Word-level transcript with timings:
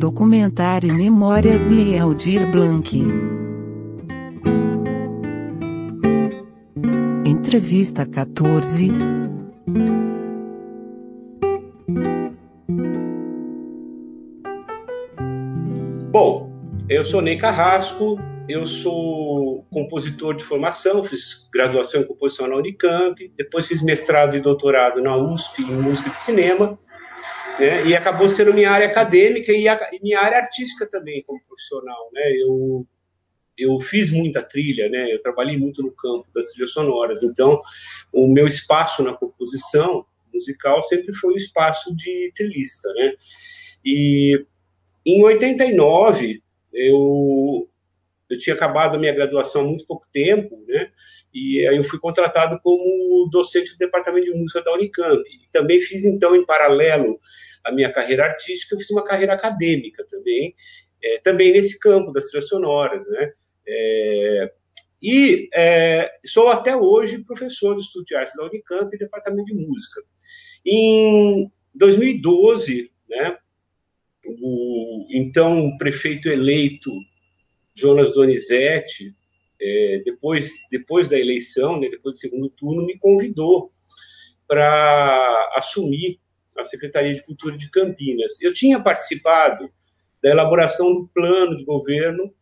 Documentário 0.00 0.94
Memórias 0.94 1.68
de 1.68 1.98
Aldir 1.98 2.50
Blanc. 2.50 3.04
Entrevista 7.26 8.06
14. 8.06 8.90
Bom, 16.10 16.50
eu 16.88 17.04
sou 17.04 17.20
Ney 17.20 17.36
Carrasco, 17.36 18.18
eu 18.48 18.64
sou 18.64 19.66
compositor 19.70 20.34
de 20.34 20.42
formação, 20.42 21.04
fiz 21.04 21.46
graduação 21.52 22.00
em 22.00 22.04
composição 22.04 22.48
na 22.48 22.56
Unicamp, 22.56 23.30
depois 23.36 23.68
fiz 23.68 23.82
mestrado 23.82 24.34
e 24.34 24.40
doutorado 24.40 25.02
na 25.02 25.14
USP 25.14 25.60
em 25.60 25.74
música 25.74 26.08
de 26.08 26.16
cinema, 26.16 26.78
né, 27.60 27.86
e 27.86 27.94
acabou 27.94 28.28
sendo 28.28 28.54
minha 28.54 28.70
área 28.70 28.88
acadêmica 28.88 29.52
e, 29.52 29.68
a, 29.68 29.90
e 29.92 30.00
minha 30.02 30.20
área 30.20 30.38
artística 30.38 30.86
também 30.86 31.22
como 31.22 31.40
profissional, 31.46 32.10
né, 32.12 32.32
eu 32.32 32.86
eu 33.60 33.78
fiz 33.78 34.10
muita 34.10 34.42
trilha, 34.42 34.88
né? 34.88 35.12
Eu 35.12 35.20
trabalhei 35.20 35.58
muito 35.58 35.82
no 35.82 35.92
campo 35.92 36.26
das 36.34 36.50
trilhas 36.52 36.72
sonoras. 36.72 37.22
Então, 37.22 37.60
o 38.10 38.26
meu 38.26 38.46
espaço 38.46 39.02
na 39.02 39.12
composição 39.12 40.06
musical 40.32 40.82
sempre 40.82 41.14
foi 41.14 41.34
o 41.34 41.36
espaço 41.36 41.94
de 41.94 42.32
trilhista, 42.34 42.90
né? 42.94 43.12
E 43.84 44.46
em 45.04 45.22
89, 45.22 46.42
eu 46.72 47.66
eu 48.28 48.38
tinha 48.38 48.54
acabado 48.54 48.94
a 48.94 48.98
minha 48.98 49.12
graduação 49.12 49.62
há 49.62 49.64
muito 49.64 49.84
pouco 49.84 50.06
tempo, 50.12 50.64
né? 50.68 50.90
E 51.34 51.66
aí 51.66 51.76
eu 51.76 51.84
fui 51.84 51.98
contratado 51.98 52.60
como 52.62 53.28
docente 53.30 53.72
do 53.72 53.78
departamento 53.78 54.26
de 54.26 54.38
música 54.38 54.62
da 54.62 54.72
Unicamp. 54.72 55.20
E 55.28 55.50
também 55.52 55.80
fiz 55.80 56.04
então 56.04 56.34
em 56.36 56.46
paralelo 56.46 57.20
a 57.64 57.72
minha 57.72 57.92
carreira 57.92 58.24
artística, 58.24 58.74
eu 58.74 58.78
fiz 58.78 58.90
uma 58.90 59.04
carreira 59.04 59.34
acadêmica 59.34 60.04
também, 60.10 60.54
é, 61.02 61.18
também 61.18 61.52
nesse 61.52 61.78
campo 61.78 62.12
das 62.12 62.26
trilhas 62.26 62.48
sonoras, 62.48 63.06
né? 63.08 63.32
É, 63.66 64.52
e 65.02 65.48
é, 65.54 66.10
sou 66.26 66.48
até 66.48 66.76
hoje 66.76 67.24
professor 67.24 67.74
do 67.74 67.80
Estudo 67.80 68.04
de 68.04 68.14
Artes 68.14 68.34
da 68.36 68.44
Unicamp 68.44 68.94
e 68.94 68.98
Departamento 68.98 69.46
de 69.46 69.54
Música. 69.54 70.02
Em 70.64 71.50
2012, 71.74 72.90
né, 73.08 73.38
o 74.24 75.06
então 75.10 75.76
prefeito 75.78 76.28
eleito 76.28 76.90
Jonas 77.74 78.12
Donizete, 78.12 79.14
é, 79.60 80.02
depois, 80.04 80.50
depois 80.70 81.08
da 81.08 81.18
eleição, 81.18 81.80
né, 81.80 81.88
depois 81.88 82.16
do 82.16 82.20
segundo 82.20 82.50
turno, 82.50 82.84
me 82.84 82.98
convidou 82.98 83.72
para 84.46 85.52
assumir 85.54 86.20
a 86.58 86.64
Secretaria 86.64 87.14
de 87.14 87.22
Cultura 87.24 87.56
de 87.56 87.70
Campinas. 87.70 88.40
Eu 88.40 88.52
tinha 88.52 88.80
participado 88.80 89.70
da 90.22 90.30
elaboração 90.30 90.94
do 90.94 91.08
plano 91.08 91.56
de 91.56 91.64
governo 91.64 92.32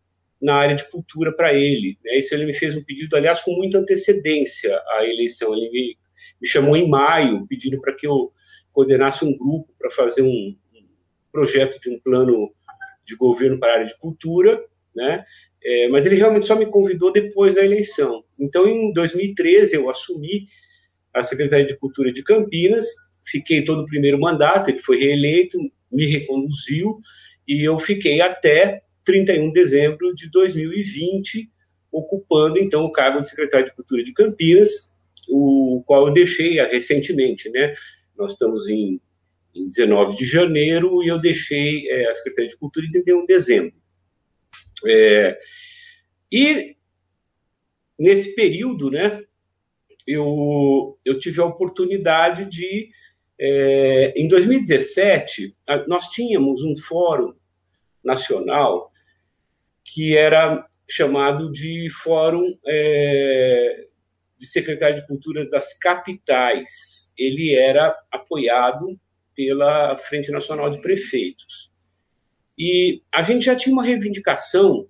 na 0.41 0.55
área 0.55 0.77
de 0.77 0.89
cultura 0.89 1.33
para 1.34 1.53
ele. 1.53 1.98
Né? 2.05 2.19
Isso 2.19 2.34
ele 2.34 2.47
me 2.47 2.55
fez 2.55 2.77
um 2.77 2.83
pedido, 2.83 3.17
aliás, 3.17 3.41
com 3.41 3.53
muita 3.53 3.78
antecedência 3.78 4.81
à 4.97 5.05
eleição. 5.05 5.55
Ele 5.55 5.70
me, 5.70 5.98
me 6.41 6.48
chamou 6.48 6.77
em 6.77 6.89
maio, 6.89 7.47
pedindo 7.47 7.81
para 7.81 7.95
que 7.95 8.06
eu 8.06 8.33
coordenasse 8.73 9.25
um 9.25 9.37
grupo 9.37 9.73
para 9.78 9.91
fazer 9.91 10.22
um, 10.22 10.27
um, 10.75 10.89
projeto 11.33 11.81
de 11.81 11.91
um 11.91 11.98
plano 11.98 12.53
de 13.05 13.17
governo 13.17 13.59
para 13.59 13.70
a 13.70 13.75
área 13.75 13.87
de 13.87 13.98
cultura, 13.98 14.62
né? 14.95 15.25
É, 15.65 15.89
mas 15.89 16.06
ele 16.06 16.15
realmente 16.15 16.47
só 16.47 16.55
me 16.55 16.67
convidou 16.67 17.12
depois 17.12 17.56
da 17.56 17.65
eleição. 17.65 18.25
Então, 18.39 18.69
em 18.69 18.93
2013, 18.93 19.75
eu 19.75 19.91
assumi 19.91 20.47
a 21.12 21.25
Secretaria 21.25 21.67
de 21.67 21.77
Cultura 21.77 22.12
de 22.12 22.22
Campinas, 22.22 22.87
fiquei 23.31 23.62
todo 23.65 23.83
o 23.83 23.87
primeiro 23.87 24.19
mandato, 24.19 24.71
ele 24.71 24.79
foi 24.79 24.98
reeleito, 24.98 25.59
me 25.91 26.07
reconduziu, 26.07 26.97
e 27.47 27.67
eu 27.67 27.79
fiquei 27.79 28.21
até 28.21 28.83
31 29.05 29.49
de 29.49 29.53
dezembro 29.53 30.15
de 30.15 30.31
2020, 30.31 31.50
ocupando 31.91 32.59
então 32.59 32.84
o 32.84 32.93
cargo 32.93 33.21
de 33.21 33.28
secretário 33.28 33.67
de 33.67 33.75
Cultura 33.75 34.05
de 34.05 34.12
Campinas, 34.12 34.94
o 35.28 35.83
qual 35.87 36.09
eu 36.09 36.12
deixei 36.12 36.61
recentemente, 36.67 37.49
né? 37.50 37.75
Nós 38.17 38.33
estamos 38.33 38.69
em, 38.69 39.00
em 39.55 39.67
19 39.67 40.17
de 40.17 40.25
janeiro 40.25 41.03
e 41.03 41.09
eu 41.09 41.19
deixei 41.21 41.88
é, 41.88 42.11
a 42.11 42.15
Secretaria 42.15 42.50
de 42.50 42.56
Cultura 42.56 42.87
em 42.87 42.91
31 42.91 43.21
de 43.21 43.27
dezembro. 43.27 43.75
É, 44.87 45.38
e 46.31 46.77
nesse 47.99 48.34
período, 48.34 48.91
né, 48.91 49.22
eu, 50.06 50.99
eu 51.05 51.19
tive 51.19 51.41
a 51.41 51.44
oportunidade 51.44 52.44
de, 52.47 52.91
é, 53.41 54.12
em 54.16 54.28
2017, 54.28 55.56
nós 55.87 56.09
tínhamos 56.09 56.62
um 56.65 56.76
fórum 56.76 57.34
nacional 58.03 58.91
que 59.84 60.16
era 60.16 60.66
chamado 60.88 61.50
de 61.53 61.88
Fórum 61.91 62.59
é, 62.66 63.87
de 64.38 64.47
Secretário 64.47 64.97
de 64.97 65.06
Cultura 65.06 65.49
das 65.49 65.76
Capitais. 65.78 67.12
Ele 67.16 67.54
era 67.54 67.94
apoiado 68.10 68.99
pela 69.34 69.97
Frente 69.97 70.31
Nacional 70.31 70.70
de 70.70 70.81
Prefeitos. 70.81 71.72
E 72.56 73.03
a 73.12 73.22
gente 73.22 73.44
já 73.44 73.55
tinha 73.55 73.72
uma 73.72 73.84
reivindicação, 73.84 74.88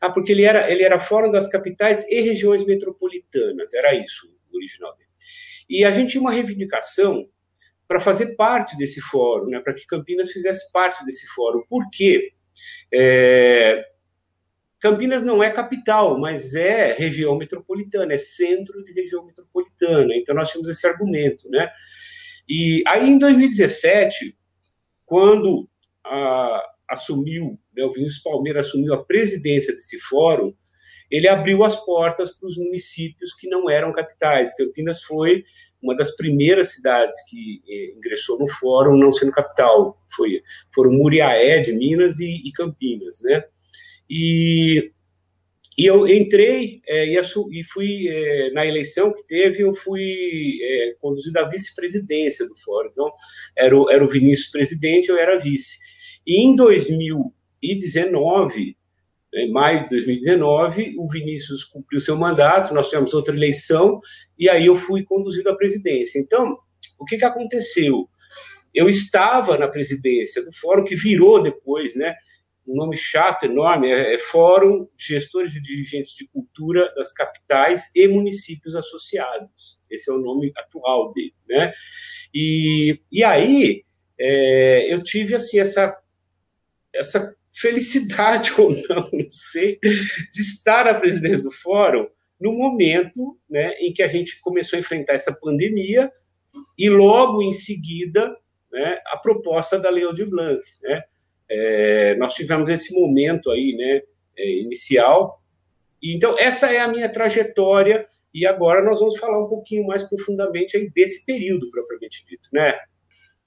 ah, 0.00 0.10
porque 0.10 0.32
ele 0.32 0.42
era, 0.42 0.70
ele 0.70 0.82
era 0.82 0.98
Fórum 0.98 1.30
das 1.30 1.48
Capitais 1.48 2.04
e 2.08 2.20
Regiões 2.20 2.64
Metropolitanas, 2.64 3.72
era 3.72 3.94
isso 3.94 4.34
o 4.50 4.56
original 4.56 4.96
dele. 4.96 5.10
E 5.68 5.84
a 5.84 5.92
gente 5.92 6.12
tinha 6.12 6.20
uma 6.20 6.32
reivindicação 6.32 7.28
para 7.88 8.00
fazer 8.00 8.34
parte 8.36 8.76
desse 8.76 9.00
fórum, 9.00 9.48
né, 9.48 9.60
para 9.60 9.74
que 9.74 9.86
Campinas 9.86 10.30
fizesse 10.30 10.70
parte 10.72 11.04
desse 11.04 11.26
fórum. 11.28 11.62
Por 11.68 11.88
quê? 11.90 12.32
É, 12.92 13.84
Campinas 14.78 15.22
não 15.22 15.42
é 15.42 15.50
capital, 15.50 16.18
mas 16.18 16.54
é 16.54 16.92
região 16.92 17.36
metropolitana, 17.36 18.12
é 18.12 18.18
centro 18.18 18.84
de 18.84 18.92
região 18.92 19.24
metropolitana. 19.24 20.14
Então 20.14 20.34
nós 20.34 20.50
tínhamos 20.50 20.70
esse 20.70 20.86
argumento, 20.86 21.48
né? 21.48 21.70
E 22.48 22.82
aí 22.86 23.08
em 23.08 23.18
2017, 23.18 24.36
quando 25.04 25.68
a, 26.04 26.62
assumiu, 26.88 27.58
né, 27.74 27.84
o 27.84 27.92
Vinícius 27.92 28.22
Palmeira 28.22 28.60
assumiu 28.60 28.94
a 28.94 29.04
presidência 29.04 29.74
desse 29.74 29.98
fórum, 29.98 30.54
ele 31.10 31.28
abriu 31.28 31.64
as 31.64 31.84
portas 31.84 32.36
para 32.36 32.48
os 32.48 32.56
municípios 32.56 33.32
que 33.34 33.48
não 33.48 33.70
eram 33.70 33.92
capitais. 33.92 34.56
Campinas 34.56 35.02
foi 35.02 35.44
uma 35.86 35.96
das 35.96 36.14
primeiras 36.16 36.72
cidades 36.72 37.14
que 37.30 37.62
eh, 37.68 37.92
ingressou 37.96 38.40
no 38.40 38.48
fórum, 38.48 38.96
não 38.96 39.12
sendo 39.12 39.30
capital. 39.30 39.96
Foi, 40.14 40.42
foram 40.74 40.92
Muriaé, 40.92 41.60
de 41.60 41.72
Minas, 41.72 42.18
e, 42.18 42.42
e 42.44 42.50
Campinas, 42.52 43.20
né? 43.22 43.44
E, 44.10 44.90
e 45.78 45.86
eu 45.86 46.08
entrei 46.08 46.80
é, 46.88 47.06
e, 47.06 47.18
e, 47.18 47.64
fui, 47.64 48.08
é, 48.08 48.50
na 48.50 48.66
eleição 48.66 49.12
que 49.12 49.24
teve, 49.26 49.62
eu 49.62 49.72
fui 49.74 50.58
é, 50.60 50.96
conduzido 51.00 51.38
à 51.38 51.44
vice-presidência 51.44 52.48
do 52.48 52.56
fórum. 52.56 52.88
Então, 52.90 53.12
era 53.56 53.76
o, 53.76 53.88
era 53.88 54.04
o 54.04 54.08
Vinícius 54.08 54.50
presidente, 54.50 55.08
eu 55.08 55.16
era 55.16 55.38
vice. 55.38 55.78
E 56.26 56.44
em 56.44 56.56
2019, 56.56 58.76
em 59.34 59.50
maio 59.50 59.84
de 59.84 59.90
2019, 59.90 60.94
o 60.98 61.08
Vinícius 61.08 61.64
cumpriu 61.64 62.00
seu 62.00 62.16
mandato, 62.16 62.72
nós 62.72 62.88
tivemos 62.88 63.12
outra 63.12 63.34
eleição, 63.34 64.00
e 64.38 64.48
aí 64.48 64.66
eu 64.66 64.74
fui 64.74 65.04
conduzido 65.04 65.50
à 65.50 65.56
presidência. 65.56 66.18
Então, 66.18 66.56
o 66.98 67.04
que, 67.04 67.18
que 67.18 67.24
aconteceu? 67.24 68.08
Eu 68.74 68.88
estava 68.88 69.58
na 69.58 69.68
presidência 69.68 70.44
do 70.44 70.52
fórum, 70.52 70.84
que 70.84 70.94
virou 70.94 71.42
depois, 71.42 71.94
né? 71.94 72.14
um 72.66 72.74
nome 72.74 72.96
chato, 72.96 73.44
enorme, 73.44 73.88
é, 73.88 74.14
é 74.14 74.18
Fórum 74.18 74.88
de 74.96 75.14
Gestores 75.14 75.54
e 75.54 75.62
Dirigentes 75.62 76.12
de 76.12 76.26
Cultura 76.28 76.92
das 76.96 77.12
Capitais 77.12 77.94
e 77.94 78.08
Municípios 78.08 78.74
Associados. 78.74 79.80
Esse 79.88 80.10
é 80.10 80.14
o 80.14 80.20
nome 80.20 80.52
atual 80.56 81.12
dele, 81.12 81.34
né? 81.48 81.72
E, 82.34 83.00
e 83.10 83.22
aí 83.22 83.84
é, 84.18 84.92
eu 84.92 85.02
tive 85.02 85.34
assim 85.34 85.60
essa 85.60 85.96
essa 86.92 87.36
felicidade 87.60 88.52
ou 88.58 88.70
não, 88.70 89.08
não 89.12 89.30
sei, 89.30 89.78
de 89.82 90.40
estar 90.40 90.86
à 90.86 90.94
presidência 90.94 91.44
do 91.44 91.50
Fórum 91.50 92.06
no 92.40 92.52
momento, 92.52 93.38
né, 93.48 93.72
em 93.80 93.92
que 93.92 94.02
a 94.02 94.08
gente 94.08 94.40
começou 94.40 94.76
a 94.76 94.80
enfrentar 94.80 95.14
essa 95.14 95.32
pandemia 95.32 96.10
e 96.78 96.90
logo 96.90 97.42
em 97.42 97.52
seguida, 97.52 98.36
né, 98.70 99.00
a 99.06 99.16
proposta 99.16 99.78
da 99.78 99.88
Lei 99.88 100.04
Aldir 100.04 100.28
Blanc, 100.28 100.62
né? 100.82 101.02
é, 101.48 102.14
nós 102.16 102.34
tivemos 102.34 102.68
esse 102.68 102.94
momento 102.98 103.50
aí, 103.50 103.74
né, 103.76 104.02
é, 104.36 104.50
inicial. 104.60 105.40
Então, 106.02 106.38
essa 106.38 106.70
é 106.72 106.78
a 106.78 106.88
minha 106.88 107.08
trajetória, 107.08 108.06
e 108.34 108.46
agora 108.46 108.84
nós 108.84 109.00
vamos 109.00 109.18
falar 109.18 109.40
um 109.40 109.48
pouquinho 109.48 109.86
mais 109.86 110.04
profundamente 110.04 110.76
aí 110.76 110.90
desse 110.90 111.24
período, 111.24 111.70
propriamente 111.70 112.26
dito, 112.28 112.48
né? 112.52 112.74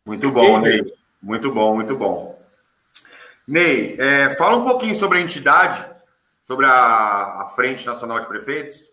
Muito 0.04 0.32
bom, 0.32 0.60
Ney. 0.60 0.82
Muito 1.22 1.52
bom, 1.52 1.76
muito 1.76 1.96
bom. 1.96 2.39
Ney, 3.50 3.96
é, 4.00 4.30
fala 4.36 4.58
um 4.58 4.64
pouquinho 4.64 4.94
sobre 4.94 5.18
a 5.18 5.22
entidade, 5.22 5.84
sobre 6.44 6.68
a, 6.68 6.70
a 6.70 7.52
Frente 7.56 7.84
Nacional 7.84 8.20
de 8.20 8.28
Prefeitos. 8.28 8.84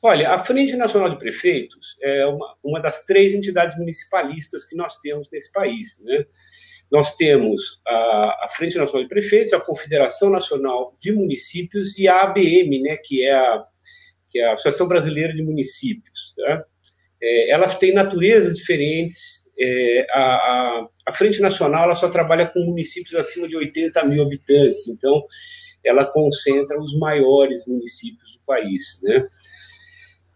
Olha, 0.00 0.30
a 0.30 0.38
Frente 0.38 0.76
Nacional 0.76 1.10
de 1.10 1.18
Prefeitos 1.18 1.98
é 2.00 2.24
uma, 2.24 2.56
uma 2.62 2.80
das 2.80 3.04
três 3.04 3.34
entidades 3.34 3.76
municipalistas 3.76 4.64
que 4.64 4.76
nós 4.76 5.00
temos 5.00 5.28
nesse 5.32 5.50
país, 5.50 6.00
né? 6.04 6.24
nós 6.88 7.16
temos 7.16 7.82
a, 7.84 8.44
a, 8.44 8.48
Frente 8.56 8.78
Nacional 8.78 9.02
de 9.02 9.08
Prefeitos, 9.08 9.52
a 9.52 9.60
Confederação 9.60 10.30
Nacional 10.30 10.96
de 11.00 11.10
Municípios 11.10 11.98
e 11.98 12.06
a 12.06 12.22
ABM, 12.22 12.80
né, 12.80 12.96
que 12.96 13.24
é 13.24 13.32
a, 13.32 13.64
que 14.30 14.38
é 14.38 14.46
a 14.46 14.52
Associação 14.52 14.86
Brasileira 14.86 15.34
de 15.34 15.42
Municípios. 15.42 16.32
Tá? 16.36 16.64
É, 17.20 17.50
elas 17.50 17.76
têm 17.76 17.92
naturezas 17.92 18.56
diferentes. 18.56 19.39
É, 19.62 20.06
a, 20.10 20.22
a, 20.22 20.88
a, 21.06 21.12
Frente 21.12 21.40
Nacional 21.40 21.84
ela 21.84 21.94
só 21.94 22.08
trabalha 22.08 22.46
com 22.46 22.60
municípios 22.60 23.14
acima 23.14 23.46
de 23.46 23.56
80 23.56 24.02
mil 24.06 24.22
habitantes, 24.22 24.88
então 24.88 25.22
ela 25.84 26.06
concentra 26.06 26.80
os 26.80 26.98
maiores 26.98 27.66
municípios 27.66 28.38
do 28.38 28.40
país. 28.46 29.00
Né? 29.02 29.26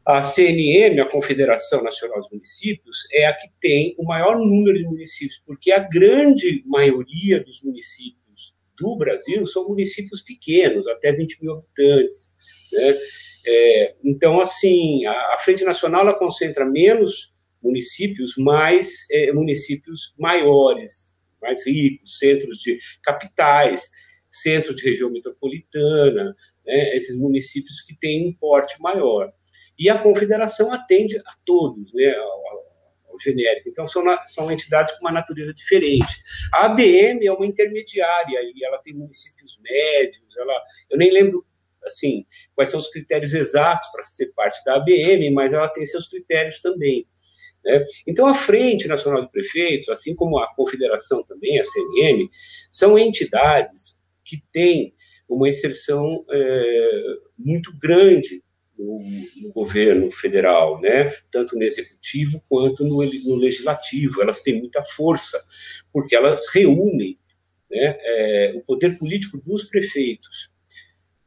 A 0.07 0.23
CNM, 0.23 1.01
a 1.01 1.09
Confederação 1.09 1.83
Nacional 1.83 2.21
dos 2.21 2.31
Municípios, 2.31 2.99
é 3.13 3.27
a 3.27 3.33
que 3.33 3.49
tem 3.59 3.95
o 3.99 4.05
maior 4.05 4.37
número 4.37 4.77
de 4.77 4.85
municípios, 4.85 5.43
porque 5.47 5.73
a 5.73 5.79
grande 5.79 6.63
maioria 6.67 7.43
dos 7.43 7.63
municípios 7.63 8.55
do 8.79 8.97
Brasil 8.97 9.47
são 9.47 9.67
municípios 9.67 10.21
pequenos, 10.21 10.87
até 10.87 11.13
20 11.13 11.43
mil 11.43 11.53
habitantes. 11.53 12.35
Né? 12.73 12.95
É, 13.47 13.95
então, 14.05 14.41
assim, 14.41 15.07
a, 15.07 15.35
a, 15.35 15.39
Frente 15.39 15.65
Nacional 15.65 16.03
ela 16.03 16.19
concentra 16.19 16.65
menos 16.65 17.34
municípios, 17.65 18.35
mais 18.37 19.07
é, 19.11 19.33
municípios 19.33 20.15
maiores, 20.19 21.17
mais 21.41 21.67
ricos, 21.67 22.19
centros 22.19 22.59
de 22.59 22.79
capitais, 23.03 23.89
centros 24.31 24.77
de 24.77 24.85
região 24.85 25.11
metropolitana, 25.11 26.37
né? 26.65 26.97
esses 26.97 27.19
municípios 27.19 27.83
que 27.83 27.97
têm 27.97 28.29
um 28.29 28.35
porte 28.35 28.81
maior. 28.81 29.33
E 29.79 29.89
a 29.89 29.99
confederação 29.99 30.73
atende 30.73 31.19
a 31.19 31.35
todos, 31.45 31.93
né, 31.95 32.15
ao, 32.15 32.65
ao 33.11 33.21
genérico. 33.21 33.69
Então, 33.69 33.89
são, 33.89 34.05
são 34.27 34.51
entidades 34.51 34.95
com 34.95 35.07
uma 35.07 35.13
natureza 35.13 35.53
diferente. 35.53 36.15
A 36.53 36.67
ABM 36.67 37.27
é 37.27 37.33
uma 37.33 37.47
intermediária 37.47 38.41
e 38.43 38.65
ela 38.65 38.79
tem 38.79 38.95
municípios 38.95 39.59
médios, 39.61 40.37
ela, 40.37 40.55
eu 40.91 40.99
nem 40.99 41.11
lembro 41.11 41.45
assim, 41.87 42.25
quais 42.55 42.71
são 42.71 42.81
os 42.81 42.89
critérios 42.89 43.35
exatos 43.35 43.87
para 43.89 44.05
ser 44.05 44.33
parte 44.35 44.65
da 44.65 44.77
ABM, 44.77 45.31
mas 45.33 45.53
ela 45.53 45.69
tem 45.69 45.85
seus 45.85 46.09
critérios 46.09 46.61
também. 46.61 47.07
Né? 47.65 47.85
Então, 48.07 48.27
a 48.27 48.35
Frente 48.35 48.87
Nacional 48.87 49.23
de 49.23 49.31
Prefeitos, 49.31 49.89
assim 49.89 50.15
como 50.15 50.39
a 50.39 50.55
Confederação 50.55 51.25
também, 51.25 51.59
a 51.59 51.65
CNM, 51.65 52.29
são 52.71 52.99
entidades 52.99 54.01
que 54.25 54.43
têm 54.53 54.95
uma 55.29 55.49
inserção 55.49 56.25
é, 56.31 57.03
muito 57.39 57.77
grande 57.79 58.43
no, 58.79 59.03
no, 59.43 59.53
governo 59.53 60.11
federal, 60.11 60.81
né? 60.81 61.15
tanto 61.31 61.57
no 61.57 61.63
executivo 61.63 62.43
quanto 62.49 62.85
no, 62.85 63.05
no, 63.05 63.37
legislativo. 63.37 64.21
Elas 64.21 64.43
têm 64.43 64.59
muita 64.59 64.83
força, 64.83 65.43
porque 65.93 66.15
elas 66.15 66.49
reúnem 66.49 67.19
né, 67.71 67.97
é, 68.01 68.53
o 68.57 68.61
poder 68.63 68.99
político 68.99 69.39
dos 69.39 69.65
prefeitos. 69.65 70.51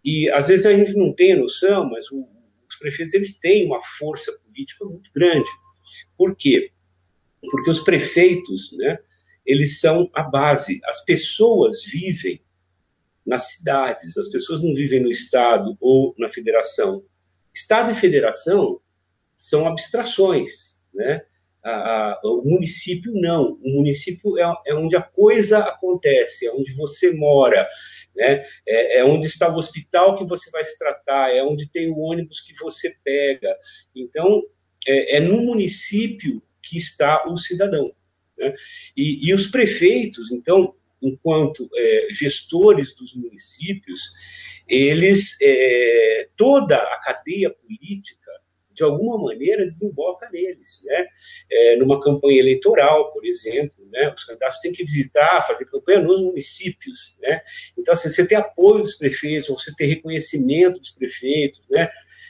E 0.03 0.29
às 0.29 0.47
vezes 0.47 0.65
a 0.65 0.73
gente 0.75 0.93
não 0.93 1.13
tem 1.13 1.37
noção, 1.37 1.89
mas 1.89 2.11
o, 2.11 2.27
os 2.69 2.75
prefeitos 2.77 3.13
eles 3.13 3.39
têm 3.39 3.65
uma 3.65 3.81
força 3.81 4.31
política 4.45 4.85
muito 4.85 5.09
grande. 5.13 5.49
Por 6.17 6.35
quê? 6.35 6.71
Porque 7.51 7.69
os 7.69 7.79
prefeitos, 7.79 8.71
né, 8.73 8.99
eles 9.45 9.79
são 9.79 10.09
a 10.13 10.23
base. 10.23 10.79
As 10.85 11.03
pessoas 11.05 11.83
vivem 11.85 12.41
nas 13.25 13.51
cidades, 13.51 14.17
as 14.17 14.29
pessoas 14.29 14.61
não 14.61 14.73
vivem 14.73 15.01
no 15.01 15.11
estado 15.11 15.77
ou 15.79 16.15
na 16.17 16.29
federação 16.29 17.03
Estado 17.57 17.89
e 17.91 17.95
federação 17.95 18.79
são 19.35 19.67
abstrações, 19.67 20.83
né? 20.93 21.23
A, 21.63 21.71
a, 21.71 22.21
o 22.23 22.43
município 22.45 23.11
não. 23.15 23.59
O 23.63 23.77
município 23.77 24.37
é, 24.37 24.43
é, 24.67 24.75
onde 24.75 24.95
a 24.95 25.01
coisa 25.01 25.57
acontece, 25.59 26.45
é 26.45 26.53
onde 26.53 26.71
você 26.73 27.11
mora, 27.13 27.67
né? 28.15 28.45
É, 28.67 28.99
é, 28.99 29.03
onde 29.03 29.25
está 29.25 29.49
o 29.49 29.57
hospital 29.57 30.15
que 30.15 30.25
você 30.25 30.51
vai 30.51 30.63
se 30.63 30.77
tratar, 30.77 31.35
é 31.35 31.43
onde 31.43 31.67
tem 31.67 31.89
o 31.89 31.97
ônibus 31.97 32.41
que 32.41 32.53
você 32.53 32.95
pega. 33.03 33.57
Então, 33.95 34.43
é, 34.87 35.17
é 35.17 35.19
no 35.19 35.41
município 35.41 36.41
que 36.63 36.77
está 36.77 37.27
o 37.27 37.37
cidadão. 37.37 37.91
Né? 38.37 38.53
E, 38.95 39.29
e 39.29 39.33
os 39.33 39.47
prefeitos, 39.47 40.31
então, 40.31 40.73
enquanto 41.01 41.69
é, 41.75 42.07
gestores 42.11 42.95
dos 42.95 43.13
municípios, 43.15 44.01
eles, 44.67 45.37
é, 45.41 46.29
toda 46.35 46.77
a 46.77 46.99
cadeia 46.99 47.49
política, 47.49 48.31
de 48.73 48.83
alguma 48.83 49.17
maneira, 49.17 49.65
desemboca 49.65 50.29
neles. 50.29 50.83
Né? 50.85 51.07
É, 51.49 51.75
numa 51.77 51.99
campanha 51.99 52.39
eleitoral, 52.39 53.11
por 53.11 53.25
exemplo, 53.25 53.87
né? 53.89 54.13
os 54.15 54.23
candidatos 54.23 54.59
têm 54.59 54.71
que 54.71 54.83
visitar, 54.83 55.41
fazer 55.47 55.65
campanha 55.65 56.01
nos 56.01 56.21
municípios. 56.21 57.15
Né? 57.19 57.41
Então, 57.75 57.93
assim, 57.93 58.09
você 58.09 58.27
ter 58.27 58.35
apoio 58.35 58.83
dos 58.83 58.95
prefeitos, 58.95 59.47
você 59.47 59.73
ter 59.75 59.87
reconhecimento 59.87 60.79
dos 60.79 60.91
prefeitos, 60.91 61.61
né? 61.69 61.89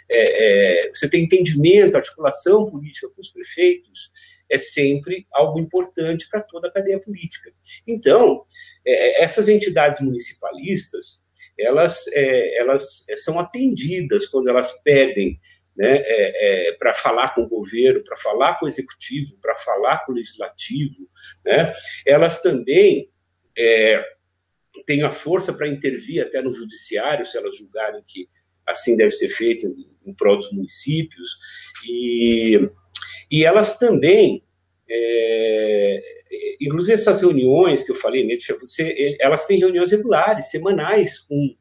É, 0.09 0.86
é, 0.86 0.89
você 0.89 1.09
ter 1.09 1.19
entendimento, 1.19 1.98
articulação 1.98 2.69
política 2.69 3.09
com 3.09 3.21
os 3.21 3.30
prefeitos, 3.30 4.12
é 4.50 4.57
sempre 4.57 5.27
algo 5.31 5.59
importante 5.59 6.27
para 6.30 6.42
toda 6.42 6.68
a 6.68 6.71
cadeia 6.71 7.00
política. 7.00 7.51
Então, 7.86 8.44
é, 8.86 9.24
essas 9.24 9.50
entidades 9.50 10.00
municipalistas, 10.00 11.21
elas, 11.59 12.07
é, 12.13 12.59
elas 12.59 13.06
são 13.18 13.39
atendidas 13.39 14.25
quando 14.27 14.50
elas 14.50 14.71
pedem 14.83 15.39
né, 15.75 15.98
é, 15.98 16.69
é 16.69 16.71
para 16.74 16.94
falar 16.94 17.36
com 17.36 17.42
o 17.42 17.50
governo, 17.50 18.04
para 18.04 18.18
falar 18.18 18.56
com 18.59 18.65
o 18.65 18.69
executivo, 18.69 19.38
para 19.39 19.56
falar 19.57 20.06
com 20.06 20.12
o 20.12 20.15
legislativo, 20.15 21.07
né, 21.45 21.71
elas 22.06 22.42
também 22.42 23.12
é, 23.56 24.04
têm 24.86 25.04
a 25.04 25.12
força 25.12 25.54
para 25.54 25.68
intervir 25.68 26.25
até 26.25 26.42
no 26.42 26.54
judiciário, 26.54 27.25
se 27.25 27.38
elas 27.38 27.56
julgarem 27.56 28.04
que 28.07 28.27
assim 28.65 28.98
deve 28.98 29.12
ser 29.12 29.30
feito 29.30 29.68
em 30.09 30.13
prol 30.13 30.38
dos 30.38 30.51
municípios, 30.51 31.38
e, 31.88 32.69
e 33.30 33.44
elas 33.45 33.77
também 33.77 34.44
é, 34.89 36.01
inclusive 36.62 36.94
essas 36.94 37.21
reuniões 37.21 37.83
que 37.83 37.92
eu 37.92 37.95
falei, 37.95 38.25
né, 38.25 38.36
você, 38.59 39.18
elas 39.19 39.45
têm 39.45 39.59
reuniões 39.59 39.92
regulares, 39.92 40.50
semanais, 40.50 41.19
com, 41.19 41.56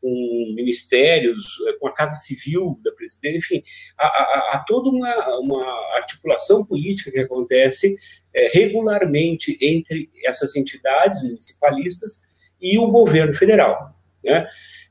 com 0.00 0.52
ministérios, 0.54 1.44
é, 1.68 1.72
com 1.74 1.88
a 1.88 1.94
Casa 1.94 2.16
Civil 2.16 2.78
da 2.82 2.92
presidência, 2.92 3.38
enfim, 3.38 3.62
há, 3.98 4.06
há, 4.06 4.50
há 4.54 4.64
toda 4.66 4.90
uma, 4.90 5.38
uma, 5.38 5.96
articulação 5.96 6.64
política 6.64 7.10
que 7.10 7.20
acontece 7.20 7.96
é, 8.34 8.48
regularmente 8.52 9.58
entre 9.60 10.10
essas 10.24 10.56
entidades 10.56 11.22
municipalistas 11.22 12.22
e 12.60 12.78
o 12.78 12.90
governo 12.90 13.34
federal. 13.34 13.94
Né? 14.24 14.46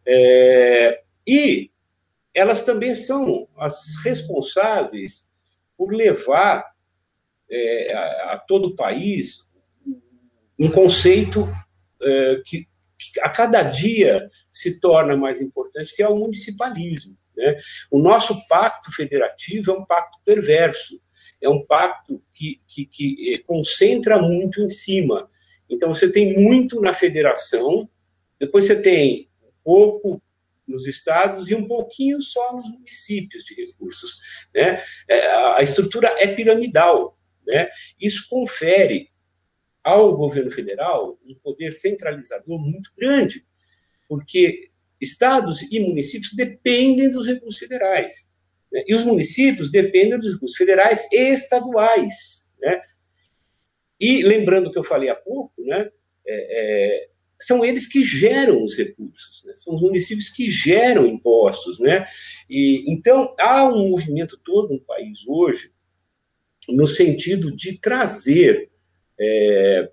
É, 0.06 1.02
e 1.28 1.72
elas 2.34 2.64
também 2.64 2.96
são 2.96 3.48
as 3.58 3.96
responsáveis 4.04 5.30
por 5.78 5.94
levar 5.94 6.66
é, 7.50 7.94
a, 7.94 8.34
a, 8.34 8.38
todo 8.38 8.70
o 8.70 8.76
país 8.76 9.50
um 10.60 10.70
conceito 10.70 11.48
é, 12.02 12.42
que, 12.46 12.68
que, 12.98 13.22
a 13.22 13.30
cada 13.30 13.64
dia 13.64 14.30
se 14.52 14.80
torna 14.80 15.16
mais 15.16 15.42
importante, 15.42 15.96
que 15.96 16.04
é 16.04 16.10
o 16.10 16.18
municipalismo. 16.18 17.18
Né? 17.36 17.58
O 17.90 18.00
nosso 18.00 18.46
pacto 18.48 18.92
federativo 18.92 19.72
é 19.72 19.74
um 19.74 19.86
pacto 19.86 20.20
perverso, 20.26 21.02
é 21.42 21.50
um 21.50 21.66
pacto 21.66 22.22
que, 22.34 22.62
que, 22.68 22.86
que 22.86 23.34
é, 23.34 23.38
concentra 23.40 24.22
muito 24.22 24.62
em 24.62 24.70
cima. 24.70 25.30
Então, 25.70 25.94
você 25.94 26.12
tem 26.12 26.44
muito 26.44 26.82
na 26.82 26.92
federação, 26.92 27.90
depois 28.38 28.66
você 28.66 28.82
tem 28.82 29.30
pouco 29.64 30.22
nos 30.70 30.88
estados 30.88 31.50
e 31.50 31.56
um 31.56 31.68
pouquinho 31.68 32.22
só 32.22 32.56
nos 32.56 32.70
municípios 32.70 33.44
de 33.44 33.56
recursos. 33.56 34.20
Né? 34.54 34.82
É, 35.08 35.28
a 35.56 35.62
estrutura 35.62 36.08
é 36.18 36.36
piramidal. 36.36 37.18
Né? 37.46 37.70
Isso 38.00 38.28
confere 38.30 39.10
ao 39.84 40.16
governo 40.16 40.52
federal 40.52 41.20
um 41.26 41.36
poder 41.36 41.74
centralizador 41.74 42.60
muito 42.60 42.92
grande, 42.98 43.46
porque 44.08 44.70
estados 45.02 45.62
e 45.62 45.80
municípios 45.80 46.34
dependem 46.34 47.10
dos 47.10 47.28
recursos 47.28 47.60
federais. 47.60 48.30
Né? 48.72 48.84
E 48.88 48.94
os 48.94 49.04
municípios 49.04 49.72
dependem 49.72 50.18
dos 50.18 50.34
recursos 50.34 50.58
federais 50.58 51.12
e 51.12 51.34
estaduais. 51.34 52.54
Né? 52.60 52.82
E 54.00 54.24
lembrando 54.24 54.72
que 54.72 54.78
eu 54.78 54.84
falei 54.84 55.10
há 55.10 55.16
pouco, 55.16 55.62
né, 55.64 55.90
é, 56.26 57.06
é, 57.06 57.10
são 57.42 57.64
eles 57.64 57.88
que 57.88 58.04
geram 58.04 58.62
os 58.62 58.76
recursos, 58.76 59.44
né? 59.46 59.54
são 59.56 59.76
os 59.76 59.82
municípios 59.82 60.30
que 60.30 60.48
geram 60.48 61.06
impostos. 61.06 61.80
Né? 61.80 62.08
E, 62.50 62.84
então, 62.92 63.36
há 63.40 63.66
um 63.68 63.90
movimento 63.90 64.38
todo 64.38 64.74
no 64.74 64.82
país 64.82 65.28
hoje 65.28 65.72
no 66.68 66.86
sentido 66.86 67.56
de 67.56 67.80
trazer 67.80 68.70
é, 69.20 69.92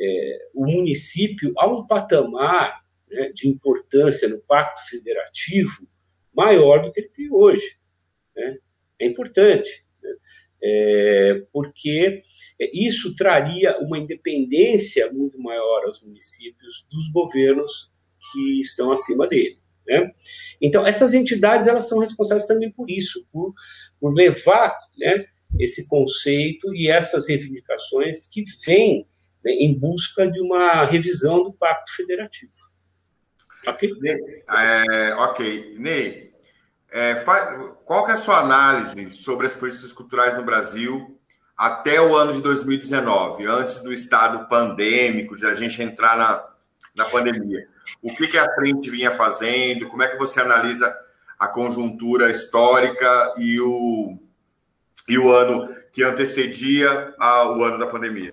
é, 0.00 0.48
o 0.54 0.66
município 0.66 1.52
a 1.56 1.66
um 1.66 1.86
patamar 1.86 2.84
né, 3.08 3.30
de 3.32 3.48
importância 3.48 4.28
no 4.28 4.40
Pacto 4.40 4.88
Federativo 4.88 5.86
maior 6.34 6.82
do 6.82 6.92
que 6.92 7.00
ele 7.00 7.08
tem 7.10 7.30
hoje. 7.30 7.78
Né? 8.34 8.58
É 8.98 9.06
importante. 9.06 9.84
Né? 10.02 10.16
é, 10.62 11.42
porque 11.52 12.22
isso 12.72 13.14
traria 13.14 13.78
uma 13.78 13.98
independência 13.98 15.12
muito 15.12 15.40
maior 15.40 15.84
aos 15.84 16.02
municípios 16.02 16.86
dos 16.90 17.10
governos 17.12 17.92
que 18.32 18.60
estão 18.60 18.90
acima 18.90 19.26
dele. 19.28 19.58
Né? 19.86 20.12
Então, 20.60 20.86
essas 20.86 21.14
entidades 21.14 21.66
elas 21.66 21.88
são 21.88 21.98
responsáveis 21.98 22.46
também 22.46 22.70
por 22.70 22.90
isso, 22.90 23.26
por, 23.32 23.54
por 24.00 24.12
levar 24.12 24.76
né, 24.98 25.24
esse 25.58 25.88
conceito 25.88 26.74
e 26.74 26.90
essas 26.90 27.28
reivindicações 27.28 28.26
que 28.26 28.44
vêm 28.66 29.06
né, 29.44 29.52
em 29.52 29.78
busca 29.78 30.30
de 30.30 30.40
uma 30.40 30.84
revisão 30.84 31.42
do 31.42 31.52
Pacto 31.52 31.94
Federativo. 31.94 32.52
Ok? 33.66 33.90
É. 34.04 35.78
Ney, 35.78 36.32
é, 36.90 37.14
qual 37.84 38.04
que 38.04 38.10
é 38.10 38.14
a 38.14 38.18
sua 38.18 38.40
análise 38.40 39.10
sobre 39.10 39.46
as 39.46 39.54
políticas 39.54 39.92
culturais 39.92 40.36
no 40.36 40.44
Brasil 40.44 41.17
até 41.58 42.00
o 42.00 42.14
ano 42.16 42.32
de 42.32 42.40
2019, 42.40 43.44
antes 43.44 43.80
do 43.80 43.92
estado 43.92 44.48
pandêmico, 44.48 45.36
de 45.36 45.44
a 45.44 45.54
gente 45.54 45.82
entrar 45.82 46.16
na, 46.16 46.48
na 46.94 47.10
pandemia? 47.10 47.66
O 48.00 48.14
que, 48.14 48.28
que 48.28 48.38
a 48.38 48.54
frente 48.54 48.88
vinha 48.88 49.10
fazendo? 49.10 49.88
Como 49.88 50.04
é 50.04 50.08
que 50.08 50.16
você 50.16 50.40
analisa 50.40 50.96
a 51.36 51.48
conjuntura 51.48 52.30
histórica 52.30 53.34
e 53.38 53.60
o, 53.60 54.16
e 55.08 55.18
o 55.18 55.32
ano 55.32 55.74
que 55.92 56.04
antecedia 56.04 57.12
ao 57.18 57.60
ano 57.60 57.76
da 57.76 57.88
pandemia? 57.88 58.32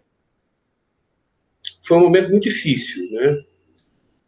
Foi 1.82 1.98
um 1.98 2.02
momento 2.02 2.30
muito 2.30 2.44
difícil, 2.44 3.12
né? 3.12 3.44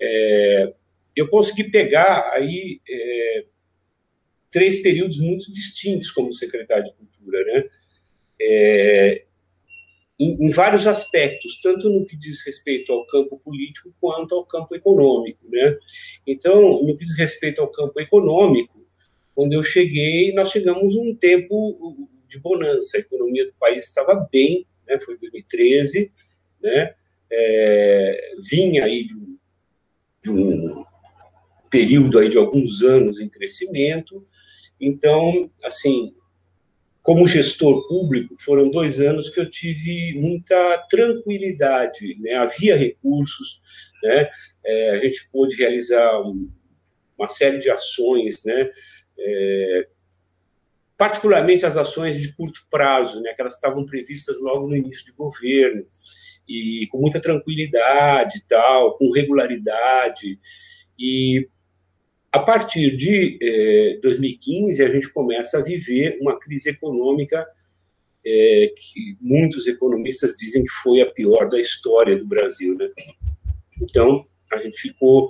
É, 0.01 0.73
eu 1.15 1.27
consegui 1.27 1.65
pegar 1.65 2.31
aí 2.33 2.81
é, 2.89 3.45
três 4.49 4.81
períodos 4.81 5.19
muito 5.19 5.51
distintos 5.51 6.09
como 6.11 6.33
secretário 6.33 6.85
de 6.85 6.93
Cultura, 6.93 7.43
né? 7.45 7.69
É, 8.39 9.23
em, 10.19 10.47
em, 10.47 10.49
vários 10.49 10.87
aspectos, 10.87 11.59
tanto 11.61 11.89
no 11.89 12.05
que 12.05 12.17
diz 12.17 12.43
respeito 12.45 12.91
ao 12.91 13.05
campo 13.05 13.39
político 13.39 13.93
quanto 13.99 14.33
ao 14.35 14.45
campo 14.45 14.75
econômico, 14.75 15.47
né? 15.49 15.77
Então, 16.25 16.83
no 16.83 16.97
que 16.97 17.05
diz 17.05 17.15
respeito 17.15 17.61
ao 17.61 17.71
campo 17.71 17.99
econômico, 17.99 18.85
quando 19.35 19.53
eu 19.53 19.61
cheguei, 19.61 20.33
nós 20.33 20.49
chegamos 20.49 20.95
um 20.95 21.15
tempo 21.15 22.09
de 22.27 22.39
bonança, 22.39 22.97
a 22.97 22.99
economia 22.99 23.45
do 23.45 23.53
país 23.59 23.85
estava 23.85 24.27
bem, 24.31 24.65
né? 24.87 24.99
Foi 24.99 25.17
2013, 25.17 26.11
né? 26.61 26.93
É, 27.31 28.35
vinha 28.49 28.85
aí 28.85 29.05
de 29.05 29.15
um, 29.15 29.37
de 30.23 30.29
um 30.31 30.85
período 31.69 32.17
aí 32.17 32.29
de 32.29 32.37
alguns 32.37 32.81
anos 32.81 33.19
em 33.19 33.29
crescimento. 33.29 34.25
Então, 34.79 35.51
assim, 35.63 36.15
como 37.07 37.25
gestor 37.25 37.87
público, 37.87 38.35
foram 38.37 38.69
dois 38.69 38.99
anos 38.99 39.29
que 39.29 39.39
eu 39.39 39.49
tive 39.49 40.13
muita 40.19 40.85
tranquilidade, 40.89 42.19
né? 42.19 42.33
havia 42.33 42.75
recursos, 42.75 43.61
né? 44.03 44.29
É, 44.65 44.89
a 44.89 44.99
gente 44.99 45.31
pôde 45.31 45.55
realizar 45.55 46.19
um, 46.19 46.51
uma 47.17 47.29
série 47.29 47.59
de 47.59 47.71
ações, 47.71 48.43
né? 48.43 48.69
É, 49.17 49.87
particularmente 50.97 51.65
as 51.65 51.77
ações 51.77 52.19
de 52.19 52.33
curto 52.35 52.67
prazo, 52.69 53.21
né? 53.21 53.33
que 53.33 53.41
elas 53.41 53.55
estavam 53.55 53.85
previstas 53.85 54.37
logo 54.41 54.67
no 54.67 54.75
início 54.75 55.05
de 55.05 55.13
governo, 55.13 55.87
e 56.45 56.87
com 56.91 56.99
muita 56.99 57.21
tranquilidade 57.21 58.43
tal, 58.49 58.97
com 58.97 59.13
regularidade, 59.13 60.37
e 60.99 61.47
a 62.31 62.39
partir 62.39 62.95
de 62.95 63.37
eh, 63.41 63.99
2015, 64.01 64.83
a 64.83 64.89
gente 64.89 65.09
começa 65.09 65.57
a 65.57 65.61
viver 65.63 66.17
uma 66.19 66.37
crise 66.37 66.69
econômica 66.69 67.47
eh, 68.25 68.73
que 68.75 69.17
muitos 69.21 69.65
economistas 69.67 70.35
dizem 70.35 70.63
que 70.63 70.69
foi 70.83 71.01
a 71.01 71.11
pior 71.11 71.49
da 71.49 71.59
história 71.59 72.17
do 72.17 72.25
Brasil. 72.25 72.75
Né? 72.75 72.89
Então, 73.81 74.25
a 74.51 74.57
gente 74.57 74.77
ficou, 74.77 75.29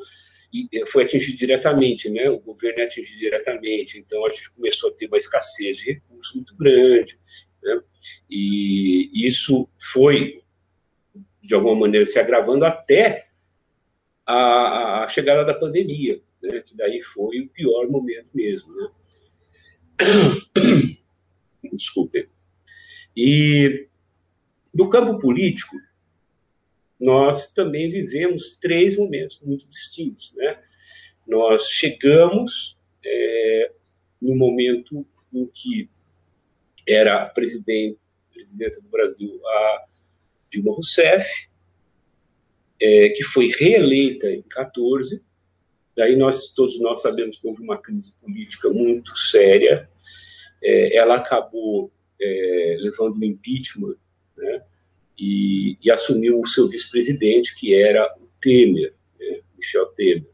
foi 0.87 1.03
atingido 1.03 1.37
diretamente, 1.37 2.09
né? 2.09 2.29
o 2.29 2.39
governo 2.39 2.81
é 2.81 2.87
diretamente, 2.87 3.99
então 3.99 4.25
a 4.25 4.31
gente 4.31 4.51
começou 4.53 4.89
a 4.89 4.93
ter 4.93 5.07
uma 5.07 5.17
escassez 5.17 5.77
de 5.77 5.93
recursos 5.93 6.33
muito 6.33 6.55
grande, 6.55 7.19
né? 7.61 7.79
e 8.29 9.11
isso 9.13 9.69
foi, 9.79 10.33
de 11.43 11.53
alguma 11.53 11.81
maneira, 11.81 12.05
se 12.05 12.17
agravando 12.17 12.65
até 12.65 13.27
a, 14.25 15.03
a 15.03 15.07
chegada 15.07 15.45
da 15.45 15.53
pandemia 15.53 16.21
né, 16.41 16.61
que 16.61 16.75
daí 16.75 17.01
foi 17.01 17.41
o 17.41 17.49
pior 17.49 17.89
momento 17.89 18.29
mesmo. 18.33 18.73
Né? 18.75 18.89
Desculpe. 21.73 22.29
E 23.15 23.87
no 24.73 24.89
campo 24.89 25.19
político, 25.19 25.75
nós 26.99 27.51
também 27.53 27.91
vivemos 27.91 28.57
três 28.57 28.97
momentos 28.97 29.41
muito 29.41 29.67
distintos. 29.67 30.33
Né? 30.35 30.61
Nós 31.27 31.69
chegamos 31.69 32.77
é, 33.03 33.71
no 34.21 34.35
momento 34.35 35.05
em 35.33 35.45
que 35.47 35.89
era 36.87 37.25
presidente, 37.27 37.99
presidenta 38.33 38.79
do 38.81 38.87
Brasil, 38.87 39.39
a 39.45 39.85
Dilma 40.49 40.73
Rousseff, 40.73 41.49
é, 42.81 43.09
que 43.09 43.23
foi 43.23 43.47
reeleita 43.47 44.29
em 44.29 44.41
14, 44.43 45.23
Daí 45.97 46.15
nós 46.15 46.53
todos 46.53 46.79
nós 46.79 47.01
sabemos 47.01 47.39
que 47.39 47.47
houve 47.47 47.63
uma 47.63 47.81
crise 47.81 48.13
política 48.19 48.69
muito 48.69 49.17
séria. 49.17 49.89
É, 50.63 50.95
ela 50.95 51.15
acabou 51.15 51.91
é, 52.21 52.77
levando 52.79 53.17
o 53.17 53.25
impeachment, 53.25 53.95
né? 54.37 54.63
E, 55.17 55.75
e, 55.81 55.89
assumiu 55.89 56.39
o 56.39 56.45
seu 56.45 56.67
vice-presidente, 56.67 57.55
que 57.55 57.73
era 57.73 58.05
o 58.21 58.29
Temer, 58.39 58.93
né? 59.19 59.39
Michel 59.57 59.87
Temer, 59.87 60.29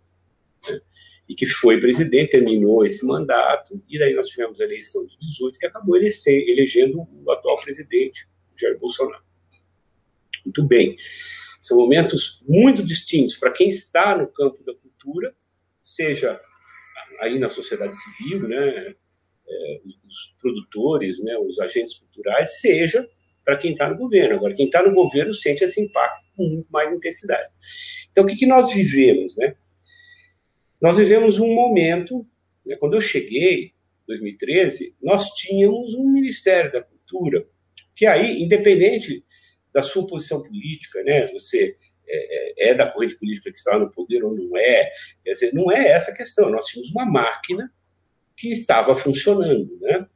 né? 0.67 0.81
e 1.29 1.33
que 1.33 1.45
foi 1.45 1.79
presidente, 1.79 2.31
terminou 2.31 2.85
esse 2.85 3.05
mandato, 3.05 3.81
e 3.87 3.97
daí 3.97 4.13
nós 4.13 4.27
tivemos 4.27 4.59
a 4.59 4.65
eleição 4.65 5.05
de 5.07 5.17
18, 5.17 5.57
que 5.57 5.65
acabou 5.65 5.95
eleger, 5.95 6.49
elegendo 6.49 7.07
o 7.09 7.31
atual 7.31 7.57
presidente, 7.61 8.27
Jair 8.57 8.77
Bolsonaro. 8.77 9.23
Muito 10.43 10.65
bem. 10.65 10.97
São 11.61 11.77
momentos 11.77 12.43
muito 12.45 12.83
distintos 12.83 13.37
para 13.37 13.51
quem 13.51 13.69
está 13.69 14.17
no 14.17 14.27
campo 14.27 14.61
da 14.65 14.73
cultura 14.75 15.33
seja 15.83 16.39
aí 17.19 17.37
na 17.37 17.49
sociedade 17.49 17.95
civil, 17.95 18.47
né, 18.47 18.95
é, 19.47 19.81
os, 19.85 20.35
produtores, 20.41 21.21
né, 21.21 21.37
os 21.37 21.59
agentes 21.59 21.95
culturais, 21.95 22.61
seja 22.61 23.07
para 23.43 23.57
quem 23.57 23.73
está 23.73 23.89
no 23.89 23.97
governo. 23.97 24.35
Agora, 24.35 24.55
quem 24.55 24.65
está 24.65 24.81
no 24.81 24.95
governo 24.95 25.33
sente 25.33 25.63
esse 25.63 25.81
impacto 25.81 26.25
com 26.35 26.47
muito 26.47 26.69
mais 26.71 26.91
intensidade. 26.91 27.51
Então, 28.11 28.23
o 28.23 28.27
que, 28.27 28.37
que 28.37 28.45
nós 28.45 28.73
vivemos? 28.73 29.35
Né? 29.35 29.55
Nós 30.81 30.97
vivemos 30.97 31.39
um 31.39 31.53
momento, 31.53 32.25
né, 32.65 32.75
quando 32.77 32.93
eu 32.93 33.01
cheguei, 33.01 33.65
em 33.65 34.07
2013, 34.07 34.95
nós 35.01 35.29
tínhamos 35.31 35.93
um 35.93 36.11
Ministério 36.11 36.71
da 36.71 36.81
Cultura, 36.81 37.45
que 37.95 38.05
aí, 38.05 38.41
independente 38.41 39.23
da 39.73 39.81
sua 39.81 40.05
posição 40.05 40.41
política, 40.41 41.03
né, 41.03 41.25
se 41.25 41.33
você 41.33 41.77
é, 42.07 42.67
é, 42.67 42.69
é, 42.69 42.73
da 42.73 42.89
corrente 42.91 43.17
política 43.17 43.51
que 43.51 43.57
está 43.57 43.77
no 43.77 43.91
poder 43.91 44.23
ou 44.23 44.35
não 44.35 44.57
é. 44.57 44.91
Quer 45.23 45.33
dizer, 45.33 45.53
não 45.53 45.71
é 45.71 45.89
essa 45.89 46.11
a 46.11 46.15
questão. 46.15 46.49
Nós 46.49 46.65
tínhamos 46.65 46.93
uma 46.93 47.05
máquina 47.05 47.71
que 48.35 48.51
estava 48.51 48.95
funcionando, 48.95 49.77
né? 49.79 50.07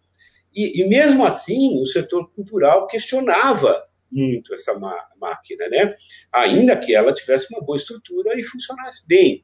E, 0.53 0.82
e 0.82 0.89
mesmo 0.89 1.25
assim, 1.25 1.79
o 1.82 1.86
setor 1.86 2.32
cultural 2.32 2.88
questionava 2.88 3.86
muito 4.12 4.53
essa 4.53 4.74
máquina, 5.20 5.70
né? 5.70 5.96
Ainda 6.32 6.75
que 6.75 6.96
ela 6.96 7.13
tivesse 7.13 7.53
uma 7.53 7.62
boa 7.62 7.77
estrutura 7.77 8.39
e 8.39 8.44
funcionasse 8.44 9.06
bem. 9.08 9.44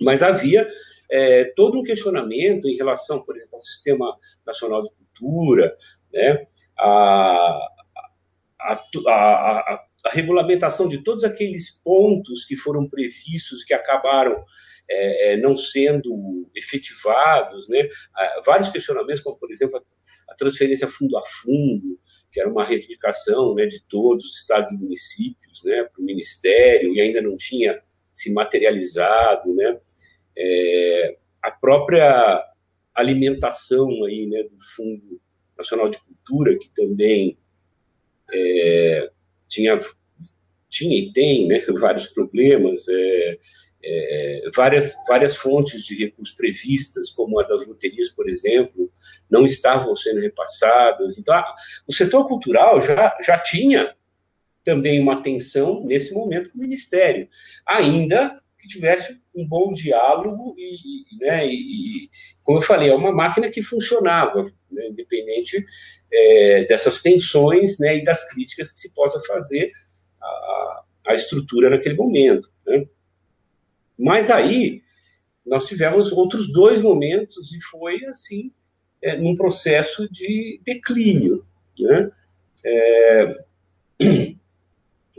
Mas 0.00 0.22
havia 0.22 0.68
é, 1.10 1.44
todo 1.56 1.78
um 1.78 1.84
questionamento 1.84 2.66
em 2.66 2.76
relação, 2.76 3.22
por 3.22 3.36
exemplo, 3.36 3.54
ao 3.54 3.60
Sistema 3.60 4.16
Nacional 4.44 4.82
de 4.82 4.90
Cultura, 4.90 5.76
né? 6.12 6.46
a, 6.78 7.68
a, 8.60 8.72
a, 9.06 9.74
a 9.74 9.84
a 10.04 10.10
regulamentação 10.10 10.88
de 10.88 11.02
todos 11.02 11.24
aqueles 11.24 11.70
pontos 11.82 12.44
que 12.44 12.56
foram 12.56 12.88
previstos 12.88 13.64
que 13.64 13.72
acabaram 13.72 14.44
é, 14.88 15.32
é 15.32 15.36
não 15.38 15.56
sendo 15.56 16.48
efetivados, 16.54 17.68
né? 17.68 17.88
vários 18.44 18.68
questionamentos, 18.68 19.22
como 19.22 19.38
por 19.38 19.50
exemplo 19.50 19.82
a, 20.28 20.34
transferência 20.34 20.86
fundo 20.86 21.16
a 21.16 21.22
fundo, 21.24 21.98
que 22.30 22.40
era 22.40 22.50
uma 22.50 22.64
reivindicação 22.64 23.54
né, 23.54 23.66
de 23.66 23.82
todos 23.88 24.24
os 24.26 24.40
estados 24.40 24.70
e 24.72 24.76
municípios 24.76 25.62
né, 25.64 25.84
para 25.84 26.02
o 26.02 26.04
Ministério, 26.04 26.92
e 26.92 27.00
ainda 27.00 27.22
não 27.22 27.36
tinha 27.36 27.80
se 28.12 28.32
materializado, 28.32 29.54
né? 29.54 29.78
É, 30.36 31.16
a 31.42 31.50
própria 31.50 32.42
alimentação 32.94 33.88
aí, 34.04 34.26
né, 34.26 34.42
do 34.42 34.56
Fundo 34.74 35.20
Nacional 35.56 35.88
de 35.88 35.98
Cultura, 35.98 36.58
que 36.58 36.68
também 36.74 37.38
é, 38.32 39.10
tinha, 39.54 39.80
tinha 40.68 40.98
e 40.98 41.12
tem 41.12 41.46
né, 41.46 41.60
vários 41.78 42.06
problemas, 42.06 42.86
é, 42.88 43.38
é, 43.82 44.50
várias, 44.54 44.94
várias 45.06 45.36
fontes 45.36 45.84
de 45.84 45.96
recursos 45.96 46.34
previstas, 46.34 47.10
como 47.10 47.40
a 47.40 47.44
das 47.44 47.66
loterias, 47.66 48.08
por 48.08 48.28
exemplo, 48.28 48.90
não 49.30 49.44
estavam 49.44 49.94
sendo 49.94 50.20
repassadas. 50.20 51.18
Então, 51.18 51.34
a, 51.34 51.54
o 51.86 51.92
setor 51.92 52.26
cultural 52.26 52.80
já, 52.80 53.16
já 53.24 53.38
tinha 53.38 53.94
também 54.64 55.00
uma 55.00 55.14
atenção 55.14 55.84
nesse 55.84 56.14
momento 56.14 56.50
com 56.50 56.58
o 56.58 56.62
Ministério, 56.62 57.28
ainda 57.66 58.40
que 58.58 58.66
tivesse 58.66 59.20
um 59.34 59.46
bom 59.46 59.74
diálogo 59.74 60.54
e, 60.56 61.18
né, 61.18 61.46
e, 61.46 62.08
como 62.42 62.58
eu 62.58 62.62
falei, 62.62 62.88
é 62.88 62.94
uma 62.94 63.12
máquina 63.12 63.50
que 63.50 63.62
funcionava, 63.62 64.42
né, 64.70 64.88
independente 64.88 65.62
é, 66.12 66.64
dessas 66.64 67.02
tensões 67.02 67.78
né, 67.78 67.98
e 67.98 68.04
das 68.04 68.28
críticas 68.30 68.70
que 68.70 68.78
se 68.78 68.92
possa 68.94 69.20
fazer 69.20 69.70
à, 71.06 71.14
estrutura 71.14 71.70
naquele 71.70 71.96
momento. 71.96 72.50
Né. 72.66 72.86
Mas 73.98 74.30
aí 74.30 74.82
nós 75.44 75.66
tivemos 75.66 76.12
outros 76.12 76.52
dois 76.52 76.80
momentos 76.80 77.52
e 77.52 77.60
foi 77.60 78.04
assim 78.06 78.52
é, 79.02 79.16
num 79.16 79.34
processo 79.34 80.10
de 80.10 80.60
declínio. 80.64 81.46
Né? 81.78 82.10
É, 82.64 83.26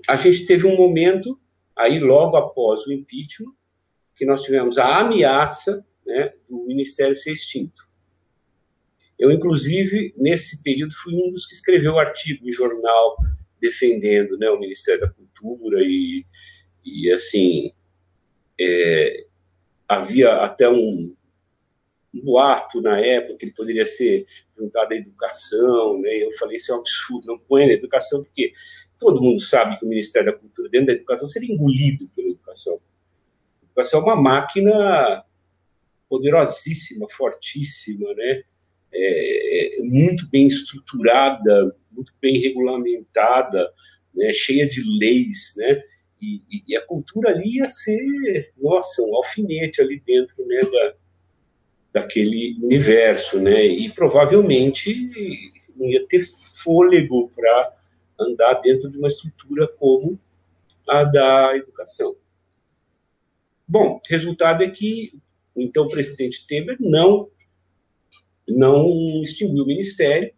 a 0.07 0.15
gente 0.15 0.45
teve 0.45 0.65
um 0.65 0.75
momento 0.75 1.39
aí 1.75 1.99
logo 1.99 2.37
após 2.37 2.85
o 2.85 2.91
impeachment 2.91 3.53
que 4.15 4.25
nós 4.25 4.43
tivemos 4.43 4.77
a 4.77 4.99
ameaça 4.99 5.85
né, 6.05 6.33
do 6.49 6.65
Ministério 6.65 7.15
ser 7.15 7.33
extinto. 7.33 7.84
Eu, 9.17 9.31
inclusive, 9.31 10.13
nesse 10.17 10.61
período, 10.61 10.93
fui 10.93 11.13
um 11.13 11.31
dos 11.31 11.45
que 11.45 11.55
escreveu 11.55 11.97
artigo 11.97 12.47
em 12.47 12.51
jornal 12.51 13.15
defendendo 13.59 14.37
né, 14.37 14.49
o 14.49 14.59
Ministério 14.59 15.01
da 15.01 15.09
Cultura 15.09 15.79
e, 15.81 16.25
e 16.83 17.11
assim, 17.11 17.71
é, 18.59 19.25
havia 19.87 20.33
até 20.43 20.69
um, 20.69 21.15
um 22.13 22.21
boato 22.23 22.81
na 22.81 22.99
época 22.99 23.37
que 23.37 23.45
ele 23.45 23.53
poderia 23.53 23.85
ser 23.85 24.25
juntado 24.57 24.93
à 24.93 24.97
educação, 24.97 25.99
né? 26.01 26.15
Eu 26.17 26.31
falei 26.33 26.57
isso 26.57 26.71
é 26.71 26.75
um 26.75 26.79
absurdo, 26.79 27.27
não 27.27 27.39
põe 27.39 27.67
na 27.67 27.73
educação 27.73 28.23
porque 28.23 28.53
todo 28.99 29.21
mundo 29.21 29.39
sabe 29.41 29.77
que 29.77 29.85
o 29.85 29.89
Ministério 29.89 30.31
da 30.31 30.37
Cultura 30.37 30.69
dentro 30.69 30.87
da 30.87 30.93
educação 30.93 31.27
seria 31.27 31.53
engolido 31.53 32.09
pela 32.15 32.29
educação. 32.29 32.79
A 33.61 33.65
educação 33.65 33.99
é 34.01 34.03
uma 34.03 34.15
máquina 34.15 35.25
poderosíssima, 36.07 37.07
fortíssima, 37.09 38.13
né? 38.13 38.43
É, 38.97 39.77
é 39.77 39.81
muito 39.81 40.29
bem 40.29 40.47
estruturada, 40.47 41.75
muito 41.91 42.13
bem 42.21 42.39
regulamentada, 42.39 43.71
né? 44.13 44.31
cheia 44.33 44.67
de 44.67 44.81
leis, 44.99 45.53
né? 45.57 45.81
E, 46.21 46.41
e, 46.67 46.75
a 46.75 46.81
cultura 46.81 47.29
ali 47.29 47.57
ia 47.57 47.67
ser, 47.67 48.51
nossa, 48.57 49.01
um 49.03 49.15
alfinete 49.15 49.81
ali 49.81 50.01
dentro 50.03 50.45
né, 50.47 50.59
da, 50.61 50.93
daquele 52.01 52.57
universo, 52.63 53.39
né? 53.39 53.65
E 53.65 53.91
provavelmente 53.91 55.11
não 55.75 55.87
ia 55.87 56.05
ter 56.07 56.25
fôlego 56.63 57.29
para 57.35 57.75
andar 58.19 58.55
dentro 58.55 58.89
de 58.89 58.97
uma 58.97 59.09
estrutura 59.09 59.67
como 59.67 60.19
a 60.87 61.03
da 61.03 61.57
educação. 61.57 62.15
Bom, 63.67 63.99
resultado 64.07 64.63
é 64.63 64.69
que 64.69 65.13
então 65.55 65.85
o 65.85 65.89
presidente 65.89 66.45
Temer 66.47 66.77
não 66.79 67.29
não 68.47 69.23
extinguiu 69.23 69.63
o 69.63 69.67
ministério 69.67 70.31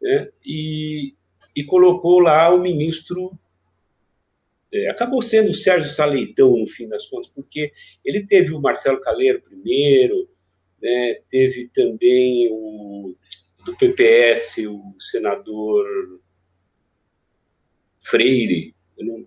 né, 0.00 0.30
e, 0.44 1.14
e 1.56 1.64
colocou 1.64 2.20
lá 2.20 2.54
o 2.54 2.60
ministro 2.60 3.38
é, 4.72 4.88
acabou 4.90 5.22
sendo 5.22 5.50
o 5.50 5.54
Sérgio 5.54 5.88
Saleitão, 5.88 6.50
no 6.50 6.66
fim 6.66 6.88
das 6.88 7.06
contas, 7.06 7.30
porque 7.30 7.72
ele 8.04 8.26
teve 8.26 8.52
o 8.52 8.60
Marcelo 8.60 9.00
Caleiro 9.00 9.40
primeiro, 9.40 10.28
né, 10.82 11.20
teve 11.30 11.68
também 11.68 12.48
o 12.50 13.14
do 13.64 13.76
PPS, 13.76 14.66
o 14.66 14.94
senador 15.00 16.20
Freire, 17.98 18.74
não, 18.98 19.26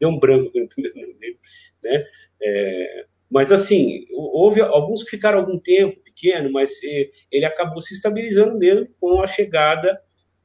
deu 0.00 0.08
um 0.08 0.18
branco 0.18 0.58
no 0.58 0.68
primeiro 0.68 0.98
nome 0.98 1.14
dele, 1.14 1.38
né? 1.82 2.06
É, 2.40 3.06
mas 3.30 3.52
assim, 3.52 4.06
houve 4.10 4.60
alguns 4.60 5.04
que 5.04 5.10
ficaram 5.10 5.40
algum 5.40 5.58
tempo 5.58 6.00
pequeno, 6.02 6.50
mas 6.50 6.82
é, 6.82 7.10
ele 7.30 7.44
acabou 7.44 7.82
se 7.82 7.94
estabilizando 7.94 8.58
mesmo 8.58 8.88
com 8.98 9.20
a 9.20 9.26
chegada 9.26 10.00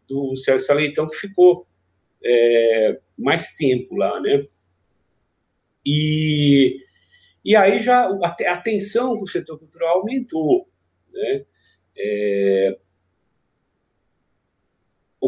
do 0.07 0.35
Sérgio 0.35 0.65
Saleitão, 0.65 1.07
que 1.07 1.15
ficou 1.15 1.65
é, 2.23 2.99
mais 3.17 3.55
tempo 3.55 3.95
lá, 3.95 4.19
né? 4.19 4.45
E, 5.85 6.77
e 7.43 7.55
aí 7.55 7.81
já 7.81 8.07
a, 8.07 8.57
tensão 8.57 9.17
com 9.17 9.23
o 9.23 9.27
setor 9.27 9.57
cultural 9.57 9.99
aumentou, 9.99 10.67
né? 11.11 11.45
É, 11.95 12.77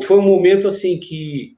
foi 0.04 0.18
um 0.18 0.24
momento 0.24 0.68
assim 0.68 1.00
que 1.00 1.58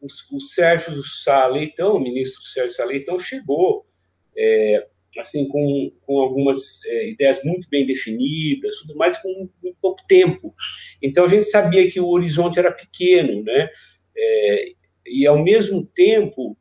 o, 0.00 0.06
o 0.36 0.40
Sérgio 0.40 1.02
Sá 1.04 1.46
Leitão, 1.46 1.96
o 1.96 2.00
ministro 2.00 2.42
Sérgio 2.42 2.76
Sá 2.76 2.84
Leitão, 2.84 3.20
chegou 3.20 3.86
é, 4.36 4.86
assim 5.18 5.46
com, 5.48 5.92
com 6.02 6.20
algumas 6.20 6.84
é, 6.86 7.10
ideias 7.10 7.42
muito 7.44 7.68
bem 7.68 7.84
definidas, 7.84 8.76
tudo 8.78 8.96
mais 8.96 9.18
com, 9.18 9.48
com 9.60 9.74
pouco 9.80 10.02
tempo. 10.06 10.54
Então 11.02 11.24
a 11.24 11.28
gente 11.28 11.44
sabia 11.44 11.90
que 11.90 12.00
o 12.00 12.08
horizonte 12.08 12.58
era 12.58 12.72
pequeno, 12.72 13.42
né? 13.42 13.68
É, 14.16 14.72
e 15.06 15.26
ao 15.26 15.42
mesmo 15.42 15.84
tempo 15.84 16.56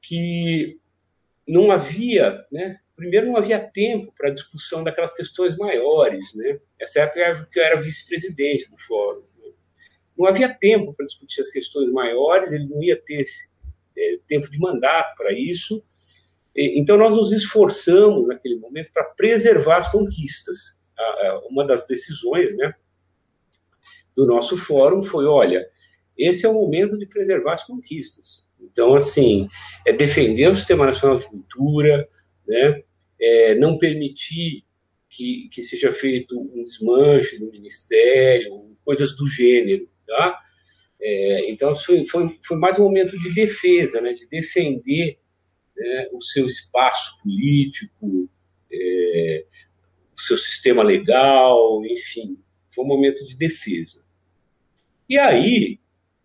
que 0.00 0.78
não 1.46 1.70
havia, 1.70 2.44
né? 2.50 2.78
Primeiro, 2.96 3.28
não 3.28 3.36
havia 3.36 3.60
tempo 3.60 4.12
para 4.16 4.30
discussão 4.30 4.82
daquelas 4.82 5.14
questões 5.14 5.56
maiores, 5.56 6.34
né? 6.34 6.58
Essa 6.80 7.02
época 7.02 7.48
que 7.52 7.58
eu 7.58 7.62
era 7.62 7.80
vice-presidente 7.80 8.68
do 8.68 8.76
fórum. 8.78 9.22
Né? 9.38 9.52
Não 10.16 10.26
havia 10.26 10.52
tempo 10.52 10.92
para 10.94 11.06
discutir 11.06 11.40
as 11.40 11.50
questões 11.50 11.92
maiores, 11.92 12.50
ele 12.50 12.66
não 12.66 12.82
ia 12.82 13.00
ter 13.00 13.24
é, 13.96 14.18
tempo 14.26 14.50
de 14.50 14.58
mandato 14.58 15.14
para 15.16 15.32
isso. 15.32 15.84
Então, 16.60 16.96
nós 16.96 17.14
nos 17.14 17.30
esforçamos 17.30 18.26
naquele 18.26 18.56
momento 18.56 18.90
para 18.92 19.04
preservar 19.04 19.76
as 19.76 19.92
conquistas. 19.92 20.76
Uma 21.48 21.64
das 21.64 21.86
decisões, 21.86 22.56
né? 22.56 22.74
Do 24.16 24.26
nosso 24.26 24.56
fórum 24.56 25.02
foi, 25.02 25.24
olha, 25.26 25.64
esse 26.16 26.44
é 26.44 26.48
o 26.48 26.54
momento 26.54 26.98
de 26.98 27.06
preservar 27.06 27.52
as 27.52 27.64
conquistas. 27.64 28.44
Então, 28.60 28.96
assim, 28.96 29.48
é 29.86 29.92
defender 29.92 30.48
o 30.48 30.56
Sistema 30.56 30.84
Nacional 30.84 31.18
de 31.18 31.26
Cultura, 31.26 32.08
né? 32.46 32.82
É 33.20 33.54
não 33.54 33.78
permitir 33.78 34.64
que, 35.08 35.48
que 35.52 35.62
seja 35.62 35.92
feito 35.92 36.40
um 36.40 36.64
desmanche 36.64 37.38
do 37.38 37.50
Ministério, 37.50 38.76
coisas 38.84 39.16
do 39.16 39.28
gênero, 39.28 39.88
tá? 40.06 40.40
É, 41.00 41.50
então, 41.50 41.72
foi, 41.76 42.04
foi, 42.04 42.38
foi, 42.44 42.56
mais 42.56 42.78
um 42.78 42.82
momento 42.82 43.16
de 43.16 43.32
defesa, 43.32 44.00
né? 44.00 44.12
De 44.12 44.26
defender 44.26 45.18
né, 45.78 46.08
o 46.12 46.20
seu 46.20 46.46
espaço 46.46 47.22
político, 47.22 48.28
é, 48.70 49.46
o 50.16 50.20
seu 50.20 50.36
sistema 50.36 50.82
legal, 50.82 51.84
enfim, 51.86 52.38
foi 52.70 52.84
um 52.84 52.88
momento 52.88 53.24
de 53.24 53.36
defesa. 53.36 54.04
E 55.08 55.16
aí, 55.16 55.80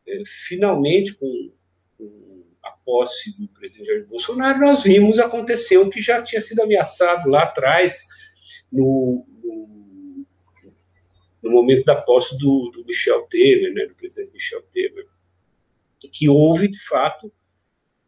é, 0.07 0.23
finalmente, 0.25 1.13
com, 1.13 1.51
com, 1.97 2.43
a 2.63 2.71
posse 2.71 3.39
do 3.39 3.47
presidente 3.49 3.87
Jair 3.87 4.07
Bolsonaro, 4.07 4.59
nós 4.59 4.83
vimos 4.83 5.19
acontecer 5.19 5.77
o 5.77 5.89
que 5.89 6.01
já 6.01 6.21
tinha 6.21 6.41
sido 6.41 6.61
ameaçado 6.61 7.29
lá 7.29 7.43
atrás, 7.43 8.03
no, 8.71 9.25
no, 9.43 10.25
no 11.41 11.51
momento 11.51 11.85
da 11.85 11.95
posse 11.95 12.37
do, 12.37 12.71
do, 12.71 12.85
Michel 12.85 13.23
Temer, 13.27 13.73
né, 13.73 13.85
do 13.85 13.95
presidente 13.95 14.33
Michel 14.33 14.61
Temer, 14.73 15.07
que 16.11 16.27
houve, 16.27 16.67
de 16.67 16.79
fato, 16.79 17.31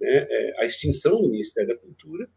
né, 0.05 0.27
é, 0.29 0.53
a 0.59 0.65
extinção 0.65 1.21
do 1.21 1.29
Ministério 1.29 1.69
da 1.69 1.81
Cultura 1.81 2.29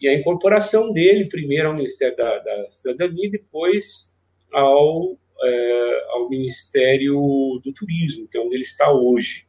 e 0.00 0.08
a 0.08 0.14
incorporação 0.14 0.92
dele, 0.92 1.26
primeiro 1.26 1.68
ao 1.68 1.74
Ministério 1.74 2.16
da, 2.16 2.38
da 2.38 2.70
Cidadania 2.70 3.26
e 3.26 3.30
depois 3.30 4.16
ao 4.52 5.18
é, 5.42 6.04
ao 6.10 6.28
Ministério 6.28 7.14
do 7.64 7.72
Turismo, 7.72 8.28
que 8.28 8.36
é 8.36 8.40
onde 8.40 8.54
ele 8.54 8.62
está 8.62 8.92
hoje. 8.92 9.46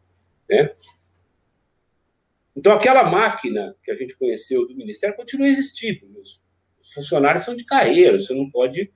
Né? 0.49 0.73
Então, 2.55 2.73
aquela 2.73 3.03
máquina 3.03 3.75
que 3.83 3.91
a 3.91 3.95
gente 3.95 4.17
conheceu 4.17 4.67
do 4.67 4.75
Ministério 4.75 5.15
continua 5.15 5.47
existindo. 5.47 6.05
Os 6.21 6.93
funcionários 6.93 7.43
são 7.43 7.55
de 7.55 7.65
carreira, 7.65 8.19
você 8.19 8.33
não 8.33 8.49
pode 8.49 8.91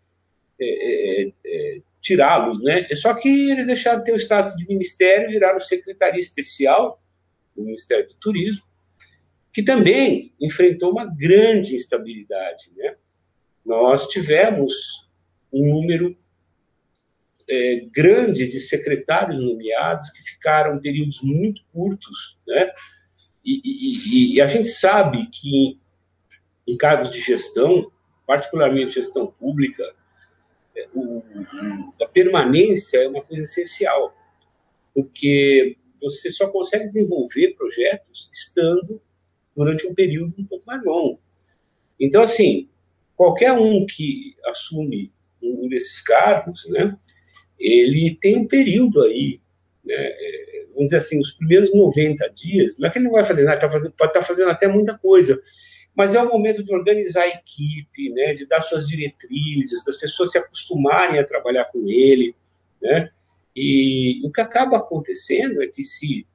é, 0.60 1.24
é, 1.24 1.34
é, 1.46 1.82
tirá-los. 2.02 2.62
Né? 2.62 2.88
É 2.90 2.96
só 2.96 3.14
que 3.14 3.30
eles 3.52 3.68
deixaram 3.68 4.00
de 4.00 4.06
ter 4.06 4.14
o 4.14 4.20
status 4.20 4.56
de 4.56 4.68
Ministério 4.68 5.30
viraram 5.30 5.60
Secretaria 5.60 6.20
Especial 6.20 7.02
do 7.56 7.64
Ministério 7.64 8.08
do 8.08 8.16
Turismo, 8.16 8.64
que 9.54 9.64
também 9.64 10.34
enfrentou 10.40 10.92
uma 10.92 11.06
grande 11.06 11.76
instabilidade. 11.76 12.72
Né? 12.76 12.96
Nós 13.66 14.08
tivemos 14.10 15.08
um 15.52 15.82
número 15.82 16.18
é, 17.50 17.86
grande 17.92 18.48
de 18.48 18.60
secretários 18.60 19.42
nomeados 19.42 20.10
que 20.10 20.22
ficaram 20.24 20.80
períodos 20.80 21.22
muito 21.22 21.62
curtos, 21.72 22.38
né? 22.48 22.72
E, 23.44 23.62
e, 23.64 24.36
e, 24.36 24.42
a 24.42 24.48
gente 24.48 24.68
sabe 24.70 25.28
que 25.28 25.80
em 26.68 26.76
cargos 26.76 27.12
de 27.12 27.22
gestão, 27.22 27.92
particularmente 28.26 28.94
gestão 28.94 29.28
pública, 29.28 29.84
é, 30.76 30.88
o, 30.96 31.24
a 32.02 32.08
permanência 32.08 32.98
é 32.98 33.08
uma 33.08 33.22
coisa 33.22 33.44
essencial, 33.44 34.18
porque 34.96 35.78
você 36.12 36.32
só 36.32 36.50
consegue 36.50 36.86
desenvolver 36.86 37.56
projetos 37.56 38.30
estando 38.32 39.02
durante 39.56 39.88
um 39.88 39.94
período 39.94 40.34
um 40.38 40.46
pouco 40.46 40.66
mais 40.66 40.84
longo. 40.84 41.20
Então, 42.00 42.22
assim, 42.22 42.70
qualquer 43.16 43.54
um 43.54 43.86
que 43.86 44.36
assume 44.46 45.12
um 45.42 45.68
desses 45.68 46.02
cargos, 46.02 46.66
né, 46.70 46.98
ele 47.60 48.18
tem 48.22 48.38
um 48.38 48.48
período 48.48 49.02
aí, 49.02 49.40
né, 49.84 49.96
é, 49.96 50.66
vamos 50.70 50.86
dizer 50.86 50.98
assim, 50.98 51.20
os 51.20 51.32
primeiros 51.32 51.74
90 51.74 52.30
dias, 52.32 52.78
não 52.78 52.88
é 52.88 52.92
que 52.92 52.98
ele 52.98 53.06
não 53.06 53.14
vai 53.14 53.24
fazer 53.24 53.44
nada, 53.44 53.60
tá 53.60 53.70
fazendo, 53.70 53.94
pode 53.94 54.12
estar 54.12 54.20
tá 54.20 54.26
fazendo 54.26 54.52
até 54.52 54.68
muita 54.68 54.98
coisa, 54.98 55.40
mas 55.96 56.14
é 56.14 56.22
o 56.22 56.30
momento 56.30 56.62
de 56.62 56.74
organizar 56.74 57.24
a 57.24 57.30
equipe, 57.30 58.10
né, 58.12 58.34
de 58.34 58.46
dar 58.46 58.62
suas 58.62 58.88
diretrizes, 58.88 59.86
das 59.86 59.98
pessoas 59.98 60.32
se 60.32 60.38
acostumarem 60.38 61.20
a 61.20 61.24
trabalhar 61.26 61.66
com 61.66 61.88
ele, 61.88 62.36
né, 62.82 63.10
e 63.56 64.22
o 64.26 64.32
que 64.32 64.42
acaba 64.42 64.78
acontecendo 64.78 65.64
é 65.64 65.68
que 65.68 65.84
se, 65.84 66.28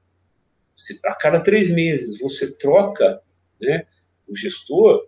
se 0.75 0.99
a 1.05 1.13
cada 1.13 1.39
três 1.39 1.69
meses 1.69 2.19
você 2.19 2.51
troca 2.51 3.21
né, 3.59 3.85
o 4.27 4.35
gestor, 4.35 5.07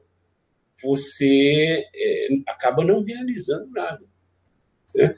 você 0.82 1.86
é, 1.96 2.28
acaba 2.48 2.84
não 2.84 3.04
realizando 3.04 3.70
nada. 3.72 4.04
Né? 4.96 5.18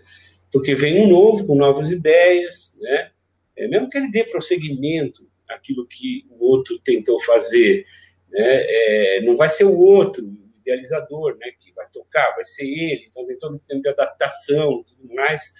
Porque 0.51 0.73
vem 0.73 1.03
um 1.03 1.09
novo, 1.09 1.45
com 1.45 1.55
novas 1.55 1.89
ideias, 1.89 2.77
né? 2.79 3.11
É, 3.57 3.67
mesmo 3.67 3.89
que 3.89 3.97
ele 3.97 4.11
dê 4.11 4.23
prosseguimento 4.23 5.27
àquilo 5.49 5.87
que 5.87 6.25
o 6.29 6.45
outro 6.45 6.77
tentou 6.79 7.21
fazer, 7.21 7.85
né? 8.29 8.41
É, 8.41 9.21
não 9.21 9.35
vai 9.35 9.49
ser 9.49 9.65
o 9.65 9.77
outro, 9.77 10.25
o 10.25 10.59
idealizador, 10.61 11.37
né? 11.37 11.51
que 11.59 11.71
vai 11.73 11.87
tocar, 11.89 12.35
vai 12.35 12.45
ser 12.45 12.65
ele, 12.65 13.07
então 13.09 13.25
tem 13.25 13.37
todo 13.37 13.55
o 13.55 13.59
tempo 13.59 13.81
de 13.81 13.89
adaptação 13.89 14.83
tudo 14.83 15.13
mais. 15.13 15.53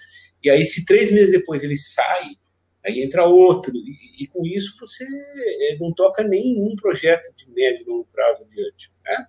E 0.46 0.50
aí, 0.50 0.64
se 0.64 0.84
três 0.84 1.10
meses 1.10 1.32
depois 1.32 1.64
ele 1.64 1.74
sai, 1.74 2.36
aí 2.84 3.02
entra 3.02 3.26
outro, 3.26 3.72
e, 3.74 4.22
e 4.22 4.28
com 4.28 4.46
isso 4.46 4.78
você 4.78 5.04
é, 5.04 5.76
não 5.80 5.92
toca 5.92 6.22
nenhum 6.22 6.76
projeto 6.76 7.34
de 7.34 7.50
médio 7.50 7.82
e 7.82 7.90
longo 7.90 8.08
prazo 8.12 8.44
adiante. 8.44 8.92
Né? 9.04 9.26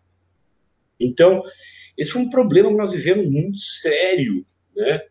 Então, 1.00 1.42
esse 1.98 2.12
foi 2.12 2.22
um 2.22 2.30
problema 2.30 2.70
que 2.70 2.78
nós 2.78 2.92
vivemos 2.92 3.28
muito 3.34 3.58
sério, 3.58 4.46
né? 4.76 5.02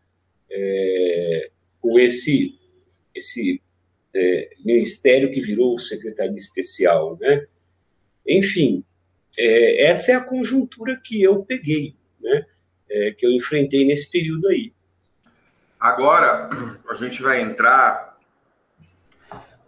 É, 0.48 1.50
com 1.80 1.98
esse, 1.98 2.56
esse 3.12 3.60
é, 4.14 4.50
ministério 4.64 5.32
que 5.32 5.40
virou 5.40 5.76
secretaria 5.76 6.38
especial, 6.38 7.18
né? 7.20 7.48
Enfim, 8.24 8.84
é, 9.36 9.86
essa 9.86 10.12
é 10.12 10.14
a 10.14 10.24
conjuntura 10.24 11.00
que 11.04 11.20
eu 11.20 11.44
peguei, 11.44 11.96
né? 12.20 12.46
Que 13.18 13.26
eu 13.26 13.32
enfrentei 13.32 13.84
nesse 13.84 14.08
período 14.08 14.46
aí. 14.46 14.72
Agora, 15.86 16.50
a 16.88 16.94
gente 16.94 17.22
vai 17.22 17.40
entrar. 17.40 18.16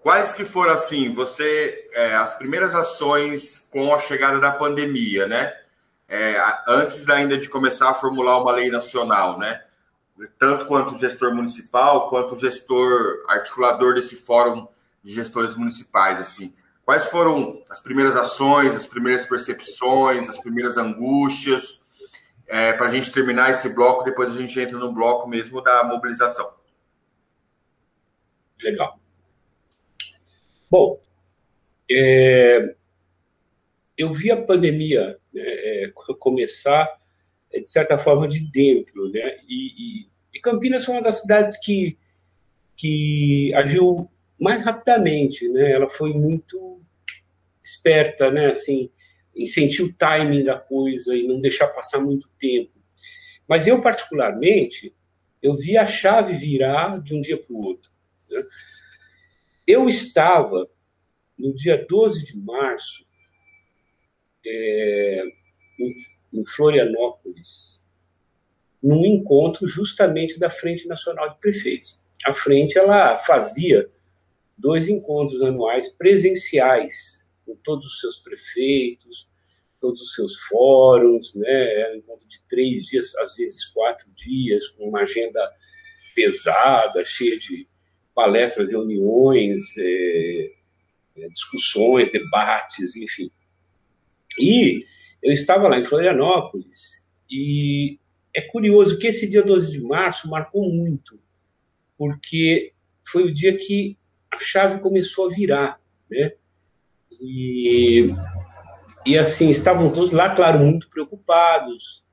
Quais 0.02 0.32
que 0.32 0.44
foram, 0.44 0.72
assim, 0.72 1.12
você, 1.12 1.86
é, 1.92 2.14
as 2.14 2.34
primeiras 2.36 2.74
ações 2.74 3.68
com 3.70 3.94
a 3.94 3.98
chegada 3.98 4.40
da 4.40 4.50
pandemia, 4.50 5.26
né? 5.26 5.52
é, 6.08 6.36
antes 6.66 7.08
ainda 7.08 7.36
de 7.36 7.48
começar 7.48 7.90
a 7.90 7.94
formular 7.94 8.40
uma 8.40 8.52
lei 8.52 8.70
nacional, 8.70 9.38
né? 9.38 9.62
Tanto 10.38 10.64
quanto 10.64 10.98
gestor 10.98 11.34
municipal, 11.34 12.08
quanto 12.08 12.38
gestor 12.38 13.24
articulador 13.28 13.94
desse 13.94 14.16
fórum 14.16 14.66
de 15.04 15.12
gestores 15.12 15.54
municipais, 15.54 16.18
assim. 16.18 16.54
Quais 16.84 17.04
foram 17.04 17.62
as 17.68 17.80
primeiras 17.80 18.16
ações, 18.16 18.74
as 18.74 18.86
primeiras 18.86 19.26
percepções, 19.26 20.28
as 20.28 20.38
primeiras 20.38 20.78
angústias? 20.78 21.82
É, 22.48 22.72
Para 22.72 22.86
a 22.86 22.88
gente 22.88 23.12
terminar 23.12 23.50
esse 23.50 23.74
bloco, 23.74 24.04
depois 24.04 24.30
a 24.30 24.40
gente 24.40 24.58
entra 24.58 24.78
no 24.78 24.92
bloco 24.92 25.28
mesmo 25.28 25.60
da 25.60 25.84
mobilização. 25.84 26.50
Legal. 28.62 28.98
Bom, 30.70 31.00
é, 31.90 32.74
eu 33.96 34.12
vi 34.12 34.30
a 34.30 34.42
pandemia 34.42 35.18
né, 35.32 35.92
começar, 36.18 36.88
é, 37.52 37.60
de 37.60 37.68
certa 37.68 37.98
forma, 37.98 38.26
de 38.26 38.40
dentro. 38.50 39.10
Né? 39.10 39.38
E, 39.46 40.04
e, 40.04 40.08
e, 40.34 40.40
Campinas 40.40 40.84
foi 40.84 40.94
uma 40.94 41.02
das 41.02 41.20
cidades 41.20 41.58
que, 41.60 41.98
que 42.76 43.52
agiu 43.54 44.10
mais 44.38 44.64
rapidamente. 44.64 45.48
Né? 45.48 45.72
Ela 45.72 45.88
foi 45.88 46.12
muito 46.12 46.80
esperta, 47.62 48.30
né? 48.30 48.50
assim, 48.50 48.90
em 49.38 49.46
sentir 49.46 49.82
o 49.82 49.94
timing 49.94 50.42
da 50.42 50.58
coisa 50.58 51.14
e 51.14 51.26
não 51.26 51.40
deixar 51.40 51.68
passar 51.68 52.00
muito 52.00 52.28
tempo. 52.40 52.72
Mas 53.46 53.68
eu, 53.68 53.80
particularmente, 53.80 54.92
eu 55.40 55.54
vi 55.56 55.76
a 55.76 55.86
chave 55.86 56.34
virar 56.34 57.00
de 57.00 57.14
um 57.14 57.20
dia 57.20 57.38
para 57.38 57.54
o 57.54 57.64
outro. 57.64 57.90
Né? 58.28 58.42
Eu 59.64 59.88
estava, 59.88 60.68
no 61.38 61.54
dia 61.54 61.86
12 61.88 62.24
de 62.24 62.36
março, 62.36 63.06
é, 64.44 65.24
em, 65.78 66.40
em 66.40 66.44
Florianópolis, 66.44 67.86
num 68.82 69.06
encontro 69.06 69.68
justamente 69.68 70.38
da 70.38 70.50
Frente 70.50 70.88
Nacional 70.88 71.30
de 71.30 71.38
Prefeitos. 71.38 72.00
A 72.26 72.34
frente 72.34 72.76
ela 72.76 73.16
fazia 73.16 73.88
dois 74.56 74.88
encontros 74.88 75.40
anuais 75.42 75.88
presenciais 75.90 77.17
com 77.48 77.56
todos 77.64 77.86
os 77.86 78.00
seus 78.00 78.18
prefeitos, 78.18 79.26
todos 79.80 80.00
os 80.02 80.14
seus 80.14 80.36
fóruns, 80.42 81.34
né? 81.34 81.80
Era 81.80 81.94
um 81.94 81.98
encontro 81.98 82.28
de 82.28 82.42
três 82.48 82.84
dias, 82.84 83.14
às 83.16 83.34
vezes 83.36 83.64
quatro 83.66 84.06
dias, 84.14 84.68
com 84.68 84.88
uma 84.88 85.00
agenda 85.00 85.40
pesada, 86.14 87.04
cheia 87.04 87.38
de 87.38 87.66
palestras, 88.14 88.70
reuniões, 88.70 89.62
é, 89.78 90.50
discussões, 91.32 92.10
debates, 92.10 92.94
enfim. 92.96 93.30
E 94.38 94.84
eu 95.22 95.32
estava 95.32 95.68
lá 95.68 95.78
em 95.78 95.84
Florianópolis 95.84 97.06
e 97.30 97.98
é 98.34 98.42
curioso 98.42 98.98
que 98.98 99.06
esse 99.06 99.28
dia 99.28 99.42
12 99.42 99.72
de 99.72 99.80
março 99.80 100.28
marcou 100.28 100.72
muito, 100.72 101.18
porque 101.96 102.72
foi 103.04 103.24
o 103.24 103.32
dia 103.32 103.56
que 103.56 103.96
a 104.30 104.38
chave 104.38 104.80
começou 104.80 105.26
a 105.26 105.34
virar, 105.34 105.80
né? 106.10 106.32
E, 107.20 108.14
e 109.04 109.18
assim, 109.18 109.50
estavam 109.50 109.92
todos 109.92 110.12
lá, 110.12 110.34
claro, 110.34 110.58
muito 110.58 110.88
preocupados, 110.88 112.04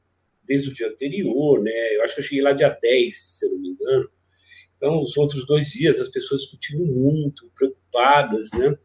desde 0.43 0.69
o 0.69 0.73
dia 0.73 0.87
anterior, 0.87 1.61
né? 1.61 1.95
Eu 1.95 2.03
acho 2.03 2.15
que 2.15 2.21
eu 2.21 2.25
cheguei 2.25 2.43
lá 2.43 2.53
dia 2.53 2.69
10, 2.69 3.17
se 3.17 3.45
eu 3.45 3.51
não 3.51 3.59
me 3.59 3.69
engano. 3.69 4.09
Então, 4.77 5.01
os 5.01 5.15
outros 5.17 5.45
dois 5.45 5.67
dias, 5.67 5.99
as 5.99 6.09
pessoas 6.09 6.41
discutindo 6.41 6.85
muito, 6.85 7.49
preocupadas, 7.55 8.51
né? 8.51 8.77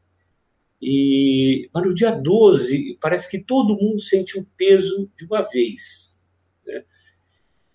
E, 0.80 1.68
mas 1.74 1.84
no 1.84 1.94
dia 1.94 2.10
12, 2.10 2.96
parece 3.00 3.30
que 3.30 3.38
todo 3.38 3.76
mundo 3.76 4.00
sentiu 4.00 4.42
o 4.42 4.46
peso 4.56 5.10
de 5.18 5.26
uma 5.26 5.42
vez. 5.42 6.18
Né? 6.64 6.84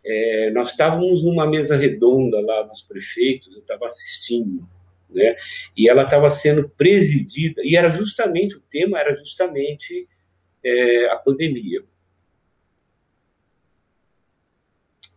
É, 0.04 0.52
nós 0.52 0.72
estávamos 0.72 1.24
numa 1.24 1.48
mesa 1.48 1.78
redonda 1.78 2.42
lá 2.42 2.64
dos 2.64 2.82
prefeitos, 2.82 3.56
eu 3.56 3.62
estava 3.62 3.86
assistindo, 3.86 4.68
né? 5.16 5.36
e 5.76 5.90
ela 5.90 6.04
estava 6.04 6.30
sendo 6.30 6.70
presidida, 6.70 7.62
e 7.64 7.76
era 7.76 7.90
justamente, 7.90 8.56
o 8.56 8.62
tema 8.62 9.00
era 9.00 9.16
justamente 9.16 10.08
é, 10.64 11.10
a 11.10 11.16
pandemia. 11.16 11.84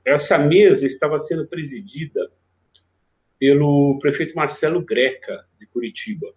Essa 0.05 0.39
mesa 0.39 0.87
estava 0.87 1.19
sendo 1.19 1.47
presidida 1.47 2.33
pelo 3.39 3.99
prefeito 3.99 4.35
Marcelo 4.35 4.83
Greca, 4.83 5.47
de 5.59 5.67
Curitiba. 5.67 6.35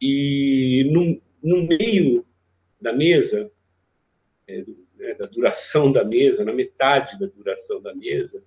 E 0.00 0.90
no, 0.92 1.22
no 1.42 1.66
meio 1.66 2.26
da 2.80 2.92
mesa, 2.92 3.50
é, 4.46 4.64
né, 4.96 5.14
da 5.14 5.26
duração 5.26 5.90
da 5.90 6.04
mesa, 6.04 6.44
na 6.44 6.52
metade 6.52 7.18
da 7.18 7.26
duração 7.26 7.80
da 7.80 7.94
mesa, 7.94 8.44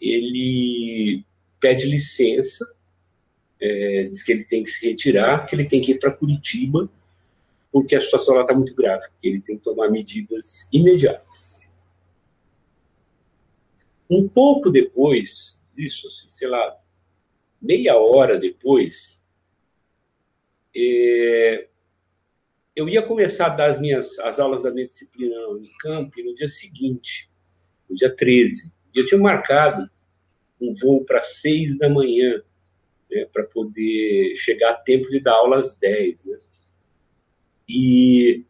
ele 0.00 1.24
pede 1.60 1.86
licença, 1.86 2.64
é, 3.60 4.04
diz 4.04 4.22
que 4.22 4.32
ele 4.32 4.44
tem 4.44 4.62
que 4.62 4.70
se 4.70 4.88
retirar, 4.88 5.46
que 5.46 5.54
ele 5.54 5.66
tem 5.66 5.80
que 5.80 5.92
ir 5.92 5.98
para 5.98 6.12
Curitiba, 6.12 6.88
porque 7.72 7.94
a 7.94 8.00
situação 8.00 8.34
lá 8.34 8.42
está 8.42 8.54
muito 8.54 8.74
grave, 8.74 9.06
que 9.20 9.28
ele 9.28 9.40
tem 9.40 9.56
que 9.58 9.64
tomar 9.64 9.90
medidas 9.90 10.68
imediatas. 10.72 11.66
Um 14.08 14.28
pouco 14.28 14.70
depois 14.70 15.66
disso, 15.76 16.08
assim, 16.08 16.30
sei 16.30 16.48
lá, 16.48 16.76
meia 17.60 17.96
hora 17.96 18.38
depois, 18.38 19.22
é, 20.74 21.68
eu 22.74 22.88
ia 22.88 23.02
começar 23.02 23.46
a 23.46 23.56
dar 23.56 23.70
as 23.70 23.80
minhas 23.80 24.18
as 24.20 24.38
aulas 24.38 24.62
da 24.62 24.70
minha 24.70 24.86
disciplina 24.86 25.34
na 25.36 25.48
Unicamp 25.48 26.22
no 26.22 26.34
dia 26.34 26.48
seguinte, 26.48 27.30
no 27.88 27.96
dia 27.96 28.14
13. 28.14 28.72
E 28.94 29.00
eu 29.00 29.04
tinha 29.04 29.20
marcado 29.20 29.90
um 30.60 30.72
voo 30.74 31.04
para 31.04 31.20
seis 31.20 31.78
da 31.78 31.88
manhã 31.88 32.42
né, 33.10 33.26
para 33.32 33.44
poder 33.46 34.34
chegar 34.36 34.70
a 34.70 34.76
tempo 34.76 35.08
de 35.08 35.20
dar 35.20 35.34
aula 35.34 35.58
às 35.58 35.76
10. 35.76 36.24
Né? 36.26 36.38
E 37.68 38.44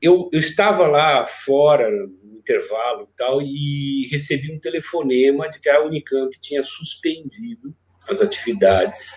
eu, 0.00 0.28
eu 0.32 0.40
estava 0.40 0.86
lá 0.86 1.26
fora, 1.26 1.90
no 1.90 2.38
intervalo 2.38 3.04
e 3.04 3.16
tal, 3.16 3.42
e 3.42 4.08
recebi 4.10 4.52
um 4.52 4.58
telefonema 4.58 5.48
de 5.48 5.60
que 5.60 5.68
a 5.68 5.84
Unicamp 5.84 6.36
tinha 6.40 6.62
suspendido 6.62 7.74
as 8.08 8.20
atividades, 8.20 9.16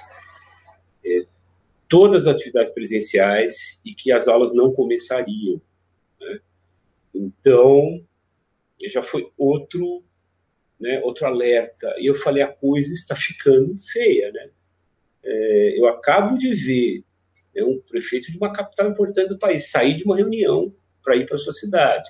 é, 1.03 1.25
todas 1.89 2.27
as 2.27 2.35
atividades 2.35 2.71
presenciais, 2.71 3.81
e 3.83 3.95
que 3.95 4.11
as 4.11 4.27
aulas 4.27 4.53
não 4.53 4.71
começariam. 4.73 5.59
Né? 6.21 6.39
Então, 7.15 8.05
já 8.87 9.01
foi 9.01 9.31
outro, 9.37 10.03
né, 10.79 11.01
outro 11.03 11.25
alerta. 11.25 11.93
E 11.99 12.05
eu 12.05 12.15
falei, 12.15 12.43
a 12.43 12.47
coisa 12.47 12.93
está 12.93 13.15
ficando 13.15 13.77
feia, 13.79 14.31
né? 14.31 14.49
É, 15.23 15.79
eu 15.79 15.87
acabo 15.87 16.37
de 16.37 16.53
ver 16.53 17.03
é 17.55 17.63
um 17.63 17.79
prefeito 17.79 18.31
de 18.31 18.37
uma 18.37 18.51
capital 18.51 18.89
importante 18.89 19.29
do 19.29 19.39
país, 19.39 19.71
sair 19.71 19.95
de 19.95 20.03
uma 20.03 20.17
reunião 20.17 20.75
para 21.01 21.15
ir 21.15 21.25
para 21.25 21.35
a 21.35 21.39
sua 21.39 21.53
cidade. 21.53 22.09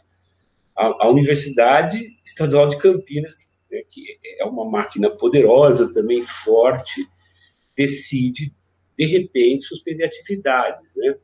A, 0.75 1.05
a, 1.05 1.09
Universidade 1.09 2.17
Estadual 2.25 2.67
de 2.67 2.77
Campinas, 2.79 3.35
né, 3.71 3.83
que 3.89 4.17
é 4.39 4.43
uma 4.43 4.65
máquina 4.65 5.09
poderosa 5.09 5.91
também, 5.91 6.21
forte, 6.21 7.07
decide, 7.77 8.51
de 8.97 9.05
repente, 9.05 9.65
suspender 9.65 10.05
atividades, 10.05 10.95
né? 10.95 11.15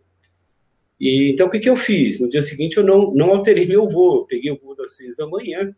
E, 0.99 1.31
então, 1.31 1.47
o 1.47 1.49
que, 1.49 1.59
que 1.59 1.69
eu 1.69 1.75
fiz? 1.75 2.19
No 2.19 2.29
dia 2.29 2.43
seguinte, 2.43 2.77
eu 2.77 2.83
não, 2.83 3.11
não 3.11 3.31
alterei 3.31 3.65
meu 3.65 3.89
voo. 3.89 4.17
Eu 4.17 4.25
peguei 4.25 4.51
o 4.51 4.59
voo 4.59 4.75
das 4.75 4.95
seis 4.95 5.17
da 5.17 5.25
manhã 5.25 5.75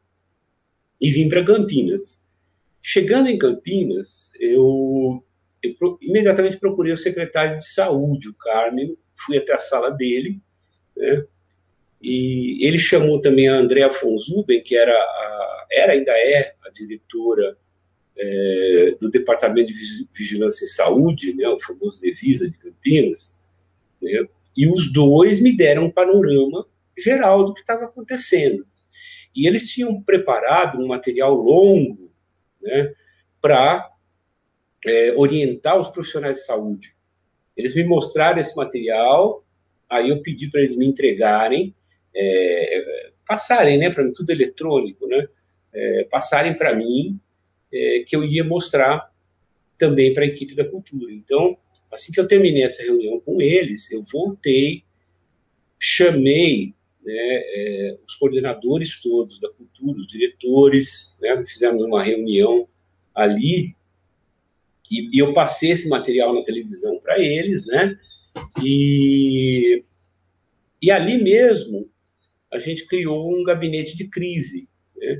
e 1.03 1.11
vim 1.11 1.27
para 1.27 1.43
Campinas. 1.43 2.23
Chegando 2.81 3.27
em 3.27 3.37
Campinas, 3.37 4.31
eu 4.39 5.21
eu 5.61 5.73
pro, 5.75 5.97
imediatamente 6.01 6.57
procurei 6.57 6.93
o 6.93 6.97
secretário 6.97 7.57
de 7.57 7.65
saúde, 7.65 8.29
o 8.29 8.33
Carmen, 8.33 8.97
fui 9.15 9.37
até 9.37 9.53
a 9.53 9.59
sala 9.59 9.91
dele, 9.91 10.41
né? 10.95 11.25
E 12.01 12.65
ele 12.65 12.79
chamou 12.79 13.21
também 13.21 13.47
a 13.47 13.55
Andrea 13.55 13.89
Fonzuben, 13.91 14.61
que 14.61 14.75
era, 14.75 14.93
a, 14.93 15.67
era 15.71 15.93
ainda 15.93 16.11
é 16.11 16.53
a 16.65 16.69
diretora 16.69 17.57
é, 18.17 18.95
do 18.99 19.09
Departamento 19.09 19.73
de 19.73 20.07
Vigilância 20.13 20.65
em 20.65 20.67
Saúde, 20.67 21.33
né, 21.33 21.47
o 21.47 21.59
famoso 21.59 22.01
Devisa 22.01 22.49
de 22.49 22.57
Campinas, 22.57 23.39
né, 24.01 24.25
e 24.55 24.67
os 24.67 24.91
dois 24.91 25.39
me 25.39 25.55
deram 25.55 25.85
um 25.85 25.91
panorama 25.91 26.67
geral 26.97 27.45
do 27.45 27.53
que 27.53 27.61
estava 27.61 27.85
acontecendo. 27.85 28.65
E 29.35 29.47
eles 29.47 29.69
tinham 29.69 30.01
preparado 30.01 30.79
um 30.79 30.87
material 30.87 31.33
longo 31.33 32.11
né, 32.61 32.93
para 33.41 33.89
é, 34.85 35.13
orientar 35.15 35.79
os 35.79 35.89
profissionais 35.89 36.39
de 36.39 36.45
saúde. 36.45 36.95
Eles 37.55 37.75
me 37.75 37.83
mostraram 37.83 38.39
esse 38.39 38.55
material, 38.55 39.45
aí 39.89 40.09
eu 40.09 40.21
pedi 40.21 40.49
para 40.49 40.61
eles 40.61 40.75
me 40.75 40.85
entregarem, 40.85 41.75
é, 42.15 43.11
passarem, 43.27 43.77
né, 43.77 43.89
para 43.89 44.03
mim, 44.03 44.13
tudo 44.13 44.29
eletrônico, 44.29 45.07
né, 45.07 45.27
é, 45.73 46.03
passarem 46.05 46.55
para 46.55 46.75
mim, 46.75 47.19
é, 47.71 48.03
que 48.07 48.15
eu 48.15 48.23
ia 48.23 48.43
mostrar 48.43 49.11
também 49.77 50.13
para 50.13 50.23
a 50.23 50.27
equipe 50.27 50.55
da 50.55 50.65
cultura. 50.65 51.11
Então, 51.11 51.57
assim 51.91 52.11
que 52.11 52.19
eu 52.19 52.27
terminei 52.27 52.63
essa 52.63 52.83
reunião 52.83 53.19
com 53.19 53.41
eles, 53.41 53.91
eu 53.91 54.03
voltei, 54.03 54.83
chamei 55.79 56.73
né, 57.03 57.13
é, 57.15 57.97
os 58.07 58.15
coordenadores 58.15 59.01
todos 59.01 59.39
da 59.39 59.49
cultura, 59.49 59.99
os 59.99 60.07
diretores, 60.07 61.15
né, 61.21 61.43
fizemos 61.45 61.83
uma 61.83 62.03
reunião 62.03 62.67
ali 63.13 63.75
e, 64.93 65.15
e 65.15 65.19
eu 65.19 65.33
passei 65.33 65.71
esse 65.71 65.89
material 65.89 66.33
na 66.33 66.43
televisão 66.43 66.99
para 66.99 67.19
eles, 67.19 67.65
né? 67.65 67.97
E, 68.63 69.83
e 70.81 70.91
ali 70.91 71.21
mesmo 71.23 71.89
a 72.51 72.59
gente 72.59 72.85
criou 72.85 73.35
um 73.35 73.43
gabinete 73.43 73.97
de 73.97 74.07
crise, 74.07 74.69
né? 74.95 75.17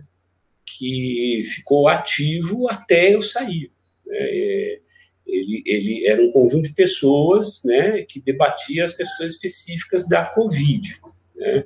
que 0.66 1.42
ficou 1.46 1.88
ativo 1.88 2.70
até 2.70 3.14
eu 3.14 3.22
sair. 3.22 3.72
Né? 4.06 4.18
É, 4.18 4.80
ele, 5.26 5.64
ele 5.66 6.08
era 6.08 6.22
um 6.22 6.32
conjunto 6.32 6.68
de 6.70 6.76
pessoas 6.76 7.64
né, 7.64 8.04
que 8.04 8.20
debatia 8.20 8.86
as 8.86 8.94
questões 8.94 9.34
específicas 9.34 10.08
da 10.08 10.26
Covid. 10.26 11.00
Né? 11.36 11.66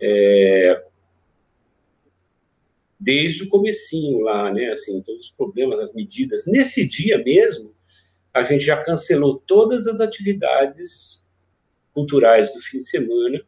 É, 0.00 0.82
desde 3.02 3.42
o 3.42 3.48
comecinho 3.48 4.20
lá, 4.20 4.52
né, 4.52 4.70
assim, 4.70 5.02
todos 5.02 5.26
os 5.26 5.30
problemas, 5.30 5.80
as 5.80 5.92
medidas. 5.92 6.46
Nesse 6.46 6.86
dia 6.86 7.18
mesmo, 7.18 7.74
a 8.32 8.44
gente 8.44 8.64
já 8.64 8.82
cancelou 8.82 9.42
todas 9.44 9.88
as 9.88 10.00
atividades 10.00 11.24
culturais 11.92 12.52
do 12.54 12.60
fim 12.60 12.78
de 12.78 12.84
semana. 12.84 13.42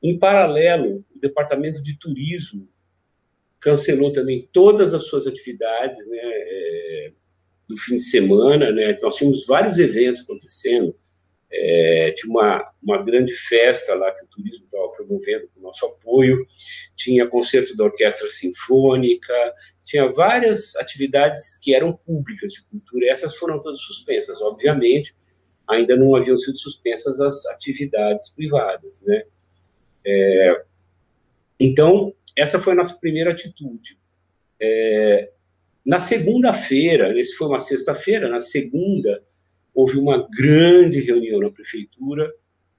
Em 0.00 0.18
paralelo, 0.18 1.04
o 1.14 1.18
Departamento 1.18 1.82
de 1.82 1.98
Turismo 1.98 2.68
cancelou 3.58 4.12
também 4.12 4.48
todas 4.52 4.94
as 4.94 5.04
suas 5.04 5.26
atividades, 5.26 6.08
né, 6.08 6.18
é, 6.20 7.12
do 7.68 7.76
fim 7.76 7.96
de 7.96 8.02
semana, 8.02 8.70
né, 8.70 8.96
nós 9.02 9.16
tínhamos 9.16 9.46
vários 9.46 9.78
eventos 9.78 10.20
acontecendo, 10.20 10.94
é, 11.52 12.12
tinha 12.12 12.30
uma, 12.30 12.72
uma 12.82 13.02
grande 13.02 13.34
festa 13.34 13.94
lá 13.94 14.10
que 14.12 14.24
o 14.24 14.28
turismo 14.28 14.64
estava 14.64 14.88
promovendo 14.96 15.48
com 15.48 15.60
o 15.60 15.62
nosso 15.62 15.84
apoio, 15.84 16.46
tinha 16.96 17.26
concerto 17.26 17.76
da 17.76 17.84
orquestra 17.84 18.28
sinfônica, 18.30 19.34
tinha 19.84 20.10
várias 20.10 20.74
atividades 20.76 21.58
que 21.60 21.74
eram 21.74 21.92
públicas 21.92 22.52
de 22.52 22.64
cultura, 22.64 23.04
e 23.04 23.08
essas 23.10 23.36
foram 23.36 23.60
todas 23.62 23.80
suspensas, 23.80 24.40
obviamente, 24.40 25.14
ainda 25.68 25.94
não 25.94 26.14
haviam 26.16 26.38
sido 26.38 26.56
suspensas 26.56 27.20
as 27.20 27.44
atividades 27.46 28.30
privadas, 28.30 29.02
né? 29.02 29.22
É, 30.04 30.64
então, 31.60 32.14
essa 32.36 32.58
foi 32.58 32.72
a 32.72 32.76
nossa 32.76 32.98
primeira 32.98 33.30
atitude. 33.30 33.98
É, 34.60 35.30
na 35.84 36.00
segunda-feira, 36.00 37.18
esse 37.18 37.34
foi 37.34 37.48
uma 37.48 37.60
sexta-feira, 37.60 38.28
na 38.28 38.40
segunda, 38.40 39.22
houve 39.74 39.98
uma 39.98 40.28
grande 40.36 41.00
reunião 41.00 41.40
na 41.40 41.50
prefeitura, 41.50 42.30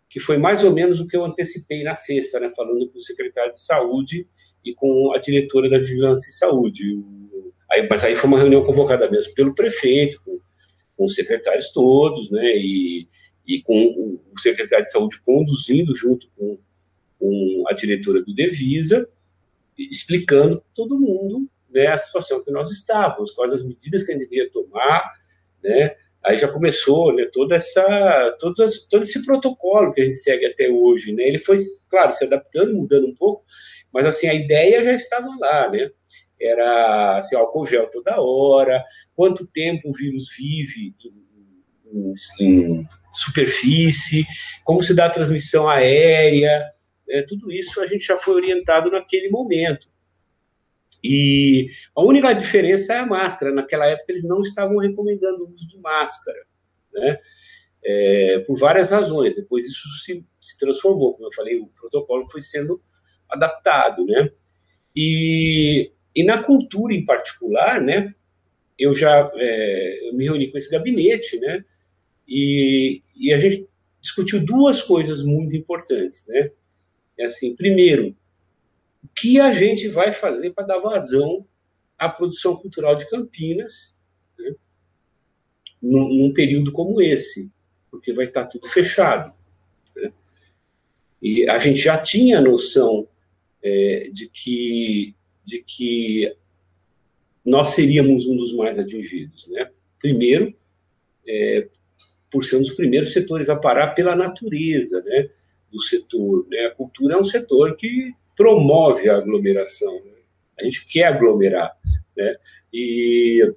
que 0.09 0.19
foi 0.19 0.37
mais 0.37 0.63
ou 0.63 0.71
menos 0.71 0.99
o 0.99 1.07
que 1.07 1.17
eu 1.17 1.25
antecipei 1.25 1.83
na 1.83 1.95
sexta, 1.95 2.39
né, 2.39 2.49
falando 2.55 2.87
com 2.89 2.99
o 2.99 3.01
secretário 3.01 3.51
de 3.51 3.59
saúde 3.59 4.27
e 4.63 4.73
com 4.73 5.11
a 5.13 5.17
diretora 5.17 5.69
da 5.69 5.79
Vigilância 5.79 6.29
e 6.29 6.33
Saúde. 6.33 7.03
Aí, 7.71 7.87
mas 7.89 8.03
aí 8.03 8.15
foi 8.15 8.29
uma 8.29 8.37
reunião 8.37 8.63
convocada 8.63 9.09
mesmo 9.09 9.33
pelo 9.33 9.55
prefeito, 9.55 10.21
com, 10.23 10.39
com 10.95 11.05
os 11.05 11.15
secretários 11.15 11.71
todos, 11.71 12.29
né, 12.29 12.45
e, 12.55 13.07
e 13.47 13.61
com 13.61 14.19
o, 14.33 14.39
secretário 14.39 14.85
de 14.85 14.91
saúde 14.91 15.19
conduzindo 15.25 15.95
junto 15.95 16.27
com, 16.37 16.59
com 17.19 17.63
a 17.67 17.73
diretora 17.73 18.21
do 18.21 18.33
Devisa, 18.33 19.09
explicando 19.77 20.63
todo 20.75 20.99
mundo 20.99 21.49
né, 21.69 21.87
a 21.87 21.97
situação 21.97 22.43
que 22.43 22.51
nós 22.51 22.69
estávamos, 22.71 23.31
quais 23.31 23.51
as 23.51 23.65
medidas 23.65 24.03
que 24.03 24.11
a 24.11 24.17
gente 24.17 24.29
devia 24.29 24.49
tomar, 24.51 25.11
né, 25.63 25.95
Aí 26.25 26.37
já 26.37 26.47
começou, 26.47 27.13
né, 27.13 27.27
toda 27.33 27.55
essa, 27.55 28.37
todo, 28.39 28.55
todo 28.89 29.01
esse 29.01 29.25
protocolo 29.25 29.91
que 29.91 30.01
a 30.01 30.05
gente 30.05 30.15
segue 30.15 30.45
até 30.45 30.69
hoje, 30.69 31.13
né? 31.13 31.23
Ele 31.23 31.39
foi, 31.39 31.57
claro, 31.89 32.13
se 32.13 32.23
adaptando, 32.23 32.73
mudando 32.73 33.07
um 33.07 33.15
pouco, 33.15 33.43
mas 33.91 34.05
assim 34.05 34.27
a 34.27 34.33
ideia 34.33 34.83
já 34.83 34.93
estava 34.93 35.27
lá, 35.39 35.69
né? 35.69 35.89
Era 36.39 37.17
assim, 37.17 37.35
álcool 37.35 37.65
gel 37.65 37.87
toda 37.87 38.21
hora, 38.21 38.83
quanto 39.15 39.47
tempo 39.47 39.89
o 39.89 39.93
vírus 39.93 40.27
vive 40.37 40.93
em, 41.91 42.13
em, 42.39 42.79
em 42.79 42.87
superfície, 43.13 44.25
como 44.63 44.81
se 44.83 44.95
dá 44.95 45.05
a 45.05 45.11
transmissão 45.11 45.69
aérea, 45.69 46.65
né? 47.07 47.23
tudo 47.27 47.51
isso 47.51 47.81
a 47.81 47.85
gente 47.85 48.05
já 48.05 48.17
foi 48.17 48.35
orientado 48.35 48.89
naquele 48.89 49.29
momento. 49.29 49.87
E 51.03 51.69
a 51.95 52.01
única 52.01 52.31
diferença 52.33 52.93
é 52.93 52.99
a 52.99 53.05
máscara. 53.05 53.53
Naquela 53.53 53.85
época 53.85 54.11
eles 54.11 54.23
não 54.23 54.41
estavam 54.41 54.77
recomendando 54.77 55.43
o 55.43 55.51
uso 55.51 55.67
de 55.67 55.77
máscara, 55.79 56.39
né? 56.93 57.19
É, 57.83 58.39
por 58.47 58.57
várias 58.57 58.91
razões. 58.91 59.35
Depois 59.35 59.65
isso 59.65 59.87
se, 59.99 60.25
se, 60.39 60.57
transformou, 60.57 61.13
como 61.13 61.27
eu 61.27 61.33
falei, 61.33 61.59
o 61.59 61.67
protocolo 61.67 62.25
foi 62.29 62.41
sendo 62.41 62.81
adaptado, 63.29 64.05
né? 64.05 64.31
E, 64.95 65.91
e 66.15 66.23
na 66.23 66.41
cultura 66.41 66.93
em 66.93 67.03
particular, 67.03 67.81
né? 67.81 68.13
Eu 68.79 68.95
já 68.95 69.29
é, 69.35 70.09
eu 70.09 70.13
me 70.13 70.23
reuni 70.23 70.49
com 70.51 70.57
esse 70.57 70.69
gabinete, 70.69 71.37
né? 71.37 71.65
E, 72.25 73.01
e 73.15 73.33
a 73.33 73.37
gente 73.37 73.67
discutiu 73.99 74.45
duas 74.45 74.81
coisas 74.81 75.21
muito 75.21 75.53
importantes, 75.55 76.25
né? 76.27 76.49
É 77.17 77.25
assim, 77.25 77.55
primeiro, 77.55 78.15
o 79.03 79.07
que 79.15 79.39
a 79.39 79.53
gente 79.53 79.87
vai 79.89 80.13
fazer 80.13 80.51
para 80.51 80.65
dar 80.65 80.79
vazão 80.79 81.45
à 81.97 82.07
produção 82.09 82.55
cultural 82.55 82.95
de 82.95 83.09
Campinas 83.09 84.01
né, 84.39 84.55
num, 85.81 86.09
num, 86.09 86.33
período 86.33 86.71
como 86.71 87.01
esse, 87.01 87.51
porque 87.91 88.13
vai 88.13 88.25
estar 88.25 88.45
tudo 88.45 88.67
fechado. 88.67 89.33
Né? 89.95 90.13
E 91.21 91.49
a 91.49 91.57
gente 91.59 91.79
já 91.79 91.97
tinha 91.97 92.41
noção 92.41 93.07
é, 93.61 94.09
de 94.11 94.29
que 94.29 95.15
de 95.45 95.61
que 95.61 96.33
nós 97.45 97.69
seríamos 97.69 98.25
um 98.25 98.37
dos 98.37 98.53
mais 98.53 98.79
atingidos, 98.79 99.47
né? 99.49 99.69
Primeiro, 99.99 100.55
é, 101.27 101.67
por 102.31 102.45
ser 102.45 102.55
um 102.55 102.61
dos 102.61 102.71
primeiros 102.71 103.11
setores 103.11 103.49
a 103.49 103.55
parar 103.55 103.89
pela 103.89 104.15
natureza, 104.15 105.01
né? 105.03 105.29
Do 105.69 105.81
setor, 105.81 106.47
né? 106.47 106.67
A 106.67 106.75
cultura 106.75 107.15
é 107.15 107.17
um 107.17 107.23
setor 107.23 107.75
que 107.75 108.13
promove 108.35 109.09
a 109.09 109.17
aglomeração. 109.17 109.93
Né? 110.03 110.11
A 110.59 110.63
gente 110.63 110.87
quer 110.87 111.05
aglomerar, 111.05 111.75
né? 112.15 112.35
E 112.71 113.53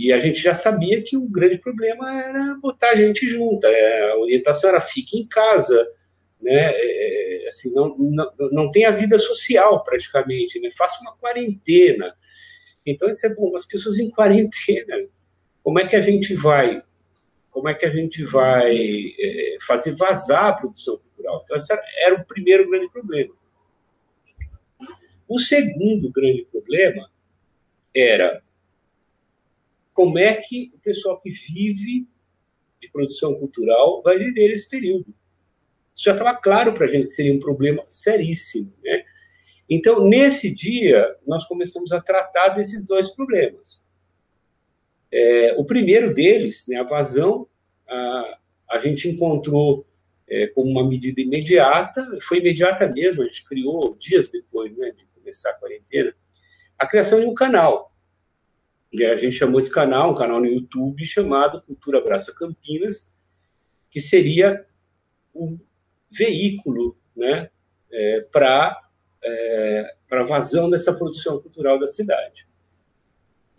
e 0.00 0.12
a 0.12 0.20
gente 0.20 0.40
já 0.40 0.54
sabia 0.54 1.02
que 1.02 1.16
o 1.16 1.28
grande 1.28 1.58
problema 1.58 2.22
era 2.22 2.54
botar 2.62 2.90
a 2.90 2.94
gente 2.94 3.26
junta. 3.26 3.66
É, 3.66 4.12
a 4.12 4.16
orientação 4.16 4.70
era 4.70 4.80
fique 4.80 5.18
em 5.18 5.26
casa, 5.26 5.88
né? 6.40 6.70
É, 6.72 7.44
é, 7.44 7.48
assim, 7.48 7.74
não, 7.74 7.96
não, 7.98 8.30
não 8.52 8.70
tem 8.70 8.84
a 8.84 8.92
vida 8.92 9.18
social 9.18 9.82
praticamente, 9.82 10.60
né? 10.60 10.70
Faça 10.70 11.00
uma 11.02 11.16
quarentena. 11.16 12.14
Então, 12.86 13.10
isso 13.10 13.26
é 13.26 13.34
bom. 13.34 13.56
As 13.56 13.66
pessoas 13.66 13.98
em 13.98 14.08
quarentena, 14.08 14.94
como 15.64 15.80
é 15.80 15.86
que 15.86 15.96
a 15.96 16.00
gente 16.00 16.32
vai, 16.32 16.80
como 17.50 17.68
é 17.68 17.74
que 17.74 17.84
a 17.84 17.90
gente 17.90 18.24
vai 18.24 18.76
é, 19.18 19.56
fazer 19.66 19.96
vazar 19.96 20.44
a 20.44 20.52
produção 20.52 20.98
cultural? 20.98 21.42
Então, 21.44 21.56
esse 21.56 21.72
era 22.04 22.14
o 22.14 22.24
primeiro 22.24 22.70
grande 22.70 22.88
problema. 22.88 23.34
O 25.28 25.38
segundo 25.38 26.10
grande 26.10 26.46
problema 26.50 27.10
era 27.94 28.42
como 29.92 30.18
é 30.18 30.34
que 30.36 30.72
o 30.74 30.78
pessoal 30.78 31.20
que 31.20 31.30
vive 31.30 32.08
de 32.80 32.90
produção 32.90 33.34
cultural 33.34 34.00
vai 34.02 34.16
viver 34.18 34.50
esse 34.52 34.70
período. 34.70 35.12
Isso 35.92 36.04
já 36.04 36.12
estava 36.12 36.36
claro 36.36 36.72
para 36.72 36.86
a 36.86 36.88
gente 36.88 37.06
que 37.06 37.12
seria 37.12 37.34
um 37.34 37.40
problema 37.40 37.84
seríssimo. 37.88 38.72
Né? 38.82 39.04
Então, 39.68 40.08
nesse 40.08 40.54
dia, 40.54 41.16
nós 41.26 41.44
começamos 41.46 41.92
a 41.92 42.00
tratar 42.00 42.50
desses 42.50 42.86
dois 42.86 43.08
problemas. 43.10 43.82
É, 45.10 45.54
o 45.58 45.64
primeiro 45.64 46.14
deles, 46.14 46.66
né, 46.68 46.76
a 46.76 46.84
vazão, 46.84 47.48
a, 47.88 48.38
a 48.70 48.78
gente 48.78 49.08
encontrou 49.08 49.84
é, 50.28 50.46
como 50.48 50.70
uma 50.70 50.88
medida 50.88 51.20
imediata, 51.20 52.06
foi 52.22 52.38
imediata 52.38 52.86
mesmo, 52.86 53.22
a 53.22 53.26
gente 53.26 53.44
criou 53.48 53.96
dias 53.98 54.30
depois 54.30 54.76
né, 54.76 54.92
de 54.92 55.07
começar 55.28 55.50
a 55.50 55.54
quarentena, 55.54 56.14
a 56.78 56.86
criação 56.86 57.20
de 57.20 57.26
um 57.26 57.34
canal. 57.34 57.94
E 58.90 59.04
a 59.04 59.16
gente 59.18 59.36
chamou 59.36 59.60
esse 59.60 59.70
canal, 59.70 60.12
um 60.12 60.14
canal 60.14 60.40
no 60.40 60.46
YouTube 60.46 61.04
chamado 61.04 61.60
Cultura 61.62 61.98
Abraça 61.98 62.34
Campinas, 62.34 63.14
que 63.90 64.00
seria 64.00 64.66
o 65.34 65.58
veículo 66.10 66.96
né, 67.14 67.50
é, 67.92 68.20
para 68.32 68.80
é, 69.22 69.94
a 70.10 70.22
vazão 70.22 70.70
dessa 70.70 70.94
produção 70.94 71.40
cultural 71.40 71.78
da 71.78 71.86
cidade. 71.86 72.48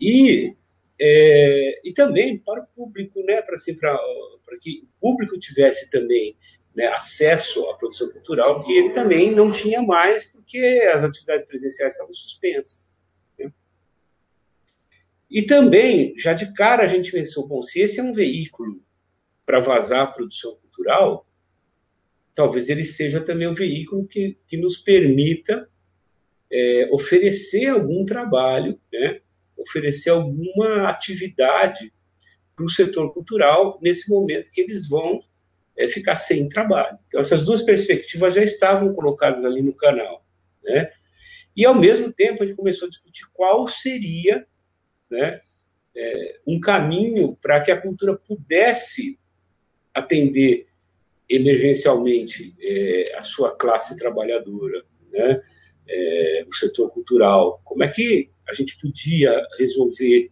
E, 0.00 0.56
é, 1.00 1.88
e 1.88 1.92
também 1.92 2.38
para 2.38 2.62
o 2.62 2.66
público, 2.66 3.22
né, 3.22 3.40
para 3.42 3.54
assim, 3.54 3.78
que 4.60 4.82
o 4.82 5.00
público 5.00 5.38
tivesse 5.38 5.88
também 5.90 6.36
né, 6.74 6.86
acesso 6.86 7.68
à 7.68 7.74
produção 7.76 8.10
cultural, 8.10 8.62
que 8.62 8.72
ele 8.72 8.90
também 8.90 9.34
não 9.34 9.50
tinha 9.50 9.82
mais, 9.82 10.30
porque 10.32 10.58
as 10.92 11.02
atividades 11.02 11.46
presenciais 11.46 11.94
estavam 11.94 12.14
suspensas. 12.14 12.90
E 15.30 15.42
também, 15.42 16.12
já 16.18 16.32
de 16.32 16.52
cara, 16.54 16.82
a 16.82 16.86
gente 16.88 17.12
pensou, 17.12 17.46
bom, 17.46 17.62
se 17.62 17.80
esse 17.80 18.00
é 18.00 18.02
um 18.02 18.12
veículo 18.12 18.82
para 19.46 19.60
vazar 19.60 20.02
a 20.02 20.06
produção 20.10 20.56
cultural, 20.56 21.24
talvez 22.34 22.68
ele 22.68 22.84
seja 22.84 23.20
também 23.20 23.46
um 23.46 23.54
veículo 23.54 24.08
que, 24.08 24.36
que 24.48 24.56
nos 24.56 24.78
permita 24.78 25.70
é, 26.50 26.88
oferecer 26.90 27.68
algum 27.68 28.04
trabalho, 28.04 28.80
né? 28.92 29.20
oferecer 29.56 30.10
alguma 30.10 30.88
atividade 30.88 31.92
para 32.56 32.64
o 32.64 32.70
setor 32.70 33.12
cultural 33.12 33.78
nesse 33.80 34.10
momento 34.10 34.50
que 34.50 34.60
eles 34.60 34.88
vão 34.88 35.20
é, 35.80 35.88
ficar 35.88 36.16
sem 36.16 36.48
trabalho. 36.48 36.98
Então, 37.06 37.22
essas 37.22 37.44
duas 37.44 37.62
perspectivas 37.62 38.34
já 38.34 38.42
estavam 38.42 38.92
colocadas 38.92 39.44
ali 39.44 39.62
no 39.62 39.72
canal. 39.72 40.24
Né? 40.62 40.92
E, 41.56 41.64
ao 41.64 41.74
mesmo 41.74 42.12
tempo, 42.12 42.42
a 42.42 42.46
gente 42.46 42.56
começou 42.56 42.86
a 42.86 42.90
discutir 42.90 43.24
qual 43.32 43.66
seria 43.66 44.46
né, 45.10 45.40
é, 45.96 46.38
um 46.46 46.60
caminho 46.60 47.36
para 47.40 47.60
que 47.62 47.70
a 47.70 47.80
cultura 47.80 48.14
pudesse 48.14 49.18
atender 49.94 50.66
emergencialmente 51.26 52.54
é, 52.60 53.14
a 53.16 53.22
sua 53.22 53.56
classe 53.56 53.96
trabalhadora, 53.96 54.84
né, 55.10 55.42
é, 55.88 56.44
o 56.46 56.52
setor 56.54 56.90
cultural. 56.90 57.60
Como 57.64 57.82
é 57.82 57.88
que 57.88 58.30
a 58.46 58.52
gente 58.52 58.78
podia 58.78 59.40
resolver 59.58 60.30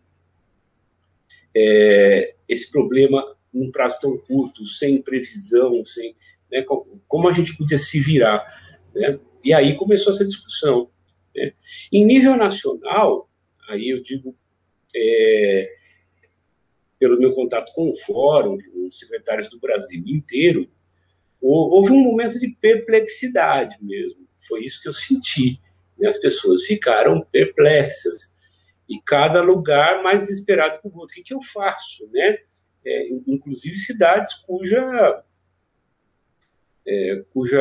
é, 1.56 2.34
esse 2.46 2.70
problema 2.70 3.37
num 3.58 3.70
prazo 3.70 4.00
tão 4.00 4.18
curto, 4.18 4.66
sem 4.66 5.02
previsão, 5.02 5.84
sem, 5.84 6.14
né, 6.50 6.64
como 7.06 7.28
a 7.28 7.32
gente 7.32 7.56
podia 7.56 7.78
se 7.78 8.00
virar? 8.00 8.44
Né? 8.94 9.18
E 9.44 9.52
aí 9.52 9.76
começou 9.76 10.12
essa 10.12 10.24
discussão. 10.24 10.90
Né? 11.34 11.52
Em 11.92 12.04
nível 12.04 12.36
nacional, 12.36 13.28
aí 13.68 13.88
eu 13.88 14.02
digo 14.02 14.34
é, 14.94 15.70
pelo 16.98 17.18
meu 17.18 17.32
contato 17.32 17.72
com 17.74 17.90
o 17.90 17.96
fórum, 17.96 18.58
com 18.58 18.86
os 18.86 18.98
secretários 18.98 19.48
do 19.48 19.60
Brasil 19.60 20.02
inteiro, 20.06 20.68
houve 21.40 21.92
um 21.92 22.02
momento 22.02 22.38
de 22.40 22.48
perplexidade 22.60 23.76
mesmo. 23.80 24.26
Foi 24.48 24.64
isso 24.64 24.82
que 24.82 24.88
eu 24.88 24.92
senti. 24.92 25.60
Né? 25.98 26.08
As 26.08 26.18
pessoas 26.18 26.64
ficaram 26.64 27.20
perplexas. 27.30 28.36
E 28.88 29.00
cada 29.02 29.42
lugar 29.42 30.02
mais 30.02 30.26
desesperado 30.26 30.80
que 30.80 30.88
o 30.88 30.96
outro. 30.96 31.12
O 31.12 31.14
que, 31.14 31.22
que 31.22 31.34
eu 31.34 31.42
faço? 31.42 32.08
Né? 32.10 32.38
É, 32.84 33.08
inclusive 33.26 33.76
cidades 33.76 34.34
cuja, 34.34 35.24
é, 36.86 37.24
cuja 37.32 37.58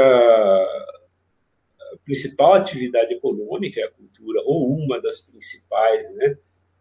principal 2.07 2.53
atividade 2.53 3.13
econômica 3.13 3.81
é 3.81 3.83
a 3.83 3.91
cultura, 3.91 4.41
ou 4.45 4.73
uma 4.73 5.01
das 5.01 5.19
principais, 5.19 6.09
né? 6.15 6.37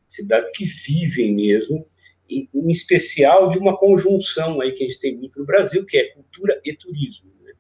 cidades 0.06 0.50
que 0.50 0.64
vivem 0.64 1.34
mesmo, 1.34 1.84
em, 2.30 2.48
especial 2.70 3.50
de 3.50 3.58
uma 3.58 3.76
conjunção 3.76 4.60
aí 4.60 4.72
que 4.72 4.84
a 4.84 4.88
gente 4.88 5.00
tem 5.00 5.16
muito 5.16 5.38
no 5.38 5.44
Brasil, 5.44 5.84
que 5.84 5.96
é 5.96 6.12
cultura 6.12 6.60
e 6.64 6.72
turismo. 6.72 7.32
Né? 7.42 7.52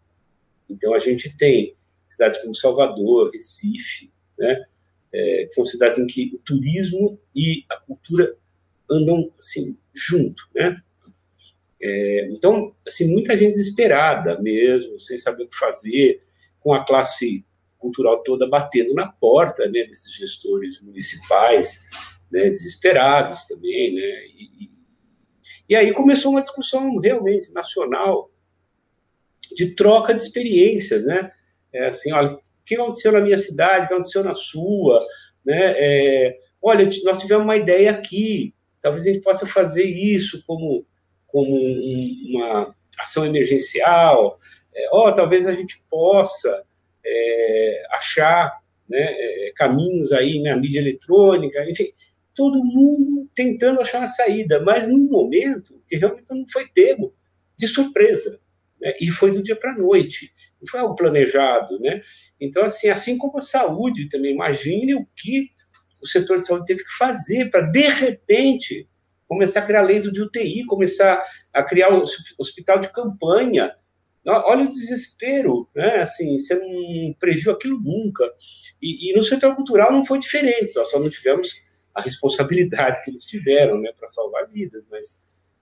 Então 0.70 0.94
a 0.94 1.00
gente 1.00 1.36
tem 1.36 1.76
cidades 2.08 2.40
como 2.40 2.54
Salvador, 2.54 3.32
Recife, 3.32 4.12
né? 4.38 4.64
É, 5.12 5.44
que 5.44 5.50
são 5.50 5.64
cidades 5.64 5.98
em 5.98 6.06
que 6.06 6.32
o 6.34 6.38
turismo 6.38 7.18
e 7.34 7.64
a 7.70 7.76
cultura 7.76 8.36
andam 8.90 9.32
assim 9.38 9.78
junto, 9.96 10.42
né? 10.54 10.76
É, 11.80 12.28
então, 12.30 12.74
assim, 12.86 13.12
muita 13.12 13.36
gente 13.36 13.50
desesperada 13.50 14.40
mesmo, 14.40 14.98
sem 14.98 15.18
saber 15.18 15.44
o 15.44 15.48
que 15.48 15.56
fazer, 15.56 16.22
com 16.60 16.74
a 16.74 16.84
classe 16.84 17.44
cultural 17.78 18.22
toda 18.22 18.48
batendo 18.48 18.94
na 18.94 19.06
porta 19.06 19.66
né, 19.66 19.84
desses 19.84 20.12
gestores 20.14 20.80
municipais, 20.80 21.84
né, 22.30 22.48
desesperados 22.48 23.44
também, 23.46 23.94
né? 23.94 24.26
E, 24.34 24.70
e, 25.68 25.76
aí 25.76 25.92
começou 25.92 26.32
uma 26.32 26.40
discussão 26.40 26.98
realmente 26.98 27.52
nacional 27.52 28.30
de 29.54 29.74
troca 29.74 30.12
de 30.12 30.22
experiências, 30.22 31.04
né? 31.04 31.30
É 31.72 31.88
assim, 31.88 32.12
olha, 32.12 32.32
o 32.32 32.40
que 32.64 32.74
aconteceu 32.74 33.12
na 33.12 33.20
minha 33.20 33.38
cidade, 33.38 33.84
o 33.84 33.88
que 33.88 33.94
aconteceu 33.94 34.24
na 34.24 34.34
sua, 34.34 35.06
né? 35.44 35.74
É, 35.76 36.38
olha, 36.60 36.88
nós 37.04 37.20
tivemos 37.20 37.44
uma 37.44 37.56
ideia 37.56 37.92
aqui, 37.92 38.55
talvez 38.86 39.04
a 39.04 39.12
gente 39.12 39.20
possa 39.20 39.44
fazer 39.48 39.82
isso 39.82 40.44
como, 40.46 40.86
como 41.26 41.52
um, 41.52 42.22
uma 42.30 42.72
ação 42.96 43.26
emergencial, 43.26 44.38
é, 44.72 44.88
ó, 44.92 45.10
talvez 45.10 45.48
a 45.48 45.52
gente 45.52 45.82
possa 45.90 46.62
é, 47.04 47.82
achar 47.90 48.60
né, 48.88 49.00
é, 49.00 49.52
caminhos 49.56 50.12
aí 50.12 50.40
na 50.40 50.54
mídia 50.54 50.78
eletrônica, 50.78 51.68
enfim, 51.68 51.88
todo 52.32 52.64
mundo 52.64 53.28
tentando 53.34 53.80
achar 53.80 53.98
uma 53.98 54.06
saída, 54.06 54.60
mas 54.60 54.86
num 54.86 55.08
momento 55.10 55.82
que 55.88 55.96
realmente 55.96 56.26
não 56.30 56.44
foi 56.48 56.68
pego 56.68 57.12
de 57.58 57.66
surpresa, 57.66 58.38
né? 58.80 58.94
e 59.00 59.10
foi 59.10 59.32
do 59.32 59.42
dia 59.42 59.56
para 59.56 59.72
a 59.72 59.76
noite, 59.76 60.32
não 60.60 60.68
foi 60.68 60.78
algo 60.78 60.94
planejado, 60.94 61.80
né? 61.80 62.02
Então, 62.40 62.62
assim, 62.62 62.88
assim 62.88 63.18
como 63.18 63.38
a 63.38 63.42
saúde 63.42 64.08
também, 64.08 64.32
imagine 64.32 64.94
o 64.94 65.04
que 65.16 65.50
o 66.06 66.10
setor 66.10 66.38
de 66.38 66.46
saúde 66.46 66.66
teve 66.66 66.84
que 66.84 66.96
fazer 66.96 67.50
para, 67.50 67.62
de 67.62 67.88
repente, 67.88 68.88
começar 69.28 69.60
a 69.60 69.66
criar 69.66 69.82
leis 69.82 70.10
de 70.10 70.22
UTI, 70.22 70.64
começar 70.64 71.22
a 71.52 71.62
criar 71.62 71.92
um 71.92 72.02
hospital 72.38 72.78
de 72.78 72.92
campanha. 72.92 73.74
Olha 74.24 74.64
o 74.64 74.70
desespero, 74.70 75.68
né? 75.74 76.00
Assim, 76.00 76.36
você 76.36 76.54
não 76.54 77.14
previu 77.18 77.52
aquilo 77.52 77.80
nunca. 77.80 78.24
E, 78.80 79.10
e 79.10 79.16
no 79.16 79.22
setor 79.22 79.54
cultural 79.54 79.92
não 79.92 80.04
foi 80.04 80.18
diferente, 80.18 80.74
nós 80.74 80.90
só 80.90 80.98
não 80.98 81.08
tivemos 81.08 81.60
a 81.94 82.02
responsabilidade 82.02 83.02
que 83.02 83.10
eles 83.10 83.24
tiveram, 83.24 83.80
né, 83.80 83.90
para 83.98 84.06
salvar 84.06 84.46
vidas, 84.48 84.84
mas, 84.90 85.18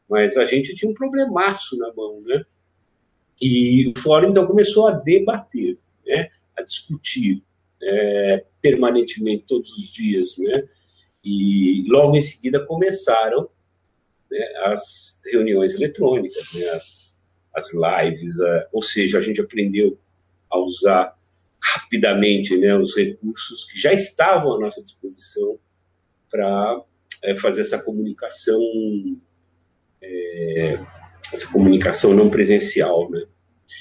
mas 0.08 0.36
a 0.36 0.44
gente 0.44 0.74
tinha 0.74 0.90
um 0.90 0.94
problemaço 0.94 1.78
na 1.78 1.92
mão, 1.94 2.20
né? 2.22 2.42
E 3.40 3.88
o 3.88 4.00
fórum 4.00 4.30
então 4.30 4.46
começou 4.46 4.88
a 4.88 4.92
debater, 4.92 5.78
né, 6.04 6.30
a 6.56 6.62
discutir 6.62 7.42
é, 7.84 8.44
permanentemente 8.60 9.44
todos 9.46 9.70
os 9.76 9.92
dias, 9.92 10.36
né? 10.38 10.68
E 11.22 11.84
logo 11.88 12.16
em 12.16 12.20
seguida 12.20 12.64
começaram 12.66 13.48
né, 14.30 14.44
as 14.64 15.22
reuniões 15.30 15.74
eletrônicas, 15.74 16.52
né, 16.54 16.68
as, 16.70 17.20
as 17.54 17.70
lives, 17.72 18.38
a, 18.40 18.68
ou 18.72 18.82
seja, 18.82 19.18
a 19.18 19.20
gente 19.20 19.40
aprendeu 19.40 19.98
a 20.50 20.58
usar 20.58 21.16
rapidamente 21.62 22.56
né, 22.56 22.76
os 22.76 22.94
recursos 22.94 23.64
que 23.64 23.78
já 23.78 23.92
estavam 23.92 24.54
à 24.54 24.60
nossa 24.60 24.82
disposição 24.82 25.58
para 26.30 26.82
é, 27.22 27.34
fazer 27.36 27.62
essa 27.62 27.82
comunicação, 27.82 28.60
é, 30.02 30.78
essa 31.32 31.46
comunicação 31.50 32.12
não 32.12 32.28
presencial, 32.28 33.10
né? 33.10 33.24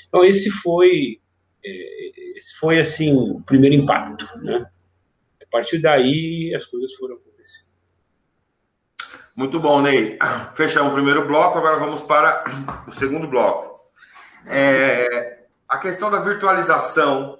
Então 0.07 0.23
esse 0.23 0.49
foi, 0.49 1.19
é, 1.65 2.11
esse 2.35 2.55
foi 2.55 2.79
assim 2.79 3.13
o 3.13 3.41
primeiro 3.41 3.75
impacto, 3.75 4.27
né? 4.39 4.65
A 5.41 5.45
partir 5.51 5.79
daí 5.79 6.53
as 6.55 6.65
coisas 6.65 6.93
foram 6.93 7.15
acontecendo. 7.15 7.69
Muito 9.35 9.59
bom, 9.59 9.81
Ney. 9.81 10.17
Fechamos 10.53 10.91
o 10.91 10.95
primeiro 10.95 11.27
bloco, 11.27 11.57
agora 11.57 11.77
vamos 11.77 12.01
para 12.01 12.43
o 12.87 12.91
segundo 12.91 13.27
bloco. 13.27 13.79
É, 14.45 15.39
a 15.67 15.77
questão 15.77 16.11
da 16.11 16.19
virtualização 16.19 17.39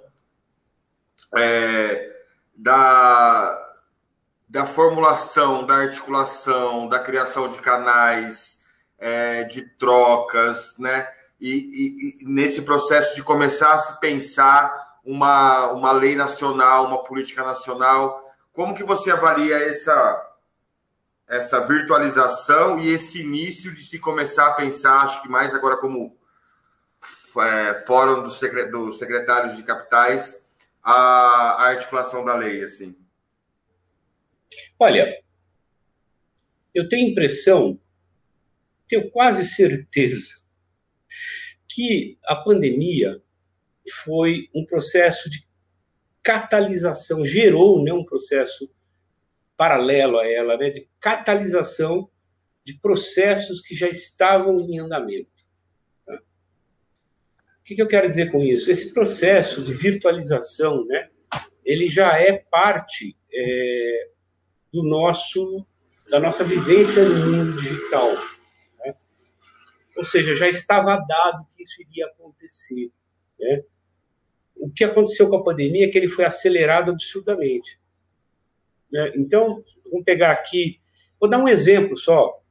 é, 1.36 2.12
da, 2.56 3.74
da 4.48 4.66
formulação, 4.66 5.66
da 5.66 5.76
articulação, 5.76 6.88
da 6.88 6.98
criação 6.98 7.48
de 7.50 7.58
canais, 7.58 8.62
é, 8.98 9.44
de 9.44 9.62
trocas, 9.76 10.76
né? 10.78 11.08
E, 11.40 11.50
e, 11.50 12.22
e, 12.22 12.24
nesse 12.24 12.62
processo 12.62 13.16
de 13.16 13.22
começar 13.22 13.74
a 13.74 13.78
se 13.78 14.00
pensar 14.00 14.83
uma, 15.04 15.70
uma 15.72 15.92
lei 15.92 16.16
nacional, 16.16 16.86
uma 16.86 17.04
política 17.04 17.44
nacional, 17.44 18.24
como 18.52 18.74
que 18.74 18.82
você 18.82 19.10
avalia 19.10 19.56
essa, 19.56 20.34
essa 21.28 21.66
virtualização 21.66 22.80
e 22.80 22.90
esse 22.90 23.20
início 23.20 23.74
de 23.74 23.82
se 23.82 23.98
começar 23.98 24.48
a 24.48 24.54
pensar, 24.54 25.02
acho 25.02 25.20
que 25.22 25.28
mais 25.28 25.54
agora 25.54 25.76
como 25.76 26.16
é, 27.38 27.74
fórum 27.86 28.22
dos, 28.22 28.38
secretários 28.38 29.56
de 29.56 29.62
capitais, 29.62 30.46
a, 30.82 30.92
a 30.92 31.62
articulação 31.70 32.24
da 32.24 32.34
lei, 32.34 32.62
assim? 32.62 32.96
Olha, 34.78 35.20
eu 36.72 36.88
tenho 36.88 37.10
impressão, 37.10 37.80
tenho 38.88 39.10
quase 39.10 39.44
certeza, 39.44 40.44
que 41.68 42.18
a 42.24 42.36
pandemia 42.36 43.23
foi 43.90 44.48
um 44.54 44.64
processo 44.64 45.30
de 45.30 45.46
catalisação, 46.22 47.24
gerou 47.24 47.82
né, 47.84 47.92
um 47.92 48.04
processo 48.04 48.70
paralelo 49.56 50.18
a 50.18 50.26
ela, 50.26 50.56
né, 50.56 50.70
de 50.70 50.88
catalisação 51.00 52.10
de 52.64 52.74
processos 52.80 53.60
que 53.60 53.74
já 53.74 53.88
estavam 53.88 54.60
em 54.60 54.78
andamento. 54.78 55.44
Tá? 56.06 56.14
O 56.14 57.64
que, 57.64 57.74
que 57.74 57.82
eu 57.82 57.86
quero 57.86 58.06
dizer 58.06 58.32
com 58.32 58.42
isso? 58.42 58.70
Esse 58.70 58.92
processo 58.92 59.62
de 59.62 59.72
virtualização, 59.72 60.84
né, 60.86 61.10
ele 61.64 61.90
já 61.90 62.18
é 62.18 62.32
parte 62.50 63.16
é, 63.32 64.08
do 64.72 64.82
nosso 64.82 65.66
da 66.08 66.20
nossa 66.20 66.44
vivência 66.44 67.02
no 67.02 67.26
mundo 67.26 67.56
digital. 67.56 68.14
Né? 68.78 68.94
Ou 69.96 70.04
seja, 70.04 70.34
já 70.34 70.48
estava 70.48 70.96
dado 70.96 71.46
que 71.56 71.62
isso 71.62 71.80
iria 71.80 72.06
acontecer. 72.06 72.92
Né? 73.38 73.64
O 74.64 74.70
que 74.70 74.82
aconteceu 74.82 75.28
com 75.28 75.36
a 75.36 75.42
pandemia 75.42 75.84
é 75.84 75.90
que 75.90 75.98
ele 75.98 76.08
foi 76.08 76.24
acelerado 76.24 76.90
absurdamente. 76.90 77.78
Né? 78.90 79.12
Então, 79.14 79.62
vamos 79.84 80.06
pegar 80.06 80.30
aqui, 80.30 80.80
vou 81.20 81.28
dar 81.28 81.36
um 81.36 81.46
exemplo 81.46 81.98
só, 81.98 82.42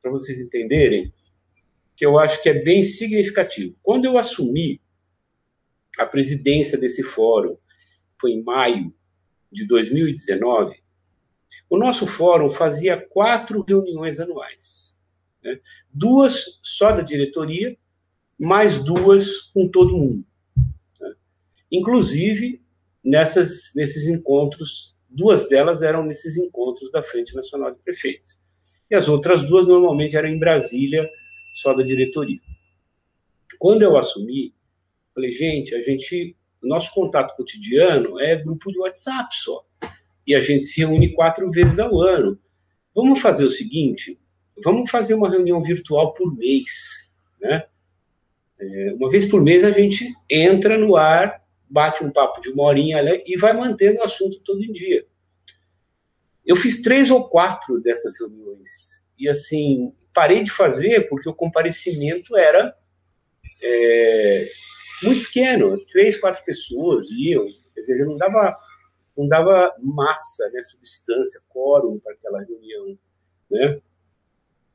para 0.00 0.10
vocês 0.10 0.40
entenderem, 0.40 1.12
que 1.94 2.06
eu 2.06 2.18
acho 2.18 2.42
que 2.42 2.48
é 2.48 2.54
bem 2.54 2.82
significativo. 2.84 3.76
Quando 3.82 4.06
eu 4.06 4.16
assumi 4.16 4.80
a 5.98 6.06
presidência 6.06 6.78
desse 6.78 7.02
fórum, 7.02 7.58
foi 8.18 8.30
em 8.30 8.42
maio 8.42 8.94
de 9.52 9.66
2019, 9.66 10.82
o 11.68 11.76
nosso 11.76 12.06
fórum 12.06 12.48
fazia 12.48 12.96
quatro 12.96 13.60
reuniões 13.60 14.20
anuais. 14.20 14.98
Né? 15.44 15.60
Duas 15.92 16.60
só 16.62 16.92
da 16.92 17.02
diretoria, 17.02 17.76
mais 18.40 18.82
duas 18.82 19.42
com 19.52 19.70
todo 19.70 19.98
mundo. 19.98 20.25
Inclusive, 21.70 22.62
nessas, 23.04 23.72
nesses 23.74 24.06
encontros, 24.06 24.96
duas 25.08 25.48
delas 25.48 25.82
eram 25.82 26.04
nesses 26.04 26.36
encontros 26.36 26.90
da 26.90 27.02
Frente 27.02 27.34
Nacional 27.34 27.72
de 27.72 27.78
Prefeitos. 27.80 28.38
E 28.90 28.94
as 28.94 29.08
outras 29.08 29.42
duas, 29.42 29.66
normalmente, 29.66 30.16
eram 30.16 30.28
em 30.28 30.38
Brasília, 30.38 31.08
só 31.54 31.72
da 31.74 31.82
diretoria. 31.82 32.40
Quando 33.58 33.82
eu 33.82 33.96
assumi, 33.96 34.54
falei, 35.14 35.32
gente, 35.32 35.74
a 35.74 35.82
gente, 35.82 36.36
nosso 36.62 36.92
contato 36.92 37.34
cotidiano 37.36 38.20
é 38.20 38.36
grupo 38.36 38.70
de 38.70 38.78
WhatsApp 38.78 39.34
só 39.34 39.64
e 40.26 40.34
a 40.34 40.40
gente 40.40 40.64
se 40.64 40.80
reúne 40.80 41.14
quatro 41.14 41.50
vezes 41.50 41.78
ao 41.78 42.00
ano. 42.00 42.38
Vamos 42.94 43.20
fazer 43.20 43.44
o 43.44 43.50
seguinte: 43.50 44.18
vamos 44.62 44.90
fazer 44.90 45.14
uma 45.14 45.30
reunião 45.30 45.62
virtual 45.62 46.12
por 46.14 46.34
mês, 46.36 47.10
né? 47.40 47.64
É, 48.58 48.94
uma 48.94 49.08
vez 49.10 49.26
por 49.26 49.42
mês 49.42 49.64
a 49.64 49.70
gente 49.70 50.04
entra 50.30 50.78
no 50.78 50.96
ar, 50.96 51.42
bate 51.68 52.04
um 52.04 52.10
papo 52.10 52.40
de 52.40 52.50
uma 52.50 52.64
horinha 52.64 52.98
e 53.26 53.36
vai 53.36 53.52
mantendo 53.52 53.98
o 53.98 54.04
assunto 54.04 54.40
todo 54.40 54.60
dia. 54.72 55.06
Eu 56.44 56.56
fiz 56.56 56.82
três 56.82 57.10
ou 57.10 57.28
quatro 57.28 57.80
dessas 57.80 58.18
reuniões 58.18 59.04
e 59.18 59.28
assim 59.28 59.94
parei 60.14 60.42
de 60.42 60.50
fazer 60.50 61.08
porque 61.08 61.28
o 61.28 61.34
comparecimento 61.34 62.36
era 62.36 62.74
é, 63.62 64.48
muito 65.02 65.24
pequeno, 65.24 65.84
três, 65.86 66.18
quatro 66.18 66.44
pessoas 66.44 67.10
iam, 67.10 67.44
quer 67.74 67.80
dizer, 67.80 68.04
não 68.04 68.16
dava 68.16 68.56
não 69.16 69.26
dava 69.26 69.74
massa, 69.82 70.48
né, 70.50 70.62
substância, 70.62 71.40
quórum 71.48 71.98
para 72.00 72.12
aquela 72.12 72.42
reunião, 72.42 72.98
né? 73.50 73.80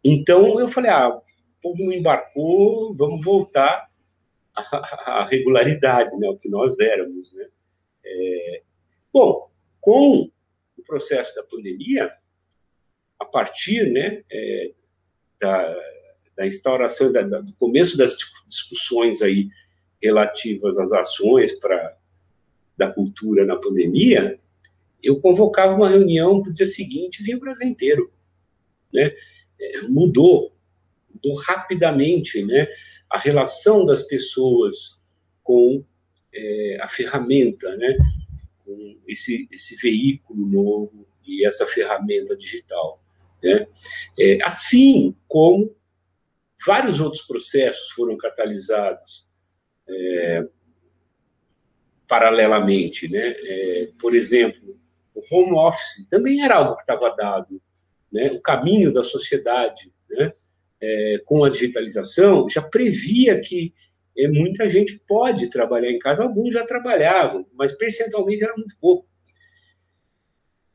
Então 0.03 0.59
eu 0.59 0.67
falei, 0.67 0.89
ah, 0.89 1.09
o 1.09 1.21
povo 1.61 1.85
não 1.85 1.93
embarcou, 1.93 2.91
vamos 2.95 3.23
voltar 3.23 3.90
à 4.55 5.27
regularidade, 5.29 6.15
né, 6.17 6.27
o 6.29 6.37
que 6.37 6.49
nós 6.49 6.79
éramos, 6.79 7.33
né? 7.33 7.47
É, 8.03 8.61
bom, 9.13 9.49
com 9.79 10.29
o 10.77 10.83
processo 10.83 11.35
da 11.35 11.43
pandemia, 11.43 12.11
a 13.19 13.25
partir, 13.25 13.91
né, 13.91 14.23
é, 14.31 14.71
da, 15.39 15.75
da 16.35 16.47
instauração, 16.47 17.11
da, 17.11 17.21
da, 17.21 17.41
do 17.41 17.53
começo 17.53 17.97
das 17.97 18.15
discussões 18.47 19.21
aí 19.21 19.47
relativas 20.01 20.77
às 20.77 20.91
ações 20.91 21.53
para 21.59 21.97
da 22.77 22.91
cultura 22.91 23.45
na 23.45 23.57
pandemia, 23.57 24.39
eu 25.03 25.19
convocava 25.19 25.75
uma 25.75 25.89
reunião 25.89 26.41
para 26.41 26.49
o 26.49 26.53
dia 26.53 26.65
seguinte 26.65 27.21
vinha 27.21 27.37
o 27.37 27.39
Brasil 27.39 27.67
inteiro. 27.67 28.11
Né? 28.91 29.11
É, 29.59 29.81
mudou, 29.83 30.51
mudou 31.13 31.35
rapidamente 31.41 32.43
né? 32.43 32.67
A 33.11 33.17
relação 33.17 33.85
das 33.85 34.03
pessoas 34.03 34.99
com 35.43 35.83
é, 36.33 36.77
a 36.81 36.87
ferramenta, 36.87 37.75
né? 37.75 37.97
com 38.65 38.97
esse, 39.07 39.47
esse 39.51 39.75
veículo 39.75 40.47
novo 40.47 41.05
e 41.25 41.45
essa 41.45 41.67
ferramenta 41.67 42.35
digital. 42.35 43.03
Né? 43.43 43.67
É, 44.17 44.37
assim 44.43 45.15
como 45.27 45.75
vários 46.65 47.01
outros 47.01 47.23
processos 47.23 47.89
foram 47.89 48.17
catalisados 48.17 49.27
é, 49.89 50.47
paralelamente, 52.07 53.09
né? 53.09 53.35
É, 53.37 53.89
por 53.99 54.15
exemplo, 54.15 54.79
o 55.13 55.21
home 55.31 55.53
office 55.53 56.07
também 56.09 56.43
era 56.43 56.57
algo 56.57 56.75
que 56.75 56.81
estava 56.81 57.15
dado, 57.15 57.61
né? 58.11 58.31
O 58.31 58.41
caminho 58.41 58.93
da 58.93 59.03
sociedade, 59.03 59.91
né? 60.09 60.33
É, 60.83 61.21
com 61.25 61.43
a 61.43 61.49
digitalização 61.49 62.49
já 62.49 62.61
previa 62.61 63.39
que 63.39 63.71
é, 64.17 64.27
muita 64.27 64.67
gente 64.67 64.99
pode 65.07 65.49
trabalhar 65.49 65.91
em 65.91 65.99
casa, 65.99 66.23
alguns 66.23 66.53
já 66.53 66.65
trabalhavam, 66.65 67.45
mas 67.53 67.71
percentualmente 67.73 68.43
era 68.43 68.55
muito 68.55 68.75
pouco. 68.79 69.07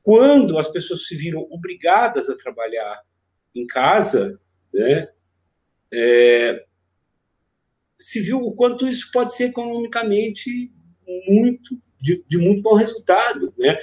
Quando 0.02 0.58
as 0.58 0.68
pessoas 0.68 1.06
se 1.06 1.16
viram 1.16 1.40
obrigadas 1.50 2.30
a 2.30 2.36
trabalhar 2.36 3.02
em 3.54 3.66
casa, 3.66 4.40
né, 4.72 5.08
é, 5.92 6.64
se 7.98 8.20
viu 8.20 8.38
o 8.38 8.54
quanto 8.54 8.86
isso 8.86 9.10
pode 9.12 9.34
ser 9.34 9.46
economicamente 9.46 10.72
muito 11.26 11.80
de, 12.00 12.24
de, 12.28 12.38
muito 12.38 12.62
bom 12.62 12.74
resultado, 12.74 13.54
né? 13.56 13.78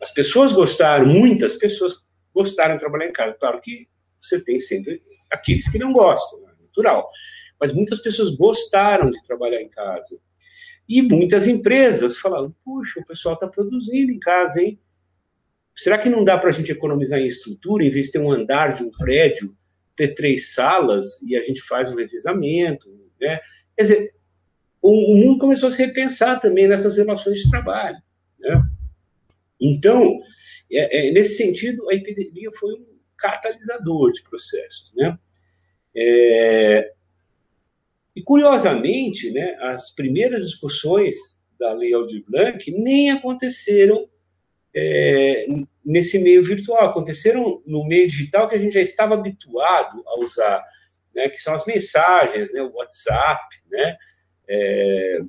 As 0.00 0.12
pessoas 0.12 0.52
gostaram, 0.52 1.06
muitas 1.06 1.56
pessoas 1.56 2.06
gostaram 2.32 2.74
de 2.74 2.80
trabalhar 2.80 3.08
em 3.08 3.12
casa. 3.12 3.36
Claro 3.38 3.60
que 3.60 3.88
você 4.22 4.40
tem 4.40 4.60
sempre 4.60 5.02
aqueles 5.30 5.68
que 5.68 5.78
não 5.78 5.92
gostam, 5.92 6.40
é 6.48 6.62
natural. 6.62 7.08
Mas 7.60 7.72
muitas 7.72 8.00
pessoas 8.00 8.30
gostaram 8.36 9.10
de 9.10 9.22
trabalhar 9.24 9.60
em 9.60 9.68
casa. 9.68 10.18
E 10.88 11.02
muitas 11.02 11.46
empresas 11.46 12.18
falaram: 12.18 12.54
puxa, 12.64 13.00
o 13.00 13.06
pessoal 13.06 13.34
está 13.34 13.46
produzindo 13.46 14.12
em 14.12 14.18
casa, 14.18 14.62
hein? 14.62 14.78
será 15.78 15.96
que 15.96 16.08
não 16.08 16.24
dá 16.24 16.36
para 16.36 16.48
a 16.48 16.52
gente 16.52 16.72
economizar 16.72 17.20
em 17.20 17.26
estrutura, 17.26 17.84
em 17.84 17.90
vez 17.90 18.06
de 18.06 18.12
ter 18.12 18.18
um 18.18 18.32
andar 18.32 18.74
de 18.74 18.82
um 18.82 18.90
prédio, 18.90 19.56
ter 19.94 20.08
três 20.08 20.52
salas 20.52 21.22
e 21.22 21.36
a 21.36 21.42
gente 21.42 21.62
faz 21.62 21.88
o 21.88 21.96
revezamento, 21.96 22.88
né? 23.20 23.40
Quer 23.76 23.82
dizer, 23.82 24.14
o, 24.82 25.12
o 25.12 25.16
mundo 25.16 25.38
começou 25.38 25.68
a 25.68 25.70
se 25.70 25.78
repensar 25.78 26.40
também 26.40 26.66
nessas 26.66 26.96
relações 26.96 27.40
de 27.40 27.50
trabalho, 27.50 27.96
né? 28.40 28.60
Então, 29.60 30.18
é, 30.70 31.08
é, 31.08 31.12
nesse 31.12 31.36
sentido, 31.36 31.88
a 31.88 31.94
epidemia 31.94 32.50
foi 32.58 32.74
um 32.74 32.97
catalisador 33.18 34.12
de 34.12 34.22
processos, 34.22 34.92
né? 34.94 35.18
É, 35.96 36.92
e 38.14 38.22
curiosamente, 38.22 39.30
né, 39.30 39.56
as 39.60 39.90
primeiras 39.94 40.46
discussões 40.46 41.16
da 41.58 41.72
Lei 41.72 41.92
Aldir 41.92 42.24
Blanc 42.28 42.70
nem 42.72 43.10
aconteceram 43.10 44.08
é, 44.74 45.46
nesse 45.84 46.18
meio 46.18 46.44
virtual, 46.44 46.90
aconteceram 46.90 47.62
no 47.66 47.86
meio 47.86 48.08
digital 48.08 48.48
que 48.48 48.54
a 48.54 48.58
gente 48.58 48.74
já 48.74 48.80
estava 48.80 49.14
habituado 49.14 50.02
a 50.06 50.20
usar, 50.20 50.64
né, 51.14 51.28
que 51.28 51.38
são 51.38 51.54
as 51.54 51.64
mensagens, 51.66 52.52
né, 52.52 52.62
o 52.62 52.74
WhatsApp, 52.74 53.56
né? 53.70 53.96
É, 54.48 55.20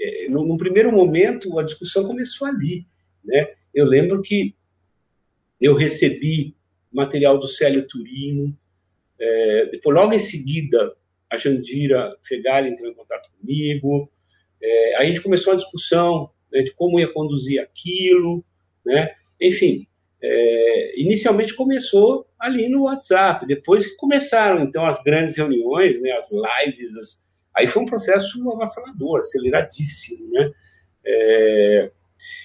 é, 0.00 0.28
no, 0.28 0.46
no, 0.46 0.56
primeiro 0.56 0.90
momento 0.92 1.58
a 1.58 1.62
discussão 1.62 2.06
começou 2.06 2.48
ali, 2.48 2.86
né? 3.24 3.52
Eu 3.74 3.84
lembro 3.84 4.22
que 4.22 4.54
eu 5.60 5.74
recebi 5.74 6.56
material 6.92 7.38
do 7.38 7.46
Célio 7.46 7.86
Turino, 7.86 8.56
é, 9.18 9.66
depois, 9.66 9.96
logo 9.96 10.12
em 10.12 10.18
seguida, 10.18 10.94
a 11.30 11.36
Jandira 11.36 12.16
Fegali 12.22 12.70
entrou 12.70 12.90
em 12.90 12.94
contato 12.94 13.30
comigo, 13.38 14.10
é, 14.62 14.96
a 14.96 15.04
gente 15.04 15.20
começou 15.20 15.52
a 15.52 15.56
discussão 15.56 16.30
né, 16.52 16.62
de 16.62 16.72
como 16.72 16.98
ia 16.98 17.12
conduzir 17.12 17.60
aquilo, 17.60 18.44
né? 18.84 19.14
enfim, 19.40 19.86
é, 20.22 21.00
inicialmente 21.00 21.54
começou 21.54 22.26
ali 22.38 22.68
no 22.68 22.82
WhatsApp, 22.84 23.46
depois 23.46 23.86
que 23.86 23.96
começaram 23.96 24.62
então 24.62 24.86
as 24.86 25.02
grandes 25.02 25.36
reuniões, 25.36 26.00
né, 26.00 26.10
as 26.12 26.30
lives, 26.30 26.96
as, 26.96 27.28
aí 27.56 27.66
foi 27.66 27.82
um 27.82 27.86
processo 27.86 28.50
avassalador, 28.50 29.20
aceleradíssimo, 29.20 30.30
né? 30.30 30.52
É, 31.04 31.90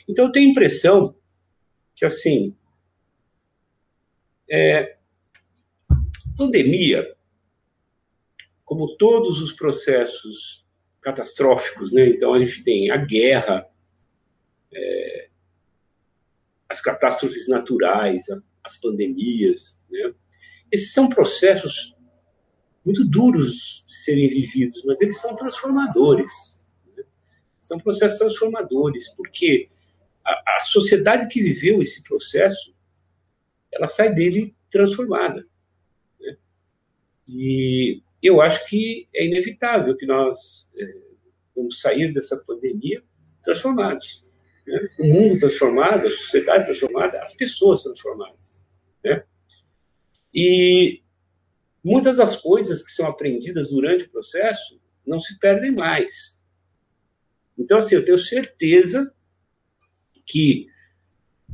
então 0.07 0.25
eu 0.25 0.31
tenho 0.31 0.47
a 0.47 0.51
impressão 0.51 1.15
que 1.93 2.05
assim 2.05 2.55
é, 4.49 4.97
pandemia, 6.37 7.15
como 8.63 8.95
todos 8.97 9.41
os 9.41 9.53
processos 9.53 10.65
catastróficos, 11.01 11.91
né? 11.91 12.07
Então 12.09 12.33
a 12.33 12.39
gente 12.39 12.63
tem 12.63 12.89
a 12.91 12.97
guerra, 12.97 13.67
é, 14.73 15.29
as 16.67 16.81
catástrofes 16.81 17.47
naturais, 17.47 18.25
as 18.63 18.77
pandemias, 18.77 19.83
né? 19.89 20.13
Esses 20.71 20.93
são 20.93 21.07
processos 21.07 21.95
muito 22.83 23.03
duros 23.03 23.83
de 23.87 23.93
serem 23.93 24.27
vividos, 24.27 24.83
mas 24.85 25.01
eles 25.01 25.19
são 25.19 25.35
transformadores. 25.35 26.67
Né? 26.95 27.03
São 27.59 27.79
processos 27.79 28.19
transformadores, 28.19 29.09
porque 29.15 29.69
a, 30.23 30.57
a 30.57 30.59
sociedade 30.59 31.27
que 31.27 31.41
viveu 31.41 31.81
esse 31.81 32.03
processo 32.03 32.74
ela 33.76 33.88
sai 33.88 34.13
dele 34.13 34.55
transformada. 34.71 35.45
Né? 36.19 36.38
E 37.28 38.01
eu 38.23 38.41
acho 38.41 38.65
que 38.67 39.07
é 39.13 39.26
inevitável 39.26 39.95
que 39.97 40.05
nós 40.05 40.73
é, 40.78 40.86
vamos 41.55 41.82
sair 41.82 42.13
dessa 42.13 42.38
pandemia 42.45 43.03
transformados. 43.43 44.26
Né? 44.65 44.89
O 44.99 45.05
mundo 45.07 45.39
transformado, 45.39 46.07
a 46.07 46.09
sociedade 46.09 46.65
transformada, 46.65 47.21
as 47.21 47.34
pessoas 47.34 47.84
transformadas. 47.84 48.65
Né? 49.03 49.23
E 50.34 51.03
muitas 51.84 52.17
das 52.17 52.38
coisas 52.38 52.82
que 52.82 52.91
são 52.91 53.07
aprendidas 53.07 53.69
durante 53.69 54.05
o 54.05 54.09
processo 54.09 54.82
não 55.05 55.19
se 55.19 55.38
perdem 55.38 55.71
mais. 55.71 56.43
Então, 57.57 57.78
assim, 57.78 57.95
eu 57.95 58.03
tenho 58.03 58.17
certeza 58.17 59.13
que 60.26 60.67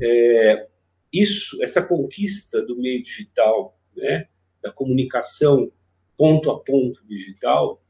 é, 0.00 0.68
isso, 1.12 1.62
essa 1.62 1.82
conquista 1.82 2.62
do 2.62 2.76
meio 2.76 3.02
digital, 3.02 3.78
né, 3.96 4.28
da 4.62 4.72
comunicação 4.72 5.70
ponto 6.16 6.50
a 6.50 6.58
ponto 6.60 7.04
digital, 7.06 7.82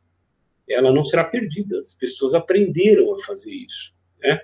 ela 0.69 0.93
não 0.93 1.05
será 1.05 1.25
perdida. 1.25 1.79
As 1.81 1.95
pessoas 1.95 2.35
aprenderam 2.35 3.15
a 3.15 3.19
fazer 3.19 3.53
isso, 3.53 3.95
né? 4.21 4.41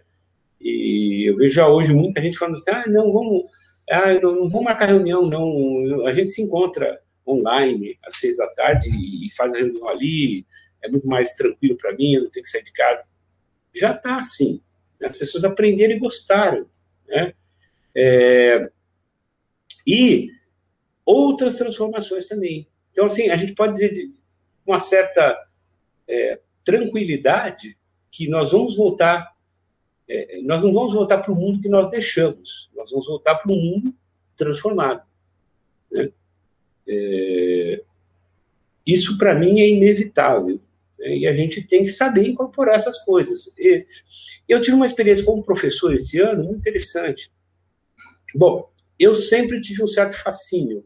E 0.60 1.30
eu 1.30 1.36
vejo 1.36 1.54
já 1.54 1.68
hoje 1.68 1.94
muita 1.94 2.20
gente 2.20 2.36
falando 2.36 2.56
assim, 2.56 2.70
ah, 2.70 2.84
não, 2.88 3.12
vamos, 3.12 3.44
ah, 3.90 4.14
não, 4.14 4.34
não 4.34 4.50
vamos 4.50 4.64
marcar 4.64 4.86
reunião, 4.86 5.24
não, 5.24 6.06
a 6.06 6.12
gente 6.12 6.28
se 6.28 6.42
encontra 6.42 7.00
online 7.26 7.96
às 8.04 8.16
seis 8.16 8.38
da 8.38 8.48
tarde 8.54 8.90
e 8.90 9.32
faz 9.36 9.52
a 9.52 9.58
reunião 9.58 9.88
ali, 9.88 10.44
é 10.82 10.88
muito 10.88 11.06
mais 11.06 11.34
tranquilo 11.34 11.76
para 11.76 11.94
mim, 11.94 12.14
eu 12.14 12.24
não 12.24 12.30
tenho 12.30 12.44
que 12.44 12.50
sair 12.50 12.64
de 12.64 12.72
casa. 12.72 13.04
Já 13.74 13.94
está 13.94 14.16
assim. 14.16 14.60
Né? 15.00 15.06
As 15.06 15.16
pessoas 15.16 15.44
aprenderam 15.44 15.94
e 15.94 15.98
gostaram, 15.98 16.68
né? 17.06 17.34
É, 18.00 18.70
e 19.84 20.28
outras 21.04 21.56
transformações 21.56 22.28
também. 22.28 22.68
Então, 22.92 23.06
assim, 23.06 23.28
a 23.28 23.36
gente 23.36 23.54
pode 23.54 23.72
dizer 23.72 23.90
de 23.90 24.12
uma 24.64 24.78
certa 24.78 25.36
é, 26.06 26.38
tranquilidade 26.64 27.76
que 28.08 28.28
nós 28.28 28.52
vamos 28.52 28.76
voltar, 28.76 29.34
é, 30.08 30.40
nós 30.42 30.62
não 30.62 30.72
vamos 30.72 30.94
voltar 30.94 31.18
para 31.18 31.32
o 31.32 31.34
mundo 31.34 31.60
que 31.60 31.68
nós 31.68 31.90
deixamos, 31.90 32.70
nós 32.76 32.90
vamos 32.92 33.06
voltar 33.06 33.34
para 33.34 33.50
um 33.52 33.56
mundo 33.56 33.92
transformado. 34.36 35.02
Né? 35.90 36.12
É, 36.86 37.82
isso, 38.86 39.18
para 39.18 39.34
mim, 39.34 39.60
é 39.60 39.68
inevitável. 39.68 40.60
Né? 41.00 41.16
E 41.18 41.26
a 41.26 41.34
gente 41.34 41.66
tem 41.66 41.82
que 41.82 41.90
saber 41.90 42.28
incorporar 42.28 42.76
essas 42.76 42.98
coisas. 42.98 43.58
E 43.58 43.84
eu 44.48 44.60
tive 44.60 44.76
uma 44.76 44.86
experiência 44.86 45.24
como 45.24 45.42
professor 45.42 45.92
esse 45.92 46.20
ano 46.20 46.44
muito 46.44 46.60
interessante. 46.60 47.32
Bom, 48.34 48.70
eu 48.98 49.14
sempre 49.14 49.60
tive 49.60 49.82
um 49.82 49.86
certo 49.86 50.16
fascínio 50.22 50.84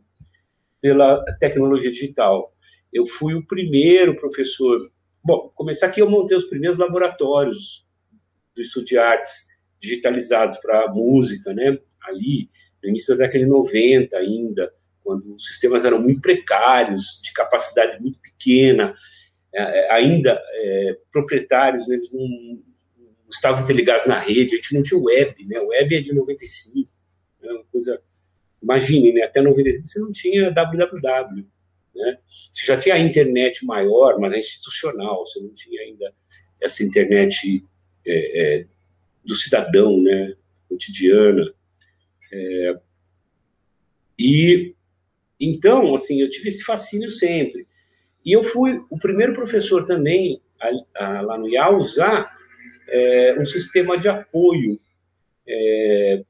pela 0.81 1.25
tecnologia 1.39 1.91
digital. 1.91 2.55
Eu 2.93 3.07
fui 3.07 3.35
o 3.35 3.47
primeiro 3.47 4.17
professor. 4.17 4.79
Bom, 5.25 5.51
começar 5.55 5.87
aqui, 5.87 6.01
eu 6.01 6.11
montei 6.11 6.37
os 6.37 6.45
primeiros 6.45 6.79
laboratórios 6.79 7.87
do 8.55 8.61
estudo 8.61 8.87
de 8.87 8.99
artes 8.99 9.47
digitalizados 9.81 10.59
para 10.59 10.93
música, 10.93 11.53
né? 11.53 11.79
Ali, 12.03 12.51
no 12.83 12.91
início 12.91 13.17
da 13.17 13.25
década 13.25 13.45
de 13.45 13.51
90 13.51 14.17
ainda, 14.17 14.73
quando 15.03 15.35
os 15.35 15.47
sistemas 15.47 15.85
eram 15.85 16.01
muito 16.01 16.21
precários, 16.21 17.21
de 17.23 17.33
capacidade 17.33 18.01
muito 18.01 18.21
pequena, 18.21 18.95
é, 19.55 19.93
ainda 19.93 20.41
é, 20.55 20.99
proprietários, 21.11 21.89
né, 21.89 21.97
eles 21.97 22.13
não, 22.13 22.27
não 22.27 23.31
estavam 23.31 23.63
interligados 23.63 24.07
na 24.07 24.19
rede, 24.19 24.55
a 24.55 24.57
gente 24.57 24.75
não 24.75 24.83
tinha 24.83 25.01
web, 25.01 25.47
né? 25.47 25.61
O 25.61 25.69
web 25.69 25.97
é 25.97 26.01
de 26.01 26.15
95 26.15 26.92
é 27.43 27.53
uma 27.53 27.65
coisa. 27.65 28.01
Imagine, 28.63 29.13
né? 29.13 29.23
Até 29.23 29.41
95 29.43 29.87
você 29.87 29.99
não 29.99 30.13
tinha 30.13 30.51
www. 30.51 31.47
Né? 31.95 32.19
Você 32.29 32.67
já 32.67 32.79
tinha 32.79 32.95
a 32.95 32.99
internet 32.99 33.65
maior, 33.67 34.19
mas 34.19 34.37
institucional, 34.37 35.27
você 35.27 35.41
não 35.41 35.53
tinha 35.53 35.83
ainda 35.83 36.13
essa 36.61 36.85
internet 36.85 37.65
é, 38.07 38.61
é, 38.61 38.67
do 39.25 39.35
cidadão, 39.35 40.01
né? 40.01 40.35
cotidiana. 40.69 41.53
É, 42.33 42.79
e 44.19 44.75
então, 45.39 45.95
assim, 45.95 46.21
eu 46.21 46.31
tive 46.31 46.49
esse 46.49 46.63
fascínio 46.63 47.11
sempre. 47.11 47.67
E 48.25 48.33
eu 48.33 48.45
fui 48.45 48.81
o 48.89 48.97
primeiro 48.97 49.35
professor 49.35 49.85
também 49.85 50.41
a, 50.61 51.05
a, 51.05 51.21
lá 51.23 51.39
no 51.39 51.49
IA 51.49 51.65
a 51.65 51.77
usar 51.77 52.37
é, 52.89 53.37
um 53.39 53.45
sistema 53.45 53.99
de 53.99 54.09
apoio 54.09 54.79
é, 55.47 56.23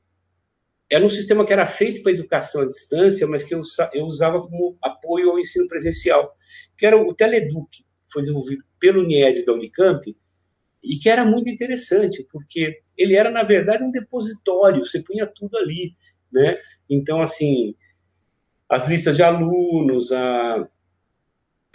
era 0.93 1.05
um 1.05 1.11
sistema 1.11 1.47
que 1.47 1.53
era 1.53 1.65
feito 1.65 2.03
para 2.03 2.13
educação 2.13 2.61
à 2.61 2.67
distância, 2.67 3.27
mas 3.27 3.43
que 3.43 3.55
eu, 3.55 3.63
eu 3.95 4.05
usava 4.05 4.43
como 4.43 4.77
apoio 4.83 5.31
ao 5.31 5.39
ensino 5.39 5.67
presencial, 5.67 6.37
que 6.77 6.85
era 6.85 6.97
o 6.97 7.15
Teleduc, 7.15 7.83
foi 8.13 8.21
desenvolvido 8.21 8.63
pelo 8.79 9.03
NIED 9.03 9.47
da 9.47 9.55
Unicamp, 9.55 10.15
e 10.85 10.99
que 10.99 11.09
era 11.09 11.25
muito 11.25 11.49
interessante, 11.49 12.27
porque 12.31 12.81
ele 12.99 13.15
era, 13.15 13.31
na 13.31 13.43
verdade, 13.43 13.83
um 13.83 13.91
depositório, 13.91 14.85
você 14.85 15.01
punha 15.01 15.27
tudo 15.27 15.57
ali, 15.57 15.97
né? 16.31 16.59
Então, 16.91 17.23
assim, 17.23 17.75
as 18.69 18.87
listas 18.87 19.17
de 19.17 19.23
alunos, 19.23 20.13
a, 20.13 20.69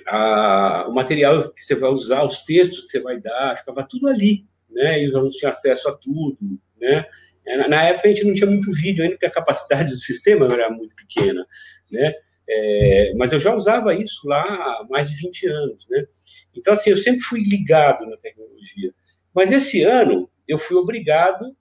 a, 0.05 0.85
o 0.89 0.93
material 0.93 1.51
que 1.53 1.63
você 1.63 1.73
vai 1.73 1.89
usar, 1.89 2.23
os 2.23 2.43
textos 2.43 2.81
que 2.81 2.89
você 2.89 2.99
vai 2.99 3.19
dar, 3.19 3.55
ficava 3.57 3.83
tudo 3.83 4.07
ali, 4.07 4.45
né? 4.69 5.01
E 5.01 5.07
os 5.07 5.15
alunos 5.15 5.37
tinham 5.37 5.51
acesso 5.51 5.89
a 5.89 5.97
tudo, 5.97 6.37
né? 6.79 7.03
É, 7.47 7.67
na 7.67 7.83
época 7.83 8.07
a 8.07 8.11
gente 8.11 8.25
não 8.25 8.33
tinha 8.33 8.49
muito 8.49 8.71
vídeo 8.73 9.03
ainda, 9.03 9.15
porque 9.15 9.25
a 9.25 9.31
capacidade 9.31 9.93
do 9.93 9.99
sistema 9.99 10.51
era 10.53 10.69
muito 10.69 10.95
pequena, 10.95 11.45
né? 11.91 12.13
É, 12.49 13.13
mas 13.15 13.33
eu 13.33 13.39
já 13.39 13.53
usava 13.53 13.93
isso 13.93 14.27
lá 14.27 14.41
há 14.41 14.85
mais 14.89 15.09
de 15.09 15.17
20 15.17 15.47
anos, 15.47 15.87
né? 15.89 16.05
Então, 16.55 16.73
assim, 16.73 16.89
eu 16.89 16.97
sempre 16.97 17.21
fui 17.21 17.41
ligado 17.41 18.05
na 18.05 18.17
tecnologia. 18.17 18.93
Mas 19.33 19.51
esse 19.51 19.83
ano 19.83 20.29
eu 20.47 20.57
fui 20.57 20.77
obrigado 20.77 21.55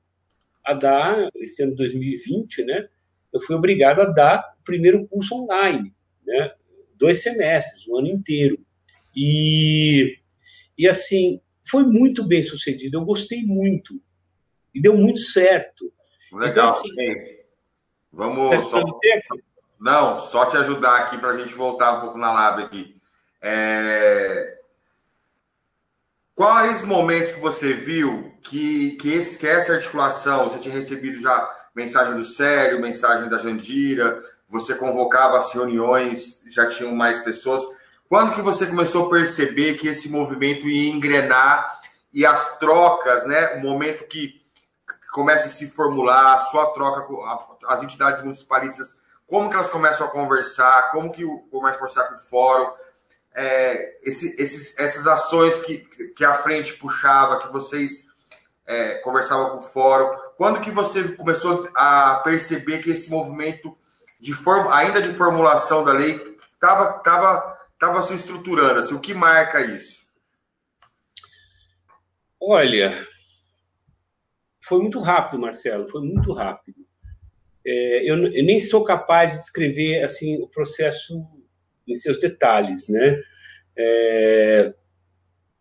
a 0.65 0.75
dar, 0.75 1.29
esse 1.37 1.63
ano 1.63 1.75
2020, 1.75 2.65
né? 2.65 2.89
eu 3.37 3.41
fui 3.41 3.55
obrigado 3.55 4.01
a 4.01 4.07
dar 4.07 4.57
o 4.61 4.65
primeiro 4.65 5.07
curso 5.07 5.35
online, 5.35 5.93
né? 6.27 6.53
Dois 6.97 7.23
semestres, 7.23 7.87
um 7.89 7.99
ano 7.99 8.09
inteiro. 8.09 8.59
E, 9.15 10.17
e 10.77 10.89
assim, 10.89 11.41
foi 11.69 11.85
muito 11.85 12.27
bem 12.27 12.43
sucedido, 12.43 12.99
eu 12.99 13.05
gostei 13.05 13.43
muito. 13.43 14.01
E 14.77 14.81
deu 14.81 14.95
muito 14.95 15.21
certo. 15.21 15.91
Legal. 16.31 16.51
Então, 16.51 16.67
assim, 16.69 17.37
Vamos 18.13 18.63
só... 18.71 18.83
Não, 19.81 20.19
só 20.19 20.47
te 20.47 20.57
ajudar 20.59 20.97
aqui 20.97 21.19
para 21.19 21.31
a 21.31 21.39
gente 21.39 21.55
voltar 21.55 21.93
um 21.93 22.01
pouco 22.01 22.19
na 22.19 22.33
lab 22.33 22.63
aqui. 22.63 22.97
É... 23.41 24.59
Quais 26.35 26.85
momentos 26.85 27.33
que 27.33 27.41
você 27.41 27.73
viu 27.73 28.35
que, 28.43 28.93
que, 28.97 29.15
esse, 29.15 29.39
que 29.39 29.47
essa 29.47 29.73
articulação, 29.73 30.45
você 30.45 30.59
tinha 30.59 30.75
recebido 30.75 31.19
já 31.21 31.51
mensagem 31.75 32.15
do 32.15 32.25
Sério, 32.25 32.81
mensagem 32.81 33.31
da 33.31 33.39
Jandira, 33.39 34.23
você 34.47 34.75
convocava 34.75 35.39
as 35.39 35.53
reuniões, 35.55 36.43
já 36.49 36.67
tinham 36.67 36.95
mais 36.95 37.21
pessoas. 37.21 37.63
Quando 38.09 38.35
que 38.35 38.43
você 38.43 38.67
começou 38.67 39.07
a 39.07 39.11
perceber 39.11 39.79
que 39.79 39.89
esse 39.89 40.11
movimento 40.11 40.69
ia 40.69 40.91
engrenar 40.91 41.81
e 42.13 42.25
as 42.25 42.59
trocas, 42.59 43.27
né? 43.27 43.55
O 43.55 43.61
momento 43.61 44.07
que 44.07 44.46
começa 45.17 45.47
a 45.47 45.49
se 45.49 45.67
formular, 45.69 46.35
a 46.35 46.39
sua 46.41 46.75
troca 46.75 47.07
com 47.07 47.25
as 47.67 47.83
entidades 47.83 48.23
municipalistas, 48.23 48.99
como 49.27 49.49
que 49.49 49.55
elas 49.55 49.71
começam 49.71 50.07
a 50.07 50.11
conversar, 50.11 50.91
como 50.91 51.11
que 51.11 51.25
o 51.25 51.39
a 51.65 51.73
conversar 51.73 52.05
com 52.09 52.17
o 52.17 52.19
fórum, 52.19 52.71
é, 53.35 53.99
esse, 54.03 54.37
esses, 54.39 54.79
essas 54.79 55.07
ações 55.07 55.57
que, 55.65 55.79
que 56.15 56.23
a 56.23 56.35
frente 56.35 56.75
puxava, 56.75 57.41
que 57.41 57.51
vocês 57.51 58.09
é, 58.67 58.97
conversavam 58.97 59.53
com 59.53 59.57
o 59.57 59.63
fórum, 59.63 60.15
quando 60.37 60.61
que 60.61 60.71
você 60.71 61.09
começou 61.17 61.67
a 61.75 62.21
perceber 62.23 62.83
que 62.83 62.91
esse 62.91 63.11
movimento 63.11 63.75
de 64.21 64.35
form, 64.35 64.71
ainda 64.71 65.01
de 65.01 65.15
formulação 65.15 65.83
da 65.83 65.93
lei 65.93 66.37
estava 66.53 66.93
tava, 66.99 67.59
tava 67.79 68.03
se 68.03 68.15
estruturando? 68.15 68.81
Assim, 68.81 68.95
o 68.95 69.01
que 69.01 69.15
marca 69.15 69.63
isso? 69.63 70.05
Olha, 72.39 73.07
foi 74.67 74.81
muito 74.81 74.99
rápido, 74.99 75.41
Marcelo, 75.41 75.89
foi 75.89 76.03
muito 76.03 76.33
rápido. 76.33 76.85
É, 77.65 78.11
eu, 78.11 78.17
eu, 78.17 78.45
nem 78.45 78.61
sou 78.61 78.83
capaz 78.85 79.33
de 79.33 79.39
descrever 79.39 80.03
assim 80.03 80.43
o 80.43 80.49
processo 80.49 81.25
em 81.87 81.95
seus 81.95 82.21
detalhes, 82.21 82.89
né? 82.89 83.21
É, 83.79 84.75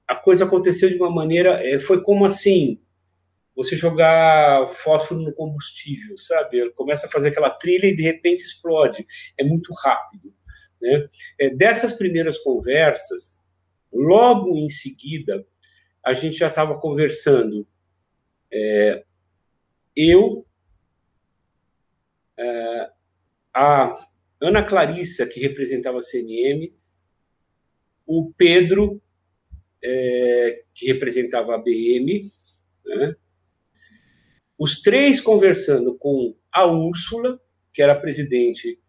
a 0.07 0.15
coisa 0.15 0.45
aconteceu 0.45 0.89
de 0.89 0.95
uma 0.95 1.09
maneira, 1.09 1.63
é, 1.67 1.79
foi 1.79 2.01
como 2.01 2.25
assim, 2.25 2.81
você 3.55 3.75
jogar 3.75 4.67
fósforo 4.69 5.21
no 5.21 5.33
combustível, 5.33 6.17
sabe? 6.17 6.57
Ele 6.57 6.71
começa 6.71 7.05
a 7.05 7.09
fazer 7.09 7.29
aquela 7.29 7.49
trilha 7.51 7.87
e 7.87 7.95
de 7.95 8.03
repente 8.03 8.41
explode. 8.41 9.05
É 9.39 9.43
muito 9.43 9.71
rápido. 9.83 10.33
Né? 10.81 11.07
É, 11.39 11.49
dessas 11.49 11.93
primeiras 11.93 12.39
conversas, 12.39 13.39
logo 13.93 14.57
em 14.57 14.69
seguida, 14.69 15.45
a 16.03 16.13
gente 16.13 16.37
já 16.37 16.47
estava 16.47 16.79
conversando 16.79 17.67
é, 18.51 19.03
eu, 19.95 20.45
é, 22.37 22.89
a 23.53 24.07
Ana 24.41 24.63
Clarissa, 24.63 25.25
que 25.25 25.39
representava 25.39 25.99
a 25.99 26.03
CNM, 26.03 26.73
o 28.05 28.31
Pedro, 28.37 29.01
é, 29.83 30.63
que 30.73 30.87
representava 30.87 31.55
a 31.55 31.57
BM, 31.57 32.31
né? 32.85 33.15
os 34.57 34.81
três 34.81 35.19
conversando 35.19 35.97
com 35.97 36.35
a 36.51 36.65
Úrsula, 36.65 37.39
que 37.73 37.81
era 37.81 37.93
a 37.93 37.99
presidente 37.99 38.79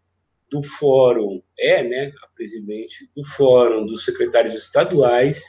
do 0.49 0.63
fórum, 0.63 1.41
é, 1.59 1.83
né, 1.83 2.11
a 2.23 2.27
presidente 2.27 3.09
do 3.15 3.25
fórum 3.25 3.85
dos 3.85 4.05
secretários 4.05 4.53
estaduais, 4.53 5.43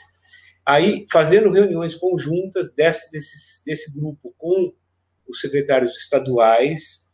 Aí, 0.69 1.07
fazendo 1.11 1.49
reuniões 1.49 1.95
conjuntas 1.95 2.71
desse, 2.71 3.11
desse, 3.11 3.65
desse 3.65 3.99
grupo 3.99 4.35
com 4.37 4.71
os 5.27 5.41
secretários 5.41 5.97
estaduais, 5.97 7.09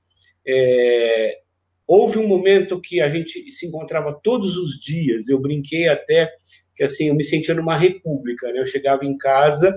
é, 0.45 1.39
houve 1.87 2.19
um 2.19 2.27
momento 2.27 2.81
que 2.81 2.99
a 2.99 3.07
gente 3.07 3.49
se 3.53 3.65
encontrava 3.65 4.19
todos 4.21 4.57
os 4.57 4.77
dias. 4.77 5.29
Eu 5.29 5.39
brinquei 5.39 5.87
até 5.87 6.29
que 6.75 6.83
assim 6.83 7.07
eu 7.07 7.15
me 7.15 7.23
sentia 7.23 7.55
numa 7.55 7.77
república. 7.77 8.51
Né? 8.51 8.59
Eu 8.59 8.65
chegava 8.65 9.05
em 9.05 9.17
casa 9.17 9.73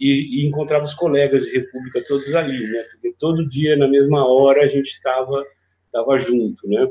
e, 0.00 0.40
e, 0.40 0.48
encontrava 0.48 0.84
os 0.84 0.94
colegas 0.94 1.44
de 1.44 1.52
república 1.52 2.02
todos 2.08 2.34
ali, 2.34 2.66
né? 2.68 2.82
Porque 2.90 3.14
todo 3.18 3.46
dia 3.46 3.76
na 3.76 3.86
mesma 3.86 4.26
hora 4.26 4.64
a 4.64 4.68
gente 4.68 4.86
estava 4.86 5.44
tava 5.92 6.16
junto, 6.16 6.66
né? 6.66 6.88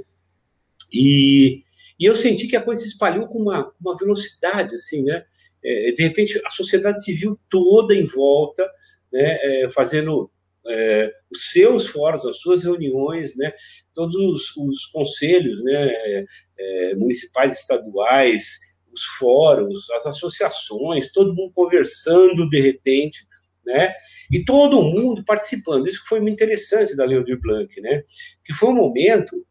E, 0.94 1.64
e 2.00 2.06
eu 2.06 2.16
senti 2.16 2.48
que 2.48 2.56
a 2.56 2.62
coisa 2.62 2.84
se 2.84 2.90
espalhou 2.90 3.28
com 3.28 3.40
uma, 3.40 3.74
uma 3.82 3.98
velocidade 3.98 4.76
assim, 4.76 5.04
né? 5.04 5.26
É, 5.64 5.92
de 5.92 6.04
repente, 6.04 6.42
a 6.46 6.50
sociedade 6.50 7.04
civil 7.04 7.40
toda 7.50 7.94
em 7.94 8.06
volta, 8.06 8.70
né, 9.12 9.40
é, 9.42 9.70
fazendo 9.72 10.32
é, 10.68 11.12
os 11.32 11.52
seus 11.52 11.88
fóruns, 11.88 12.26
as 12.26 12.38
suas 12.38 12.64
reuniões, 12.64 13.36
né, 13.36 13.52
todos 13.94 14.16
os, 14.16 14.56
os 14.58 14.86
conselhos 14.88 15.64
né, 15.64 16.26
é, 16.58 16.96
municipais, 16.96 17.60
estaduais, 17.60 18.60
os 18.92 19.04
fóruns, 19.18 19.90
as 19.92 20.06
associações, 20.06 21.12
todo 21.12 21.36
mundo 21.36 21.52
conversando 21.54 22.50
de 22.50 22.62
repente, 22.62 23.28
né, 23.66 23.94
e 24.32 24.44
todo 24.44 24.82
mundo 24.82 25.24
participando. 25.26 25.88
Isso 25.88 26.04
foi 26.08 26.20
muito 26.20 26.34
interessante 26.34 26.96
da 26.96 27.06
Lei 27.06 27.18
Aldir 27.18 27.40
Blanc, 27.40 27.80
né, 27.82 28.04
que 28.46 28.54
foi 28.54 28.70
um 28.70 28.76
momento 28.76 29.46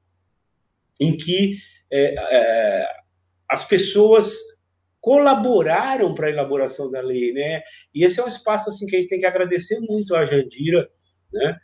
em 1.00 1.16
que 1.16 1.56
é, 1.90 2.14
é, 2.14 2.86
as 3.48 3.64
pessoas 3.66 4.36
colaboraram 5.00 6.14
para 6.14 6.26
a 6.26 6.30
elaboração 6.30 6.90
da 6.90 7.00
lei, 7.00 7.32
né? 7.32 7.62
E 7.94 8.04
esse 8.04 8.20
é 8.20 8.24
um 8.24 8.28
espaço 8.28 8.70
assim 8.70 8.86
que 8.86 8.96
a 8.96 8.98
gente 8.98 9.08
tem 9.08 9.20
que 9.20 9.26
agradecer 9.26 9.78
muito 9.80 10.14
à 10.14 10.24
Jandira, 10.24 10.88
né? 11.32 11.56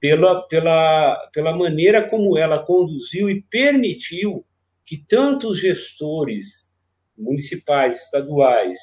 Pela, 0.00 0.46
pela, 0.48 1.30
pela 1.32 1.56
maneira 1.56 2.08
como 2.08 2.36
ela 2.36 2.58
conduziu 2.58 3.30
e 3.30 3.42
permitiu 3.42 4.44
que 4.84 4.96
tanto 4.96 5.48
os 5.48 5.60
gestores 5.60 6.74
municipais, 7.16 8.04
estaduais, 8.04 8.78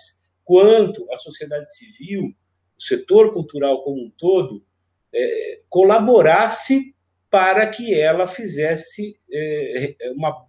quanto 0.46 1.06
a 1.12 1.18
sociedade 1.18 1.70
civil, 1.76 2.34
o 2.78 2.82
setor 2.82 3.34
cultural 3.34 3.84
como 3.84 4.02
um 4.02 4.12
todo, 4.18 4.64
é, 5.14 5.62
colaborasse 5.68 6.96
para 7.30 7.68
que 7.68 7.94
ela 7.94 8.28
fizesse 8.28 9.20
é, 9.32 9.96
uma 10.16 10.49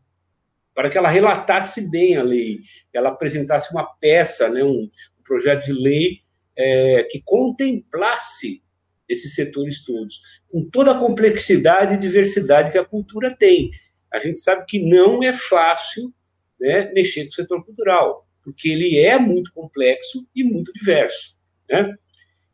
para 0.74 0.88
que 0.88 0.96
ela 0.96 1.10
relatasse 1.10 1.90
bem 1.90 2.16
a 2.16 2.22
lei, 2.22 2.60
ela 2.92 3.10
apresentasse 3.10 3.72
uma 3.72 3.84
peça, 3.84 4.48
né, 4.48 4.62
um, 4.62 4.82
um 4.84 5.22
projeto 5.24 5.64
de 5.64 5.72
lei 5.72 6.20
é, 6.56 7.04
que 7.10 7.22
contemplasse 7.24 8.62
esses 9.08 9.34
setores 9.34 9.84
todos, 9.84 10.22
com 10.48 10.68
toda 10.70 10.92
a 10.92 10.98
complexidade 10.98 11.94
e 11.94 11.98
diversidade 11.98 12.70
que 12.70 12.78
a 12.78 12.84
cultura 12.84 13.34
tem. 13.34 13.70
A 14.12 14.20
gente 14.20 14.38
sabe 14.38 14.64
que 14.66 14.78
não 14.78 15.22
é 15.22 15.32
fácil 15.32 16.14
né, 16.60 16.92
mexer 16.92 17.24
com 17.24 17.30
o 17.30 17.34
setor 17.34 17.64
cultural, 17.64 18.28
porque 18.42 18.68
ele 18.68 18.98
é 18.98 19.18
muito 19.18 19.52
complexo 19.52 20.26
e 20.34 20.44
muito 20.44 20.72
diverso. 20.72 21.38
Né? 21.68 21.92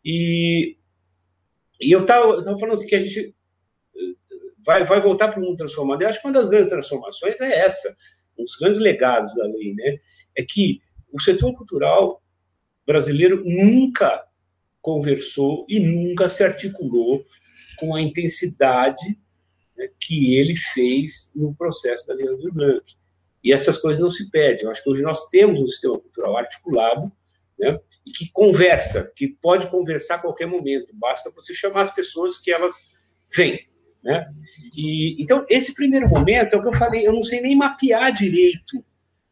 E, 0.05 0.77
e 1.81 1.93
eu 1.93 2.03
estava 2.03 2.43
falando 2.43 2.73
assim 2.73 2.87
que 2.87 2.97
a 2.97 3.01
gente 3.01 3.36
vai, 4.67 4.85
vai 4.85 5.01
voltar 5.01 5.29
para 5.29 5.41
o 5.41 5.43
mundo 5.43 5.57
transformado. 5.57 6.03
Eu 6.03 6.09
acho 6.09 6.21
que 6.21 6.27
uma 6.27 6.35
das 6.35 6.49
grandes 6.49 6.71
transformações 6.71 7.41
é 7.41 7.65
essa 7.65 7.97
um 8.39 8.45
dos 8.45 8.57
grandes 8.57 8.81
legados 8.81 9.35
da 9.35 9.45
lei, 9.45 9.75
né, 9.75 9.99
é 10.37 10.43
que 10.43 10.81
o 11.13 11.21
setor 11.21 11.55
cultural 11.55 12.23
brasileiro 12.87 13.43
nunca 13.45 14.25
conversou 14.81 15.67
e 15.69 15.81
nunca 15.81 16.29
se 16.29 16.45
articulou 16.45 17.25
com 17.79 17.95
a 17.95 18.01
intensidade 18.01 19.19
né, 19.77 19.89
que 20.01 20.37
ele 20.37 20.55
fez 20.55 21.33
no 21.35 21.55
processo 21.55 22.07
da 22.07 22.15
Lei 22.15 22.29
Aldir 22.29 22.53
Blanc. 22.53 22.95
E 23.43 23.53
essas 23.53 23.79
coisas 23.79 24.01
não 24.01 24.11
se 24.11 24.31
perdem. 24.31 24.65
Eu 24.65 24.71
acho 24.71 24.83
que 24.83 24.91
hoje 24.91 25.03
nós 25.03 25.29
temos 25.29 25.61
um 25.61 25.67
sistema 25.67 25.99
cultural 25.99 26.37
articulado 26.37 27.13
né, 27.59 27.79
e 28.05 28.13
que 28.13 28.31
conversa, 28.31 29.11
que 29.17 29.29
pode 29.29 29.69
conversar 29.71 30.17
a 30.17 30.19
qualquer 30.21 30.47
momento. 30.47 30.95
Basta 30.95 31.31
você 31.31 31.55
chamar 31.55 31.83
as 31.83 31.95
pessoas 31.95 32.39
que 32.39 32.53
elas 32.53 32.91
vêm. 33.35 33.67
Né? 34.03 34.25
E, 34.77 35.21
então, 35.23 35.45
esse 35.49 35.75
primeiro 35.75 36.09
momento 36.09 36.55
é 36.55 36.57
o 36.57 36.63
que 36.63 36.69
eu 36.69 36.75
falei, 36.75 37.07
eu 37.07 37.13
não 37.13 37.23
sei 37.23 37.41
nem 37.41 37.57
mapear 37.57 38.13
direito, 38.13 38.85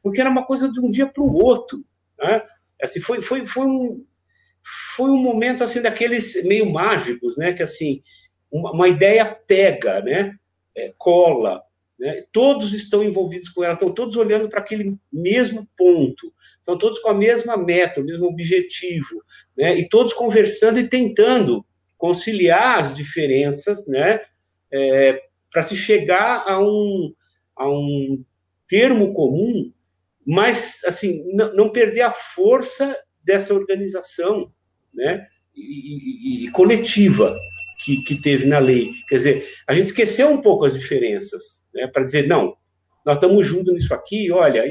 porque 0.03 0.21
era 0.21 0.31
uma 0.31 0.45
coisa 0.45 0.71
de 0.71 0.81
um 0.81 0.91
dia 0.91 1.07
para 1.07 1.23
o 1.23 1.35
outro. 1.35 1.85
Né? 2.19 2.43
Assim, 2.83 3.01
foi, 3.01 3.23
foi, 3.23 3.47
foi, 3.47 3.67
um, 3.67 4.05
foi 4.97 5.11
um 5.11 5.23
momento 5.23 5.62
assim 5.62 5.81
daqueles 5.81 6.45
meio 6.45 6.71
mágicos, 6.71 7.37
né? 7.37 7.53
que 7.53 7.62
assim, 7.62 8.03
uma, 8.51 8.73
uma 8.73 8.89
ideia 8.89 9.25
pega, 9.25 10.01
né? 10.03 10.35
É, 10.77 10.93
cola, 10.99 11.62
né? 11.99 12.25
todos 12.33 12.73
estão 12.73 13.03
envolvidos 13.03 13.49
com 13.49 13.62
ela, 13.62 13.75
estão 13.75 13.93
todos 13.93 14.17
olhando 14.17 14.49
para 14.49 14.61
aquele 14.61 14.97
mesmo 15.12 15.69
ponto, 15.77 16.33
estão 16.57 16.77
todos 16.77 16.99
com 16.99 17.11
a 17.11 17.15
mesma 17.15 17.57
meta, 17.57 18.01
o 18.01 18.05
mesmo 18.05 18.27
objetivo, 18.27 19.23
né? 19.57 19.79
e 19.79 19.89
todos 19.89 20.12
conversando 20.12 20.81
e 20.81 20.89
tentando 20.89 21.65
conciliar 21.97 22.81
as 22.81 22.95
diferenças, 22.95 23.87
né? 23.87 24.21
É, 24.75 25.22
para 25.53 25.62
se 25.62 25.77
chegar 25.77 26.45
a 26.47 26.61
um, 26.61 27.14
a 27.57 27.68
um 27.68 28.25
termo 28.68 29.14
comum, 29.14 29.72
mas 30.27 30.81
assim 30.85 31.22
não, 31.35 31.70
perder 31.70 32.03
a 32.03 32.11
força 32.11 32.99
dessa 33.22 33.55
organização, 33.55 34.53
né? 34.93 35.27
E, 35.55 36.43
e, 36.43 36.47
e 36.47 36.51
coletiva 36.51 37.33
que, 37.85 38.03
que, 38.03 38.20
teve 38.20 38.47
na 38.47 38.59
lei. 38.59 38.91
Quer 39.09 39.16
dizer, 39.16 39.49
a 39.68 39.75
gente 39.75 39.87
esqueceu 39.87 40.29
um 40.29 40.41
pouco 40.41 40.64
as 40.64 40.75
diferenças, 40.75 41.64
né? 41.72 41.87
Para 41.87 42.03
dizer 42.03 42.27
não, 42.27 42.57
nós 43.07 43.16
estamos 43.16 43.47
juntos 43.47 43.72
nisso 43.72 43.95
aqui. 43.95 44.33
Olha, 44.33 44.64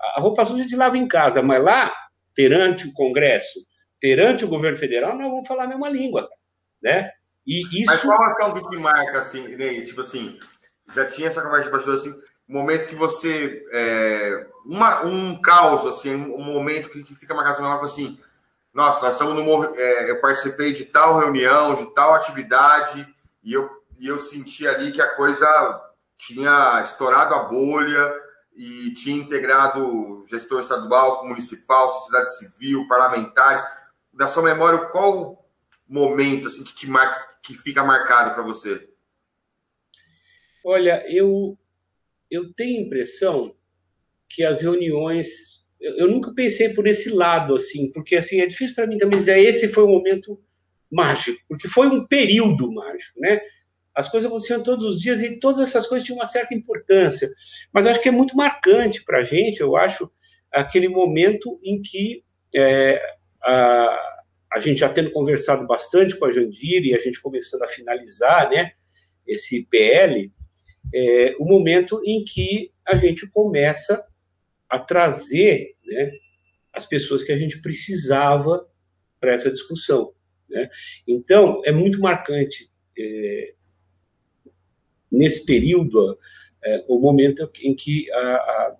a, 0.00 0.18
a 0.18 0.20
roupa 0.20 0.46
suja 0.46 0.64
de 0.64 0.76
lava 0.76 0.96
em 0.96 1.06
casa, 1.06 1.42
mas 1.42 1.62
lá 1.62 1.92
perante 2.34 2.86
o 2.86 2.92
Congresso, 2.92 3.60
perante 4.00 4.44
o 4.44 4.48
governo 4.48 4.78
federal, 4.78 5.16
nós 5.16 5.28
vamos 5.28 5.46
falar 5.46 5.64
a 5.64 5.68
mesma 5.68 5.88
língua, 5.88 6.28
né? 6.82 7.10
E 7.46 7.82
isso... 7.82 7.86
Mas 7.86 8.02
qual 8.02 8.22
ação 8.22 8.54
que 8.54 8.68
te 8.68 8.78
marca, 8.78 9.18
assim, 9.18 9.56
né? 9.56 9.80
tipo 9.82 10.00
assim, 10.00 10.38
já 10.94 11.04
tinha 11.06 11.28
essa 11.28 11.42
conversa 11.42 11.64
de 11.64 11.70
bastidor, 11.70 11.96
assim, 11.96 12.14
momento 12.48 12.88
que 12.88 12.94
você, 12.94 13.64
é, 13.72 14.46
uma, 14.64 15.02
um 15.04 15.40
caos, 15.40 15.86
assim, 15.86 16.14
um 16.14 16.42
momento 16.42 16.90
que, 16.90 17.04
que 17.04 17.14
fica 17.14 17.34
marcado, 17.34 17.64
assim, 17.84 18.18
nossa, 18.74 19.00
nós 19.00 19.12
estamos 19.12 19.34
no, 19.34 19.64
é, 19.74 20.10
eu 20.10 20.20
participei 20.20 20.72
de 20.72 20.84
tal 20.84 21.18
reunião, 21.18 21.74
de 21.74 21.94
tal 21.94 22.14
atividade, 22.14 23.06
e 23.42 23.52
eu, 23.52 23.70
e 23.98 24.06
eu 24.06 24.18
senti 24.18 24.66
ali 24.66 24.92
que 24.92 25.00
a 25.00 25.14
coisa 25.14 25.82
tinha 26.18 26.82
estourado 26.82 27.34
a 27.34 27.44
bolha, 27.44 28.26
e 28.56 28.94
tinha 28.94 29.22
integrado 29.22 30.24
gestor 30.26 30.60
estadual, 30.60 31.26
municipal, 31.26 31.90
sociedade 31.90 32.36
civil, 32.38 32.88
parlamentares. 32.88 33.62
Da 34.12 34.26
sua 34.26 34.42
memória, 34.42 34.78
qual 34.86 35.46
momento 35.86 36.48
assim 36.48 36.64
que 36.64 36.74
te 36.74 36.88
marca, 36.88 37.25
que 37.46 37.54
fica 37.54 37.84
marcado 37.84 38.34
para 38.34 38.42
você? 38.42 38.88
Olha, 40.64 41.04
eu 41.08 41.56
eu 42.28 42.52
tenho 42.54 42.80
a 42.80 42.82
impressão 42.82 43.54
que 44.28 44.42
as 44.42 44.60
reuniões 44.60 45.64
eu, 45.80 45.96
eu 45.98 46.10
nunca 46.10 46.34
pensei 46.34 46.74
por 46.74 46.86
esse 46.86 47.10
lado 47.10 47.54
assim, 47.54 47.92
porque 47.92 48.16
assim 48.16 48.40
é 48.40 48.46
difícil 48.46 48.74
para 48.74 48.86
mim 48.86 48.98
também 48.98 49.18
dizer 49.18 49.38
esse 49.38 49.68
foi 49.68 49.84
o 49.84 49.88
momento 49.88 50.40
mágico, 50.90 51.38
porque 51.48 51.68
foi 51.68 51.86
um 51.86 52.06
período 52.06 52.72
mágico, 52.72 53.20
né? 53.20 53.40
As 53.94 54.08
coisas 54.08 54.28
aconteciam 54.28 54.62
todos 54.62 54.84
os 54.84 55.00
dias 55.00 55.22
e 55.22 55.38
todas 55.38 55.62
essas 55.62 55.86
coisas 55.86 56.04
tinham 56.04 56.18
uma 56.18 56.26
certa 56.26 56.54
importância. 56.54 57.30
Mas 57.72 57.86
acho 57.86 58.02
que 58.02 58.08
é 58.08 58.12
muito 58.12 58.36
marcante 58.36 59.02
para 59.02 59.20
a 59.20 59.24
gente, 59.24 59.60
eu 59.60 59.74
acho, 59.74 60.10
aquele 60.52 60.88
momento 60.88 61.58
em 61.62 61.80
que 61.80 62.22
é, 62.54 63.00
a, 63.42 64.15
a 64.56 64.58
gente 64.58 64.80
já 64.80 64.88
tendo 64.88 65.10
conversado 65.10 65.66
bastante 65.66 66.18
com 66.18 66.24
a 66.24 66.32
Jandira 66.32 66.86
e 66.86 66.94
a 66.94 66.98
gente 66.98 67.20
começando 67.20 67.62
a 67.62 67.68
finalizar 67.68 68.48
né, 68.48 68.72
esse 69.26 69.66
PL, 69.66 70.32
é, 70.94 71.36
o 71.38 71.44
momento 71.44 72.00
em 72.02 72.24
que 72.24 72.72
a 72.86 72.96
gente 72.96 73.30
começa 73.30 74.02
a 74.66 74.78
trazer 74.78 75.76
né, 75.84 76.10
as 76.72 76.86
pessoas 76.86 77.22
que 77.22 77.32
a 77.32 77.36
gente 77.36 77.60
precisava 77.60 78.66
para 79.20 79.34
essa 79.34 79.50
discussão. 79.50 80.14
Né? 80.48 80.70
Então, 81.06 81.60
é 81.66 81.70
muito 81.70 82.00
marcante 82.00 82.70
é, 82.98 83.52
nesse 85.12 85.44
período, 85.44 86.18
é, 86.64 86.82
o 86.88 86.98
momento 86.98 87.50
em 87.60 87.76
que 87.76 88.10
a, 88.10 88.16
a, 88.16 88.76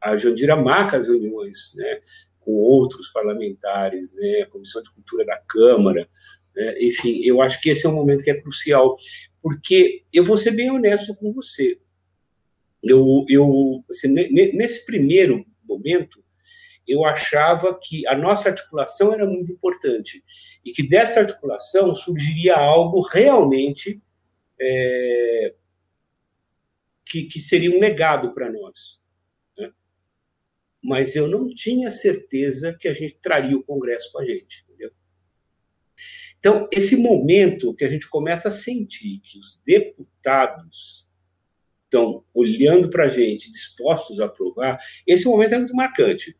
a 0.00 0.16
Jandira 0.16 0.56
marca 0.56 0.96
as 0.96 1.06
reuniões, 1.06 1.72
né, 1.76 2.00
com 2.46 2.52
outros 2.52 3.08
parlamentares, 3.08 4.14
né, 4.14 4.42
a 4.42 4.46
Comissão 4.46 4.80
de 4.80 4.92
Cultura 4.92 5.26
da 5.26 5.36
Câmara, 5.36 6.08
né, 6.54 6.74
enfim, 6.80 7.20
eu 7.24 7.42
acho 7.42 7.60
que 7.60 7.70
esse 7.70 7.84
é 7.84 7.88
um 7.88 7.94
momento 7.94 8.22
que 8.22 8.30
é 8.30 8.40
crucial, 8.40 8.96
porque 9.42 10.04
eu 10.14 10.22
vou 10.22 10.36
ser 10.36 10.52
bem 10.52 10.70
honesto 10.70 11.12
com 11.16 11.32
você, 11.32 11.76
eu, 12.84 13.24
eu 13.28 13.84
assim, 13.90 14.08
nesse 14.12 14.86
primeiro 14.86 15.44
momento, 15.64 16.24
eu 16.86 17.04
achava 17.04 17.76
que 17.82 18.06
a 18.06 18.16
nossa 18.16 18.48
articulação 18.48 19.12
era 19.12 19.26
muito 19.26 19.50
importante 19.50 20.22
e 20.64 20.70
que 20.70 20.88
dessa 20.88 21.18
articulação 21.18 21.96
surgiria 21.96 22.54
algo 22.54 23.00
realmente 23.00 24.00
é, 24.60 25.54
que, 27.04 27.24
que, 27.24 27.40
seria 27.40 27.76
um 27.76 27.80
legado 27.80 28.32
para 28.32 28.52
nós. 28.52 29.00
Mas 30.86 31.16
eu 31.16 31.26
não 31.26 31.48
tinha 31.52 31.90
certeza 31.90 32.76
que 32.78 32.86
a 32.86 32.94
gente 32.94 33.18
traria 33.20 33.56
o 33.56 33.62
Congresso 33.64 34.12
com 34.12 34.20
a 34.20 34.24
gente. 34.24 34.64
Entendeu? 34.68 34.90
Então, 36.38 36.68
esse 36.72 36.96
momento 36.96 37.74
que 37.74 37.84
a 37.84 37.90
gente 37.90 38.08
começa 38.08 38.48
a 38.48 38.52
sentir 38.52 39.18
que 39.18 39.38
os 39.38 39.60
deputados 39.66 41.08
estão 41.84 42.24
olhando 42.32 42.88
para 42.88 43.06
a 43.06 43.08
gente, 43.08 43.50
dispostos 43.50 44.20
a 44.20 44.26
aprovar, 44.26 44.78
esse 45.06 45.24
momento 45.26 45.54
é 45.54 45.58
muito 45.58 45.74
marcante. 45.74 46.36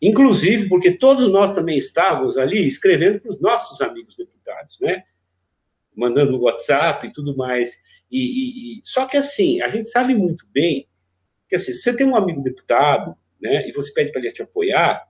Inclusive 0.00 0.68
porque 0.68 0.92
todos 0.92 1.30
nós 1.32 1.52
também 1.52 1.78
estávamos 1.78 2.38
ali 2.38 2.68
escrevendo 2.68 3.20
para 3.20 3.30
os 3.30 3.40
nossos 3.40 3.80
amigos 3.80 4.14
deputados, 4.14 4.78
né? 4.80 5.02
mandando 5.96 6.40
WhatsApp 6.40 7.04
e 7.04 7.12
tudo 7.12 7.36
mais. 7.36 7.82
E, 8.08 8.18
e, 8.18 8.78
e, 8.78 8.80
só 8.84 9.06
que 9.06 9.16
assim, 9.16 9.60
a 9.60 9.68
gente 9.68 9.86
sabe 9.86 10.14
muito 10.14 10.46
bem 10.52 10.88
que 11.48 11.56
assim, 11.56 11.72
se 11.72 11.82
você 11.82 11.96
tem 11.96 12.06
um 12.06 12.14
amigo 12.14 12.40
deputado, 12.40 13.16
né, 13.40 13.68
e 13.68 13.72
você 13.72 13.92
pede 13.92 14.12
para 14.12 14.20
ele 14.20 14.32
te 14.32 14.42
apoiar, 14.42 15.02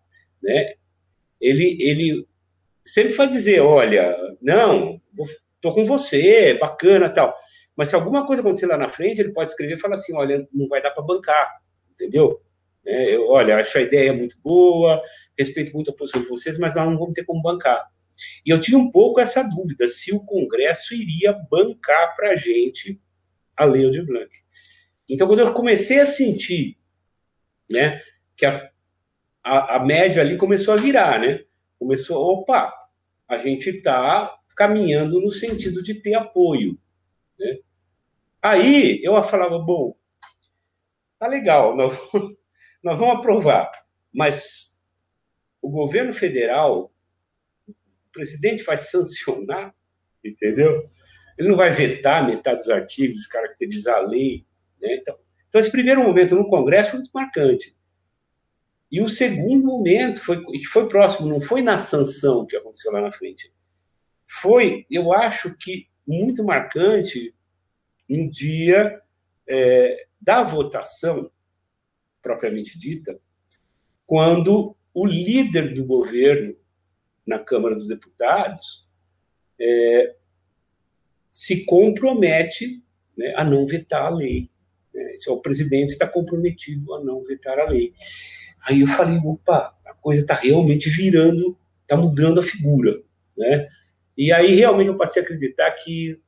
né, 0.42 0.74
ele, 1.40 1.76
ele 1.80 2.26
sempre 2.84 3.12
vai 3.12 3.28
dizer, 3.28 3.60
olha, 3.60 4.16
não, 4.40 5.00
estou 5.54 5.74
com 5.74 5.84
você, 5.84 6.54
bacana, 6.54 7.08
tal. 7.08 7.34
Mas 7.76 7.90
se 7.90 7.94
alguma 7.94 8.26
coisa 8.26 8.42
acontecer 8.42 8.66
lá 8.66 8.76
na 8.76 8.88
frente, 8.88 9.20
ele 9.20 9.32
pode 9.32 9.50
escrever 9.50 9.74
e 9.74 9.80
falar 9.80 9.94
assim, 9.94 10.14
olha, 10.16 10.46
não 10.52 10.66
vai 10.68 10.82
dar 10.82 10.90
para 10.90 11.02
bancar, 11.02 11.48
entendeu? 11.92 12.40
É, 12.84 13.14
eu, 13.14 13.28
olha, 13.28 13.56
acho 13.56 13.78
a 13.78 13.82
ideia 13.82 14.12
muito 14.12 14.36
boa, 14.42 15.00
respeito 15.38 15.72
muito 15.72 15.90
a 15.90 15.94
posição 15.94 16.20
de 16.20 16.28
vocês, 16.28 16.58
mas 16.58 16.74
nós 16.74 16.86
não 16.86 16.98
vamos 16.98 17.14
ter 17.14 17.24
como 17.24 17.42
bancar. 17.42 17.86
E 18.44 18.50
eu 18.50 18.60
tinha 18.60 18.78
um 18.78 18.90
pouco 18.90 19.20
essa 19.20 19.42
dúvida 19.42 19.88
se 19.88 20.12
o 20.12 20.24
Congresso 20.24 20.94
iria 20.94 21.32
bancar 21.32 22.16
para 22.16 22.30
a 22.30 22.36
gente 22.36 23.00
a 23.56 23.64
Lei 23.64 23.84
Aldir 23.84 24.04
Blanc. 24.04 24.28
Então, 25.08 25.26
quando 25.26 25.40
eu 25.40 25.52
comecei 25.52 26.00
a 26.00 26.06
sentir 26.06 26.76
né, 27.70 28.00
que 28.38 28.46
a, 28.46 28.70
a, 29.44 29.76
a 29.76 29.84
média 29.84 30.22
ali 30.22 30.36
começou 30.38 30.72
a 30.72 30.78
virar, 30.78 31.20
né? 31.20 31.44
Começou, 31.78 32.24
opa, 32.24 32.72
a 33.28 33.36
gente 33.36 33.68
está 33.68 34.34
caminhando 34.56 35.20
no 35.20 35.30
sentido 35.30 35.82
de 35.82 35.94
ter 35.94 36.14
apoio. 36.14 36.78
Né? 37.38 37.58
Aí 38.40 39.00
eu 39.02 39.22
falava, 39.24 39.58
bom, 39.58 39.94
tá 41.18 41.26
legal, 41.26 41.74
nós, 41.76 41.98
nós 42.82 42.98
vamos 42.98 43.16
aprovar, 43.16 43.70
mas 44.12 44.80
o 45.60 45.68
governo 45.68 46.12
federal 46.12 46.92
presidente 48.12 48.64
vai 48.64 48.76
sancionar, 48.76 49.74
entendeu? 50.24 50.90
Ele 51.38 51.48
não 51.48 51.56
vai 51.56 51.70
vetar 51.70 52.26
metade 52.26 52.58
dos 52.58 52.68
artigos, 52.68 53.18
descaracterizar 53.18 53.96
a 53.96 54.00
lei. 54.00 54.44
Né? 54.80 54.96
Então, 54.96 55.16
então, 55.48 55.60
esse 55.60 55.70
primeiro 55.70 56.02
momento 56.02 56.34
no 56.34 56.48
Congresso 56.48 56.90
foi 56.90 56.98
muito 57.00 57.12
marcante. 57.12 57.77
E 58.90 59.00
o 59.00 59.08
segundo 59.08 59.66
momento, 59.66 60.20
foi, 60.20 60.42
que 60.44 60.64
foi 60.64 60.88
próximo, 60.88 61.28
não 61.28 61.40
foi 61.40 61.60
na 61.60 61.76
sanção 61.76 62.46
que 62.46 62.56
aconteceu 62.56 62.92
lá 62.92 63.00
na 63.00 63.12
frente. 63.12 63.52
Foi, 64.26 64.86
eu 64.90 65.12
acho 65.12 65.54
que, 65.56 65.88
muito 66.06 66.42
marcante 66.42 67.34
um 68.08 68.30
dia 68.30 69.00
é, 69.46 70.06
da 70.20 70.42
votação, 70.42 71.30
propriamente 72.22 72.78
dita, 72.78 73.20
quando 74.06 74.74
o 74.94 75.06
líder 75.06 75.74
do 75.74 75.84
governo 75.84 76.56
na 77.26 77.38
Câmara 77.38 77.74
dos 77.74 77.86
Deputados, 77.86 78.88
é, 79.60 80.16
se 81.30 81.66
compromete 81.66 82.82
né, 83.16 83.34
a 83.36 83.44
não 83.44 83.66
vetar 83.66 84.06
a 84.06 84.10
lei. 84.10 84.50
Né? 84.94 85.14
O 85.28 85.40
presidente 85.40 85.90
está 85.90 86.08
comprometido 86.08 86.94
a 86.94 87.04
não 87.04 87.22
vetar 87.22 87.58
a 87.58 87.68
lei. 87.68 87.92
Aí 88.66 88.80
eu 88.80 88.86
falei, 88.86 89.18
opa, 89.18 89.74
a 89.86 89.94
coisa 89.94 90.22
está 90.22 90.34
realmente 90.34 90.88
virando, 90.90 91.56
está 91.82 91.96
mudando 91.96 92.40
a 92.40 92.42
figura. 92.42 92.94
Né? 93.36 93.68
E 94.16 94.32
aí 94.32 94.54
realmente 94.54 94.88
eu 94.88 94.96
passei 94.96 95.22
a 95.22 95.24
acreditar 95.24 95.70
que 95.72 96.20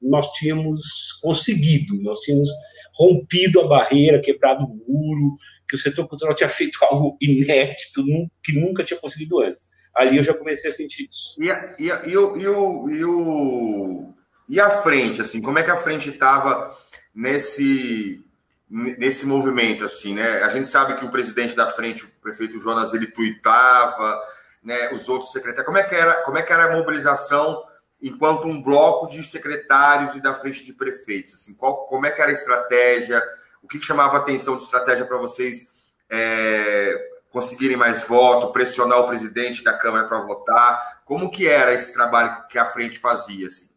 nós 0.00 0.30
tínhamos 0.32 1.12
conseguido, 1.22 2.00
nós 2.02 2.20
tínhamos 2.20 2.50
rompido 2.94 3.60
a 3.60 3.66
barreira, 3.66 4.20
quebrado 4.20 4.64
o 4.64 4.84
muro, 4.86 5.36
que 5.68 5.74
o 5.74 5.78
setor 5.78 6.06
cultural 6.06 6.34
tinha 6.34 6.48
feito 6.50 6.78
algo 6.82 7.16
inédito, 7.20 8.04
que 8.42 8.52
nunca 8.52 8.84
tinha 8.84 9.00
conseguido 9.00 9.40
antes 9.40 9.70
ali 9.94 10.16
eu 10.16 10.24
já 10.24 10.34
comecei 10.34 10.70
a 10.70 10.74
sentir 10.74 11.08
isso. 11.08 11.40
E, 11.40 11.50
a, 11.50 11.76
e, 11.78 11.90
a, 11.90 12.02
e, 12.06 12.16
o, 12.16 12.36
e, 12.36 12.48
o, 12.48 12.90
e, 12.90 13.04
o, 13.04 14.14
e 14.48 14.60
a 14.60 14.70
frente, 14.70 15.22
assim, 15.22 15.40
como 15.40 15.58
é 15.58 15.62
que 15.62 15.70
a 15.70 15.76
frente 15.76 16.08
estava 16.08 16.76
nesse, 17.14 18.23
nesse 18.68 19.26
movimento, 19.26 19.84
assim, 19.84 20.14
né? 20.14 20.42
A 20.42 20.48
gente 20.48 20.68
sabe 20.68 20.96
que 20.96 21.04
o 21.04 21.10
presidente 21.10 21.54
da 21.54 21.66
frente, 21.66 22.04
o 22.04 22.10
prefeito 22.20 22.58
Jonas, 22.58 22.94
ele 22.94 23.06
tuitava, 23.06 24.20
né? 24.62 24.92
Os 24.92 25.08
outros 25.08 25.32
secretários, 25.32 25.66
como 25.66 25.78
é 25.78 25.82
que 25.82 25.94
era, 25.94 26.14
como 26.22 26.38
é 26.38 26.42
que 26.42 26.52
era 26.52 26.64
a 26.64 26.76
mobilização 26.76 27.62
enquanto 28.00 28.48
um 28.48 28.62
bloco 28.62 29.08
de 29.08 29.22
secretários 29.22 30.14
e 30.14 30.20
da 30.20 30.34
frente 30.34 30.64
de 30.64 30.72
prefeitos? 30.72 31.34
Assim, 31.34 31.54
qual, 31.54 31.84
como 31.86 32.06
é 32.06 32.10
que 32.10 32.20
era 32.20 32.30
a 32.30 32.34
estratégia? 32.34 33.22
O 33.62 33.68
que, 33.68 33.78
que 33.78 33.86
chamava 33.86 34.16
atenção 34.16 34.56
de 34.56 34.64
estratégia 34.64 35.06
para 35.06 35.18
vocês 35.18 35.70
é, 36.10 37.08
conseguirem 37.30 37.76
mais 37.76 38.04
voto, 38.04 38.52
pressionar 38.52 39.00
o 39.00 39.06
presidente 39.06 39.62
da 39.62 39.72
Câmara 39.72 40.08
para 40.08 40.20
votar? 40.20 41.02
Como 41.04 41.30
que 41.30 41.46
era 41.46 41.72
esse 41.72 41.92
trabalho 41.92 42.46
que 42.48 42.58
a 42.58 42.66
frente 42.66 42.98
fazia? 42.98 43.46
Assim? 43.46 43.68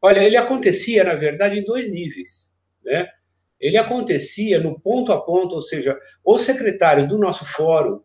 Olha, 0.00 0.22
ele 0.22 0.36
acontecia, 0.36 1.04
na 1.04 1.14
verdade, 1.14 1.58
em 1.58 1.64
dois 1.64 1.90
níveis. 1.90 2.52
Né? 2.84 3.08
Ele 3.62 3.78
acontecia 3.78 4.58
no 4.60 4.78
ponto 4.78 5.12
a 5.12 5.20
ponto, 5.20 5.54
ou 5.54 5.62
seja, 5.62 5.98
os 6.24 6.42
secretários 6.42 7.06
do 7.06 7.16
nosso 7.16 7.46
fórum, 7.46 8.02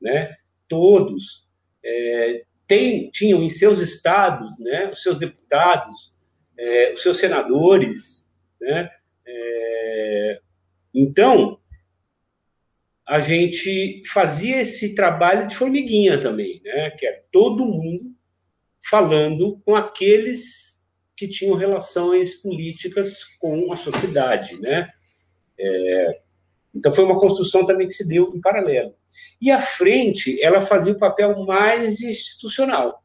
né, 0.00 0.34
todos, 0.66 1.46
é, 1.84 2.44
tem, 2.66 3.10
tinham 3.10 3.42
em 3.42 3.50
seus 3.50 3.78
estados 3.80 4.58
né, 4.58 4.88
os 4.88 5.02
seus 5.02 5.18
deputados, 5.18 6.14
é, 6.58 6.92
os 6.92 7.02
seus 7.02 7.18
senadores. 7.18 8.26
Né, 8.60 8.90
é, 9.26 10.40
então, 10.94 11.60
a 13.08 13.20
gente 13.20 14.02
fazia 14.12 14.60
esse 14.60 14.94
trabalho 14.94 15.46
de 15.46 15.56
formiguinha 15.56 16.20
também, 16.20 16.60
né? 16.62 16.90
Que 16.90 17.06
é 17.06 17.22
todo 17.32 17.64
mundo 17.64 18.14
falando 18.82 19.58
com 19.64 19.74
aqueles 19.74 20.77
que 21.18 21.26
tinham 21.26 21.56
relações 21.56 22.36
políticas 22.36 23.24
com 23.40 23.72
a 23.72 23.76
sociedade, 23.76 24.56
né? 24.60 24.88
É, 25.58 26.20
então 26.72 26.92
foi 26.92 27.04
uma 27.04 27.18
construção 27.18 27.66
também 27.66 27.88
que 27.88 27.92
se 27.92 28.06
deu 28.06 28.32
em 28.32 28.40
paralelo. 28.40 28.94
E 29.40 29.50
a 29.50 29.60
frente, 29.60 30.40
ela 30.40 30.62
fazia 30.62 30.92
o 30.92 30.98
papel 30.98 31.44
mais 31.44 32.00
institucional. 32.00 33.02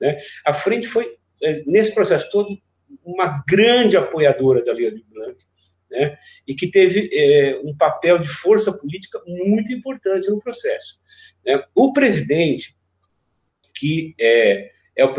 Né? 0.00 0.20
A 0.44 0.54
frente 0.54 0.86
foi, 0.86 1.16
é, 1.42 1.64
nesse 1.66 1.92
processo 1.92 2.30
todo, 2.30 2.56
uma 3.04 3.42
grande 3.48 3.96
apoiadora 3.96 4.64
da 4.64 4.72
Lei 4.72 4.92
de 4.92 5.02
Blanc, 5.02 5.36
né, 5.90 6.16
e 6.46 6.54
que 6.54 6.70
teve 6.70 7.10
é, 7.12 7.60
um 7.64 7.76
papel 7.76 8.18
de 8.18 8.28
força 8.28 8.72
política 8.72 9.20
muito 9.26 9.72
importante 9.72 10.30
no 10.30 10.40
processo. 10.40 11.00
Né. 11.44 11.60
O 11.74 11.92
presidente, 11.92 12.76
que 13.74 14.14
é, 14.20 14.70
é 14.94 15.04
o, 15.04 15.12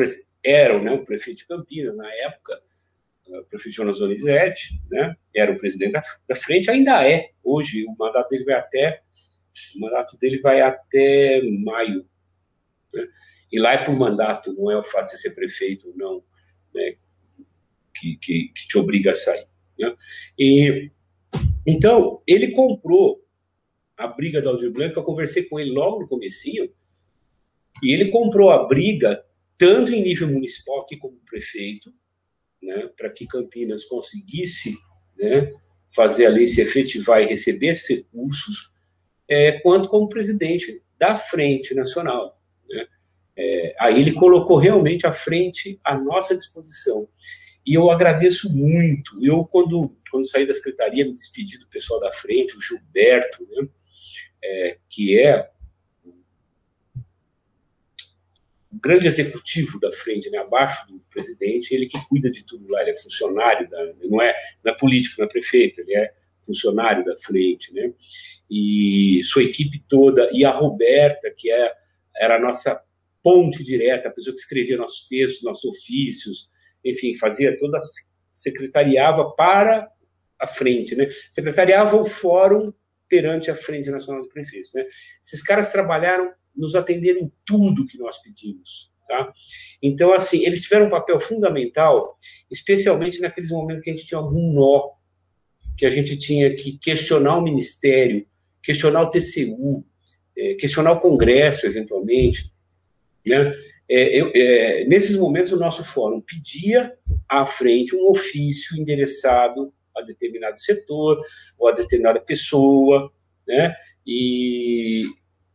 era 0.47 0.81
né, 0.81 0.93
o 0.93 1.03
prefeito 1.03 1.39
de 1.39 1.47
Campinas 1.47 1.95
na 1.95 2.09
época, 2.13 2.61
o 3.27 3.43
prefeito 3.43 3.75
Jonas 3.75 3.99
Donizete, 3.99 4.81
né, 4.89 5.13
era 5.35 5.51
o 5.51 5.59
presidente 5.59 5.91
da, 5.91 6.35
frente, 6.35 6.71
ainda 6.71 7.05
é, 7.05 7.31
hoje, 7.43 7.85
o 7.85 7.95
mandato 7.97 8.29
dele 8.29 8.45
vai 8.45 8.55
até, 8.55 9.01
o 9.75 9.81
mandato 9.81 10.17
dele 10.17 10.39
vai 10.39 10.61
até 10.61 11.41
maio, 11.41 12.07
né, 12.93 13.07
e 13.51 13.59
lá 13.59 13.73
é 13.73 13.83
por 13.83 13.93
mandato, 13.93 14.53
não 14.53 14.71
é 14.71 14.77
o 14.77 14.83
fato 14.83 15.11
de 15.11 15.19
ser 15.19 15.31
prefeito, 15.31 15.93
não, 15.97 16.23
né, 16.73 16.95
que, 17.93 18.15
que, 18.15 18.51
que 18.55 18.67
te 18.67 18.77
obriga 18.77 19.11
a 19.11 19.15
sair. 19.15 19.47
Né? 19.77 19.93
E, 20.39 20.91
então, 21.65 22.21
ele 22.25 22.51
comprou 22.51 23.21
a 23.97 24.07
briga 24.07 24.41
da 24.41 24.49
Aldir 24.49 24.71
Blanc, 24.71 24.95
eu 24.95 25.03
conversei 25.03 25.43
com 25.43 25.59
ele 25.59 25.71
logo 25.71 26.01
no 26.01 26.07
comecinho, 26.07 26.71
e 27.83 27.93
ele 27.93 28.09
comprou 28.09 28.49
a 28.49 28.65
briga 28.65 29.26
tanto 29.58 29.93
em 29.93 30.03
nível 30.03 30.28
municipal 30.28 30.82
aqui 30.82 30.97
como 30.97 31.20
prefeito, 31.26 31.93
né, 32.62 32.89
para 32.97 33.10
que 33.10 33.28
Campinas 33.28 33.86
conseguisse 33.86 34.76
né, 35.18 35.53
fazer 35.93 36.26
a 36.26 36.30
lei 36.30 36.47
se 36.47 36.62
efetivar 36.62 37.22
e 37.22 37.28
receber 37.28 37.68
esses 37.68 37.97
recursos, 37.97 38.72
é, 39.28 39.60
quanto 39.60 39.89
como 39.89 40.10
presidente 40.10 40.82
da 40.97 41.16
Frente 41.16 41.74
Nacional. 41.74 42.39
Né. 42.70 42.88
É, 43.36 43.76
aí 43.80 43.99
ele 43.99 44.14
colocou 44.14 44.58
realmente 44.58 45.05
a 45.05 45.14
frente 45.14 45.80
à 45.84 45.97
nossa 45.97 46.36
disposição. 46.36 47.08
E 47.66 47.74
eu 47.74 47.91
agradeço 47.91 48.55
muito. 48.55 49.18
Eu, 49.22 49.43
quando, 49.45 49.95
quando 50.10 50.30
saí 50.30 50.47
da 50.47 50.53
secretaria, 50.53 51.05
me 51.05 51.14
despedi 51.14 51.58
do 51.58 51.68
pessoal 51.68 51.99
da 51.99 52.12
frente, 52.12 52.55
o 52.55 52.62
Gilberto, 52.62 53.45
né, 53.49 53.68
é, 54.43 54.78
que 54.89 55.20
é 55.20 55.49
o 58.72 58.80
grande 58.80 59.07
executivo 59.07 59.80
da 59.80 59.91
frente, 59.91 60.30
né, 60.30 60.39
abaixo 60.39 60.88
do 60.88 60.99
presidente, 61.09 61.74
ele 61.74 61.88
que 61.88 61.97
cuida 62.07 62.30
de 62.30 62.43
tudo 62.43 62.68
lá, 62.70 62.82
ele 62.82 62.91
é 62.91 62.95
funcionário, 62.95 63.70
da, 63.70 63.93
não, 64.03 64.22
é, 64.22 64.36
não 64.63 64.74
é 64.74 64.78
político, 64.78 65.15
não 65.20 65.26
é 65.26 65.30
prefeito, 65.30 65.82
ele 65.82 65.95
é 65.95 66.13
funcionário 66.41 67.03
da 67.03 67.15
frente, 67.18 67.74
né, 67.74 67.91
e 68.49 69.22
sua 69.24 69.43
equipe 69.43 69.84
toda, 69.88 70.30
e 70.34 70.43
a 70.43 70.51
Roberta, 70.51 71.32
que 71.36 71.51
é, 71.51 71.74
era 72.15 72.36
a 72.36 72.39
nossa 72.39 72.82
ponte 73.24 73.63
direta, 73.63 74.07
a 74.07 74.11
pessoa 74.11 74.34
que 74.34 74.39
escrevia 74.39 74.78
nossos 74.78 75.07
textos, 75.07 75.43
nossos 75.43 75.65
ofícios, 75.65 76.49
enfim, 76.84 77.13
fazia 77.15 77.57
toda, 77.57 77.80
secretariava 78.32 79.32
para 79.32 79.89
a 80.39 80.47
frente, 80.47 80.95
né? 80.95 81.09
Secretariava 81.32 81.97
o 81.97 82.05
fórum 82.05 82.72
perante 83.09 83.49
a 83.49 83.55
Frente 83.55 83.89
Nacional 83.89 84.22
de 84.22 84.30
Prefeitos, 84.30 84.74
né? 84.74 84.86
Esses 85.24 85.41
caras 85.41 85.72
trabalharam, 85.72 86.32
nos 86.58 86.76
atenderam 86.76 87.20
em 87.22 87.32
tudo 87.45 87.86
que 87.86 87.97
nós 87.97 88.18
pedimos, 88.22 88.91
tá? 89.08 89.32
Então, 89.82 90.14
assim, 90.14 90.45
eles 90.45 90.64
tiveram 90.64 90.88
um 90.88 90.89
papel 90.89 91.20
fundamental, 91.20 92.16
especialmente 92.49 93.20
naqueles 93.20 93.51
momentos 93.51 93.84
que 93.84 93.89
a 93.89 93.95
gente 93.95 94.08
tinha 94.08 94.20
algum 94.20 94.53
nó, 94.53 94.91
que 95.78 95.86
a 95.86 95.89
gente 95.89 96.18
tinha 96.18 96.55
que 96.55 96.78
questionar 96.78 97.38
o 97.38 97.43
Ministério, 97.43 98.26
questionar 98.62 99.03
o 99.03 99.10
TCU, 99.10 99.86
é, 100.36 100.55
questionar 100.55 100.93
o 100.93 100.99
Congresso, 100.99 101.66
eventualmente, 101.66 102.51
né? 103.26 103.53
É, 103.89 104.20
eu, 104.20 104.32
é, 104.36 104.86
nesses 104.86 105.16
momentos, 105.16 105.51
o 105.53 105.60
nosso 105.60 105.84
fórum 105.84 106.20
pedia 106.20 106.93
à 107.30 107.45
frente 107.45 107.95
um 107.95 108.10
ofício 108.10 108.78
endereçado 108.78 109.74
a 109.95 110.01
determinado 110.01 110.60
setor 110.60 111.22
ou 111.58 111.68
a 111.70 111.72
determinada 111.72 112.20
pessoa, 112.20 113.12
né? 113.47 113.74
E 114.05 115.05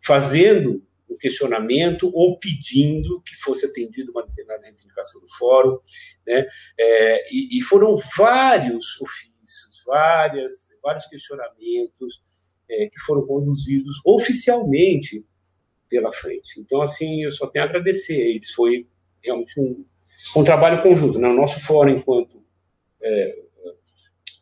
fazendo 0.05 0.83
um 1.13 1.19
questionamento 1.19 2.11
ou 2.15 2.39
pedindo 2.39 3.21
que 3.23 3.37
fosse 3.37 3.67
atendida 3.67 4.11
uma 4.11 4.27
determinada 4.27 4.65
reivindicação 4.65 5.21
do 5.21 5.29
fórum, 5.29 5.79
né? 6.27 6.47
É, 6.79 7.35
e, 7.35 7.59
e, 7.59 7.61
foram 7.63 7.97
vários 8.17 9.01
ofícios, 9.01 9.83
várias, 9.87 10.69
vários 10.83 11.07
questionamentos 11.07 12.23
é, 12.71 12.89
que 12.89 12.99
foram 13.01 13.27
conduzidos 13.27 14.01
oficialmente 14.05 15.25
pela 15.89 16.11
frente. 16.13 16.59
Então, 16.59 16.81
assim, 16.81 17.23
eu 17.23 17.33
só 17.33 17.47
tenho 17.47 17.65
a 17.65 17.69
agradecer 17.69 18.15
a 18.15 18.29
eles. 18.29 18.51
Foi 18.51 18.89
realmente 19.23 19.61
um, 19.61 19.85
um 20.37 20.45
trabalho 20.45 20.83
conjunto. 20.83 21.19
Né? 21.19 21.29
O 21.29 21.37
nosso 21.37 21.61
fórum, 21.61 21.91
enquanto 21.91 22.43
é, 23.03 23.39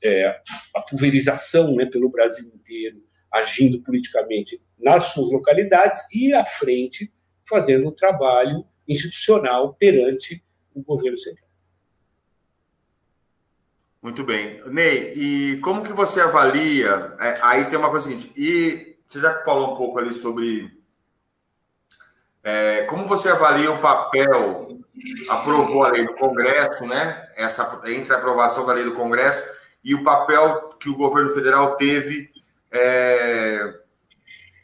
é, 0.03 0.43
a 0.75 0.81
pulverização 0.81 1.75
né, 1.75 1.87
pelo 1.87 2.09
Brasil 2.09 2.47
inteiro, 2.55 3.03
agindo 3.33 3.83
politicamente 3.83 4.61
nas 4.83 5.05
suas 5.05 5.31
localidades, 5.31 6.13
e 6.13 6.33
à 6.35 6.45
frente 6.45 7.13
fazendo 7.49 7.89
um 7.89 7.93
trabalho 7.93 8.65
institucional 8.87 9.75
perante 9.75 10.45
o 10.75 10.83
governo 10.83 11.17
central. 11.17 11.49
Muito 14.03 14.25
bem. 14.25 14.63
Ney, 14.67 15.13
e 15.15 15.61
como 15.61 15.83
que 15.83 15.93
você 15.93 16.21
avalia? 16.21 17.15
É, 17.21 17.39
aí 17.43 17.65
tem 17.67 17.79
uma 17.79 17.91
coisa 17.91 18.09
seguinte, 18.09 18.33
e 18.37 18.97
você 19.09 19.21
já 19.21 19.41
falou 19.43 19.75
um 19.75 19.77
pouco 19.77 19.99
ali 19.99 20.15
sobre 20.15 20.71
é, 22.43 22.85
como 22.85 23.07
você 23.07 23.29
avalia 23.29 23.71
o 23.71 23.81
papel, 23.81 24.69
aprovou 25.29 25.85
a 25.85 25.91
lei 25.91 26.07
do 26.07 26.15
Congresso, 26.15 26.87
né? 26.87 27.29
Essa, 27.37 27.81
entre 27.87 28.15
a 28.15 28.17
aprovação 28.17 28.65
da 28.65 28.73
lei 28.73 28.85
do 28.85 28.95
Congresso 28.95 29.47
e 29.85 29.95
o 29.95 30.03
papel 30.03 30.71
que 30.81 30.89
o 30.89 30.97
governo 30.97 31.31
federal 31.31 31.77
teve 31.77 32.31
é, 32.71 33.80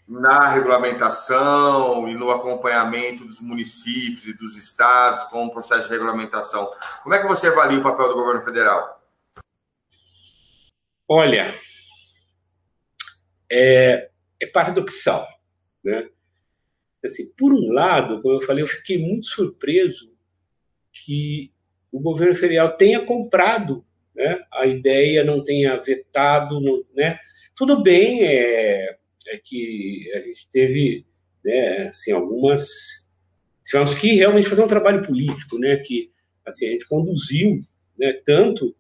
na 0.07 0.49
regulamentação 0.49 2.09
e 2.09 2.15
no 2.15 2.31
acompanhamento 2.31 3.25
dos 3.25 3.41
municípios 3.41 4.27
e 4.27 4.37
dos 4.37 4.57
estados 4.57 5.25
com 5.25 5.47
o 5.47 5.51
processo 5.51 5.85
de 5.85 5.91
regulamentação. 5.91 6.71
Como 7.03 7.15
é 7.15 7.21
que 7.21 7.27
você 7.27 7.49
avalia 7.49 7.79
o 7.79 7.83
papel 7.83 8.09
do 8.09 8.15
governo 8.15 8.43
federal? 8.43 9.03
Olha, 11.09 11.53
é, 13.51 14.11
é 14.41 14.47
paradoxal, 14.47 15.27
né? 15.85 16.09
Assim, 17.05 17.33
por 17.37 17.53
um 17.53 17.73
lado, 17.73 18.21
como 18.21 18.35
eu 18.35 18.47
falei, 18.47 18.63
eu 18.65 18.69
fiquei 18.69 18.99
muito 18.99 19.27
surpreso 19.27 20.13
que 20.93 21.53
o 21.93 22.01
governo 22.01 22.35
federal 22.35 22.77
tenha 22.77 23.05
comprado 23.05 23.85
né, 24.15 24.45
a 24.53 24.67
ideia, 24.67 25.23
não 25.23 25.45
tenha 25.45 25.77
vetado, 25.81 26.61
não, 26.61 26.85
né? 26.95 27.19
Tudo 27.55 27.83
bem, 27.83 28.25
é, 28.25 28.99
é 29.29 29.41
que 29.43 30.11
a 30.15 30.21
gente 30.21 30.49
teve, 30.51 31.07
né, 31.45 31.89
assim, 31.89 32.13
algumas 32.13 33.07
tivemos 33.65 33.95
que 33.95 34.15
realmente 34.15 34.49
fazer 34.49 34.63
um 34.63 34.69
trabalho 34.69 35.05
político, 35.05 35.59
né, 35.59 35.77
que 35.79 36.11
assim 36.45 36.69
a 36.69 36.71
gente 36.71 36.87
conduziu, 36.87 37.61
né, 37.99 38.13
tanto 38.25 38.75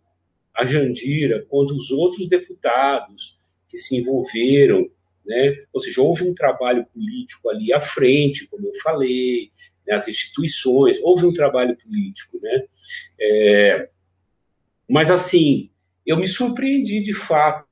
a 0.55 0.65
Jandira 0.65 1.45
quanto 1.49 1.75
os 1.75 1.91
outros 1.91 2.29
deputados 2.29 3.39
que 3.69 3.79
se 3.79 3.97
envolveram 3.97 4.89
né? 5.27 5.65
Ou 5.73 5.81
seja, 5.81 6.01
houve 6.01 6.25
um 6.25 6.35
trabalho 6.35 6.87
político 6.87 7.51
ali 7.51 7.73
à 7.73 7.81
frente, 7.81 8.47
como 8.47 8.67
eu 8.67 8.75
falei, 8.83 9.51
né, 9.87 9.95
as 9.95 10.09
instituições, 10.09 11.01
houve 11.03 11.27
um 11.27 11.33
trabalho 11.33 11.77
político, 11.77 12.39
né? 12.41 12.63
É, 13.21 13.89
mas 14.89 15.11
assim, 15.11 15.71
eu 16.07 16.17
me 16.17 16.29
surpreendi 16.29 17.01
de 17.03 17.13
fato. 17.13 17.66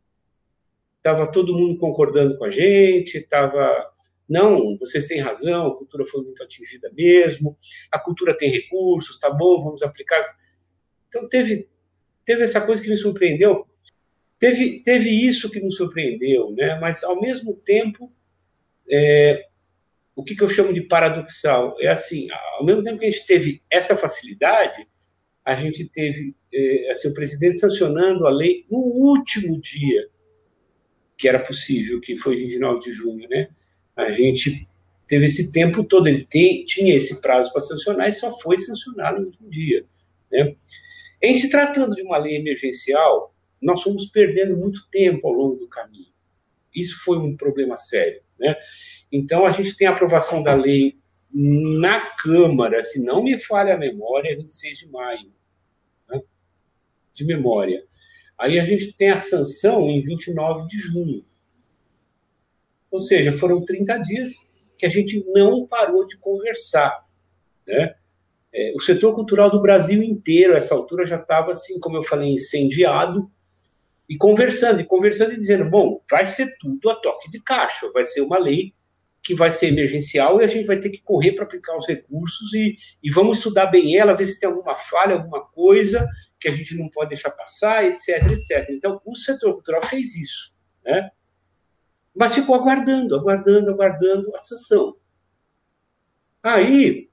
Estava 1.04 1.30
todo 1.30 1.52
mundo 1.52 1.78
concordando 1.78 2.38
com 2.38 2.46
a 2.46 2.50
gente, 2.50 3.18
estava 3.18 3.92
não, 4.26 4.78
vocês 4.78 5.06
têm 5.06 5.20
razão, 5.20 5.66
a 5.66 5.76
cultura 5.76 6.06
foi 6.06 6.22
muito 6.22 6.42
atingida 6.42 6.90
mesmo, 6.94 7.58
a 7.92 7.98
cultura 7.98 8.34
tem 8.34 8.50
recursos, 8.50 9.18
tá 9.18 9.28
bom, 9.28 9.62
vamos 9.62 9.82
aplicar. 9.82 10.24
Então 11.06 11.28
teve 11.28 11.68
teve 12.24 12.42
essa 12.42 12.58
coisa 12.58 12.82
que 12.82 12.88
me 12.88 12.96
surpreendeu. 12.96 13.66
Teve, 14.38 14.82
teve 14.82 15.10
isso 15.10 15.50
que 15.50 15.60
nos 15.60 15.76
surpreendeu, 15.76 16.52
né? 16.52 16.78
mas 16.80 17.04
ao 17.04 17.20
mesmo 17.20 17.54
tempo, 17.54 18.10
é, 18.90 19.46
o 20.16 20.24
que, 20.24 20.34
que 20.34 20.42
eu 20.42 20.48
chamo 20.48 20.72
de 20.72 20.80
paradoxal? 20.80 21.76
É 21.80 21.88
assim, 21.88 22.28
ao 22.58 22.64
mesmo 22.64 22.82
tempo 22.82 22.98
que 22.98 23.04
a 23.04 23.10
gente 23.10 23.26
teve 23.26 23.62
essa 23.70 23.94
facilidade, 23.94 24.88
a 25.44 25.54
gente 25.54 25.86
teve 25.90 26.34
é, 26.52 26.90
assim, 26.92 27.08
o 27.08 27.14
presidente 27.14 27.58
sancionando 27.58 28.26
a 28.26 28.30
lei 28.30 28.64
no 28.70 28.78
último 28.78 29.60
dia 29.60 30.08
que 31.24 31.28
era 31.28 31.38
possível, 31.38 32.02
que 32.02 32.18
foi 32.18 32.36
29 32.36 32.80
de 32.80 32.92
junho, 32.92 33.26
né? 33.30 33.48
A 33.96 34.10
gente 34.10 34.68
teve 35.08 35.24
esse 35.24 35.50
tempo 35.50 35.82
todo, 35.82 36.06
ele 36.06 36.22
tem, 36.22 36.66
tinha 36.66 36.94
esse 36.94 37.18
prazo 37.22 37.50
para 37.50 37.62
sancionar 37.62 38.10
e 38.10 38.12
só 38.12 38.30
foi 38.40 38.58
sancionado 38.58 39.20
no 39.22 39.28
último 39.28 39.48
dia, 39.48 39.86
né? 40.30 40.54
Em 41.22 41.34
se 41.34 41.48
tratando 41.48 41.94
de 41.94 42.02
uma 42.02 42.18
lei 42.18 42.36
emergencial, 42.36 43.34
nós 43.62 43.82
fomos 43.82 44.04
perdendo 44.10 44.54
muito 44.58 44.86
tempo 44.90 45.26
ao 45.26 45.32
longo 45.32 45.56
do 45.56 45.66
caminho. 45.66 46.12
Isso 46.74 47.02
foi 47.02 47.16
um 47.16 47.34
problema 47.34 47.78
sério. 47.78 48.20
Né? 48.38 48.54
Então, 49.10 49.46
a 49.46 49.50
gente 49.50 49.74
tem 49.78 49.88
a 49.88 49.92
aprovação 49.92 50.42
da 50.42 50.52
lei 50.52 50.98
na 51.32 52.10
Câmara, 52.16 52.82
se 52.82 53.02
não 53.02 53.22
me 53.24 53.40
falha 53.40 53.72
a 53.72 53.78
memória, 53.78 54.36
26 54.36 54.78
de 54.78 54.90
maio, 54.90 55.32
né? 56.10 56.20
de 57.14 57.24
memória. 57.24 57.82
Aí 58.44 58.60
a 58.60 58.64
gente 58.64 58.92
tem 58.92 59.10
a 59.10 59.16
sanção 59.16 59.88
em 59.88 60.02
29 60.02 60.66
de 60.66 60.76
junho. 60.76 61.24
Ou 62.90 63.00
seja, 63.00 63.32
foram 63.32 63.64
30 63.64 63.96
dias 64.02 64.34
que 64.76 64.84
a 64.84 64.88
gente 64.90 65.24
não 65.32 65.66
parou 65.66 66.06
de 66.06 66.18
conversar. 66.18 67.06
Né? 67.66 67.94
É, 68.52 68.74
o 68.76 68.80
setor 68.80 69.14
cultural 69.14 69.50
do 69.50 69.62
Brasil 69.62 70.02
inteiro, 70.02 70.52
a 70.52 70.58
essa 70.58 70.74
altura, 70.74 71.06
já 71.06 71.16
estava, 71.16 71.52
assim, 71.52 71.80
como 71.80 71.96
eu 71.96 72.02
falei, 72.02 72.34
incendiado, 72.34 73.30
e 74.06 74.14
conversando, 74.14 74.82
e 74.82 74.84
conversando 74.84 75.32
e 75.32 75.38
dizendo: 75.38 75.70
bom, 75.70 76.02
vai 76.10 76.26
ser 76.26 76.54
tudo 76.60 76.90
a 76.90 76.96
toque 76.96 77.30
de 77.30 77.40
caixa, 77.40 77.90
vai 77.92 78.04
ser 78.04 78.20
uma 78.20 78.38
lei 78.38 78.74
que 79.24 79.34
vai 79.34 79.50
ser 79.50 79.68
emergencial 79.68 80.40
e 80.40 80.44
a 80.44 80.46
gente 80.46 80.66
vai 80.66 80.78
ter 80.78 80.90
que 80.90 81.00
correr 81.00 81.32
para 81.32 81.44
aplicar 81.44 81.74
os 81.78 81.88
recursos 81.88 82.52
e, 82.52 82.76
e 83.02 83.10
vamos 83.10 83.38
estudar 83.38 83.68
bem 83.68 83.96
ela, 83.96 84.12
ver 84.12 84.26
se 84.26 84.38
tem 84.38 84.46
alguma 84.46 84.76
falha, 84.76 85.14
alguma 85.14 85.42
coisa 85.46 86.06
que 86.38 86.46
a 86.46 86.52
gente 86.52 86.76
não 86.76 86.90
pode 86.90 87.08
deixar 87.08 87.30
passar, 87.30 87.82
etc, 87.84 88.30
etc. 88.30 88.68
Então, 88.68 89.00
o 89.02 89.16
setor 89.16 89.54
cultural 89.54 89.82
fez 89.82 90.14
isso, 90.14 90.54
né? 90.84 91.10
Mas 92.14 92.34
ficou 92.34 92.54
aguardando, 92.54 93.16
aguardando, 93.16 93.70
aguardando 93.70 94.34
a 94.36 94.38
sanção. 94.38 94.94
Aí, 96.42 97.08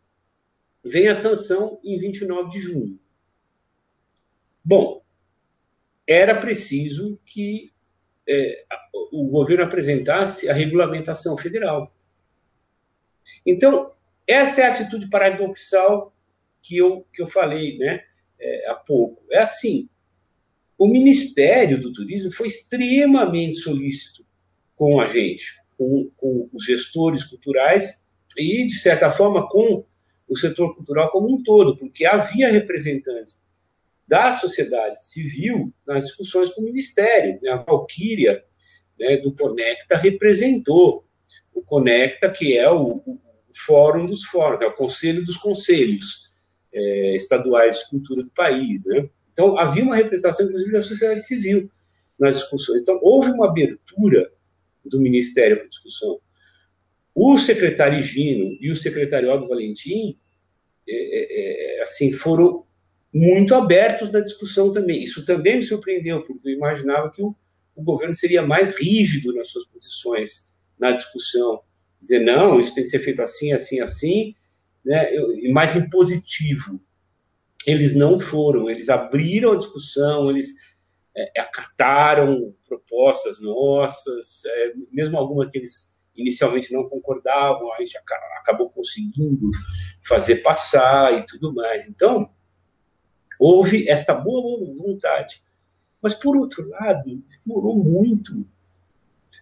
vem 0.84 1.08
a 1.08 1.16
sanção 1.16 1.80
em 1.82 1.98
29 1.98 2.50
de 2.50 2.60
junho. 2.60 3.00
Bom, 4.64 5.02
era 6.06 6.36
preciso 6.36 7.18
que 7.26 7.72
é, 8.28 8.66
o 9.14 9.30
governo 9.30 9.64
apresentasse 9.64 10.50
a 10.50 10.54
regulamentação 10.54 11.38
federal. 11.38 11.96
Então, 13.46 13.92
essa 14.28 14.62
é 14.62 14.66
a 14.66 14.70
atitude 14.70 15.10
paradoxal 15.10 16.16
que 16.62 16.78
eu, 16.78 17.06
que 17.14 17.22
eu 17.22 17.28
falei 17.28 17.78
né, 17.78 18.02
é, 18.40 18.70
há 18.70 18.76
pouco. 18.76 19.24
É 19.32 19.40
assim: 19.40 19.90
o 20.78 20.88
Ministério 20.88 21.82
do 21.82 21.94
Turismo 21.94 22.32
foi 22.32 22.48
extremamente 22.48 23.56
solícito 23.56 24.26
com 24.76 25.00
a 25.00 25.08
gente, 25.08 25.62
com, 25.78 26.10
com 26.18 26.50
os 26.52 26.66
gestores 26.66 27.24
culturais 27.24 28.08
e, 28.38 28.66
de 28.66 28.78
certa 28.78 29.12
forma, 29.12 29.48
com 29.48 29.86
o 30.28 30.36
setor 30.36 30.76
cultural 30.76 31.10
como 31.10 31.36
um 31.36 31.44
todo, 31.44 31.78
porque 31.78 32.06
havia 32.06 32.50
representantes 32.50 33.40
da 34.08 34.34
sociedade 34.34 35.04
civil 35.04 35.74
nas 35.86 36.06
discussões 36.06 36.50
com 36.50 36.62
o 36.62 36.66
Ministério. 36.66 37.38
A 37.52 37.58
Valquíria, 37.58 38.44
né, 39.00 39.18
do 39.18 39.34
Conecta, 39.34 39.98
representou 39.98 41.06
o 41.54 41.62
Conecta, 41.62 42.30
que 42.30 42.58
é 42.58 42.70
o, 42.70 43.02
o 43.06 43.20
fórum 43.56 44.08
dos 44.08 44.24
fóruns, 44.26 44.62
é 44.62 44.68
o 44.68 44.74
conselho 44.74 45.26
dos 45.26 45.38
conselhos 45.38 46.32
é, 46.74 47.16
estaduais 47.16 47.80
de 47.80 47.90
cultura 47.90 48.24
do 48.24 48.32
país. 48.32 48.86
Né? 48.86 49.10
Então, 49.34 49.58
havia 49.58 49.84
uma 49.84 49.96
representação, 49.96 50.46
inclusive, 50.46 50.72
da 50.72 50.82
sociedade 50.82 51.26
civil 51.26 51.70
nas 52.20 52.38
discussões. 52.38 52.82
Então, 52.82 53.00
houve 53.02 53.32
uma 53.32 53.48
abertura 53.48 54.32
do 54.86 55.00
Ministério 55.00 55.58
para 55.58 55.68
discussão. 55.68 56.20
O 57.14 57.38
secretário 57.38 58.02
Gino 58.02 58.58
e 58.62 58.72
o 58.72 58.76
secretário 58.76 59.30
Aldo 59.30 59.48
Valentim 59.48 60.18
é, 60.88 60.94
é, 60.94 61.80
é, 61.80 61.82
assim, 61.82 62.12
foram 62.12 62.66
muito 63.14 63.54
abertos 63.54 64.12
na 64.12 64.22
discussão 64.22 64.72
também. 64.72 65.04
Isso 65.04 65.26
também 65.26 65.58
me 65.58 65.64
surpreendeu, 65.64 66.22
porque 66.24 66.50
eu 66.50 66.54
imaginava 66.54 67.12
que 67.12 67.22
o, 67.22 67.36
o 67.76 67.84
governo 67.84 68.14
seria 68.14 68.42
mais 68.42 68.74
rígido 68.76 69.34
nas 69.34 69.50
suas 69.50 69.66
posições 69.66 70.51
na 70.82 70.92
discussão. 70.92 71.62
Dizer, 72.00 72.20
não, 72.20 72.60
isso 72.60 72.74
tem 72.74 72.84
que 72.84 72.90
ser 72.90 73.00
feito 73.00 73.22
assim, 73.22 73.54
assim, 73.54 73.80
assim, 73.80 74.36
né, 74.84 75.14
e 75.16 75.54
mais 75.54 75.76
impositivo. 75.76 76.82
Eles 77.66 77.96
não 77.96 78.20
foram, 78.20 78.68
eles 78.68 78.90
abriram 78.90 79.52
a 79.52 79.58
discussão, 79.58 80.32
eles 80.32 80.56
é, 81.16 81.40
acataram 81.40 82.56
propostas 82.68 83.40
nossas, 83.40 84.44
é, 84.46 84.74
mesmo 84.92 85.16
algumas 85.16 85.50
que 85.52 85.60
eles 85.60 85.96
inicialmente 86.16 86.74
não 86.74 86.90
concordavam, 86.90 87.72
a 87.74 87.82
gente 87.82 87.98
acabou 88.40 88.70
conseguindo 88.72 89.52
fazer 90.04 90.38
passar 90.38 91.14
e 91.14 91.26
tudo 91.26 91.54
mais. 91.54 91.88
Então, 91.88 92.30
houve 93.40 93.88
esta 93.88 94.16
boa 94.16 94.66
vontade. 94.76 95.44
Mas, 96.02 96.16
por 96.16 96.36
outro 96.36 96.68
lado, 96.68 97.24
demorou 97.46 97.76
muito. 97.76 98.46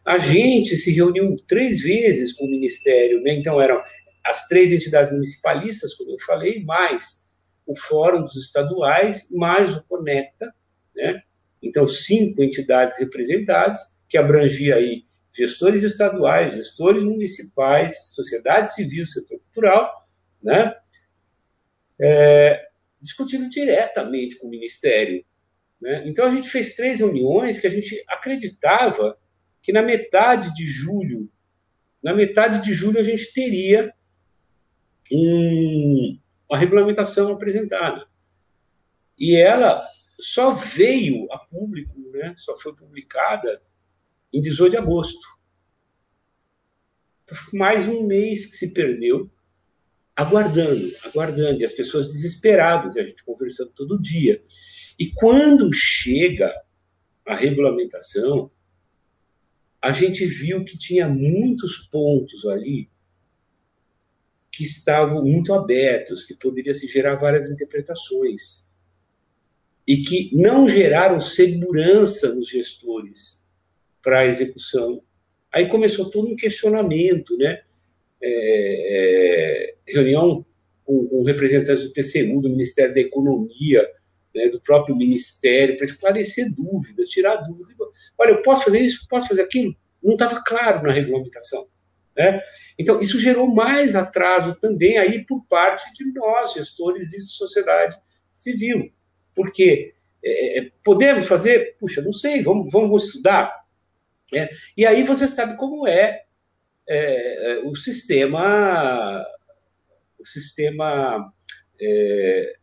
A 0.10 0.18
gente 0.18 0.76
se 0.76 0.92
reuniu 0.92 1.38
três 1.48 1.82
vezes 1.82 2.34
com 2.34 2.46
o 2.46 2.50
Ministério, 2.50 3.22
né? 3.22 3.32
então 3.36 3.62
eram 3.62 3.80
as 4.26 4.48
três 4.48 4.72
entidades 4.72 5.14
municipalistas, 5.14 5.94
como 5.94 6.10
eu 6.10 6.20
falei, 6.26 6.64
mais 6.64 7.30
o 7.64 7.76
Fórum 7.76 8.24
dos 8.24 8.36
Estaduais, 8.36 9.30
mais 9.30 9.78
o 9.78 9.84
Conecta, 9.84 10.52
né? 10.96 11.22
então 11.62 11.88
cinco 11.88 12.42
entidades 12.42 12.98
representadas, 12.98 13.80
que 14.10 14.18
abrangia 14.18 14.78
aí 14.78 15.06
gestores 15.32 15.84
estaduais, 15.84 16.56
gestores 16.56 17.04
municipais, 17.04 18.12
sociedade 18.16 18.74
civil, 18.74 19.06
setor 19.06 19.38
cultural, 19.38 20.10
né? 20.42 20.74
É, 22.02 22.68
discutindo 23.00 23.48
diretamente 23.48 24.40
com 24.40 24.48
o 24.48 24.50
Ministério. 24.50 25.24
Né? 25.80 26.02
Então, 26.08 26.26
a 26.26 26.32
gente 26.32 26.50
fez 26.50 26.76
três 26.76 26.98
reuniões 26.98 27.60
que 27.60 27.68
a 27.68 27.70
gente 27.70 28.04
acreditava 28.08 29.16
que 29.62 29.72
na 29.72 29.82
metade 29.82 30.54
de 30.54 30.66
julho, 30.66 31.30
na 32.02 32.14
metade 32.14 32.62
de 32.62 32.74
julho, 32.74 33.00
a 33.00 33.04
gente 33.04 33.34
teria 33.34 33.94
um, 35.12 36.20
uma 36.50 36.58
regulamentação 36.58 37.34
apresentada. 37.34 38.08
E 39.18 39.36
ela 39.36 39.82
só 40.20 40.52
veio 40.52 41.32
a 41.32 41.38
público, 41.38 41.94
né? 42.12 42.34
só 42.38 42.58
foi 42.58 42.76
publicada 42.76 43.62
em 44.32 44.42
18 44.42 44.72
de 44.72 44.78
agosto. 44.78 45.28
Mais 47.54 47.88
um 47.88 48.08
mês 48.08 48.46
que 48.46 48.56
se 48.56 48.74
perdeu 48.74 49.30
aguardando, 50.20 50.86
aguardando, 51.06 51.62
e 51.62 51.66
as 51.66 51.72
pessoas 51.72 52.12
desesperadas, 52.12 52.96
e 52.96 53.00
a 53.00 53.06
gente 53.06 53.24
conversando 53.24 53.72
todo 53.72 54.02
dia. 54.02 54.44
E 55.00 55.14
quando 55.14 55.72
chega 55.72 56.54
a 57.26 57.36
regulamentação, 57.36 58.52
a 59.82 59.92
gente 59.92 60.26
viu 60.26 60.66
que 60.66 60.78
tinha 60.78 61.08
muitos 61.08 61.78
pontos 61.78 62.46
ali 62.46 62.90
que 64.52 64.64
estavam 64.64 65.24
muito 65.24 65.54
abertos, 65.54 66.26
que 66.26 66.34
poderia 66.34 66.74
se 66.74 66.88
gerar 66.88 67.16
várias 67.16 67.50
interpretações 67.50 68.70
e 69.88 69.98
que 69.98 70.32
não 70.34 70.68
geraram 70.68 71.22
segurança 71.22 72.34
nos 72.36 72.50
gestores 72.50 73.44
para 74.02 74.20
a 74.20 74.28
execução. 74.28 75.02
Aí 75.52 75.68
começou 75.68 76.10
todo 76.10 76.28
um 76.28 76.36
questionamento, 76.36 77.38
né? 77.38 77.62
É, 78.22 79.72
é, 79.72 79.76
reunião 79.88 80.46
com, 80.84 81.08
com, 81.08 81.24
representantes 81.24 81.84
do 81.84 81.94
TCU, 81.94 82.42
do 82.42 82.50
Ministério 82.50 82.94
da 82.94 83.00
Economia, 83.00 83.88
né, 84.34 84.50
do 84.50 84.62
próprio 84.62 84.96
Ministério, 84.96 85.78
para 85.78 85.86
esclarecer 85.86 86.54
dúvidas, 86.54 87.10
tirar 87.10 87.38
dúvidas. 87.38 87.88
Olha, 88.18 88.32
eu 88.32 88.42
posso 88.42 88.66
fazer 88.66 88.80
isso, 88.80 89.08
posso 89.10 89.28
fazer 89.28 89.42
aquilo? 89.42 89.76
Não 90.04 90.14
estava 90.14 90.42
claro 90.44 90.84
na 90.84 90.94
regulamentação. 90.94 91.68
Né? 92.16 92.42
Então, 92.78 93.00
isso 93.00 93.20
gerou 93.20 93.48
mais 93.54 93.96
atraso 93.96 94.56
também 94.60 94.98
aí 94.98 95.26
por 95.26 95.46
parte 95.46 95.92
de 95.94 96.12
nós, 96.14 96.54
gestores 96.54 97.14
e 97.14 97.20
sociedade 97.20 97.98
civil. 98.34 98.92
Porque 99.34 99.94
é, 100.24 100.60
é, 100.60 100.72
podemos 100.84 101.28
fazer? 101.28 101.78
Puxa, 101.80 102.02
não 102.02 102.14
sei, 102.14 102.42
vamos, 102.42 102.72
vamos 102.72 103.06
estudar. 103.06 103.64
É, 104.34 104.50
e 104.78 104.86
aí 104.86 105.04
você 105.04 105.28
sabe 105.28 105.58
como 105.58 105.88
é, 105.88 106.24
é, 106.88 107.54
é 107.54 107.60
o 107.64 107.76
sistema, 107.76 109.26
o 110.20 110.26
sistema 110.26 111.34
é, 111.82 112.59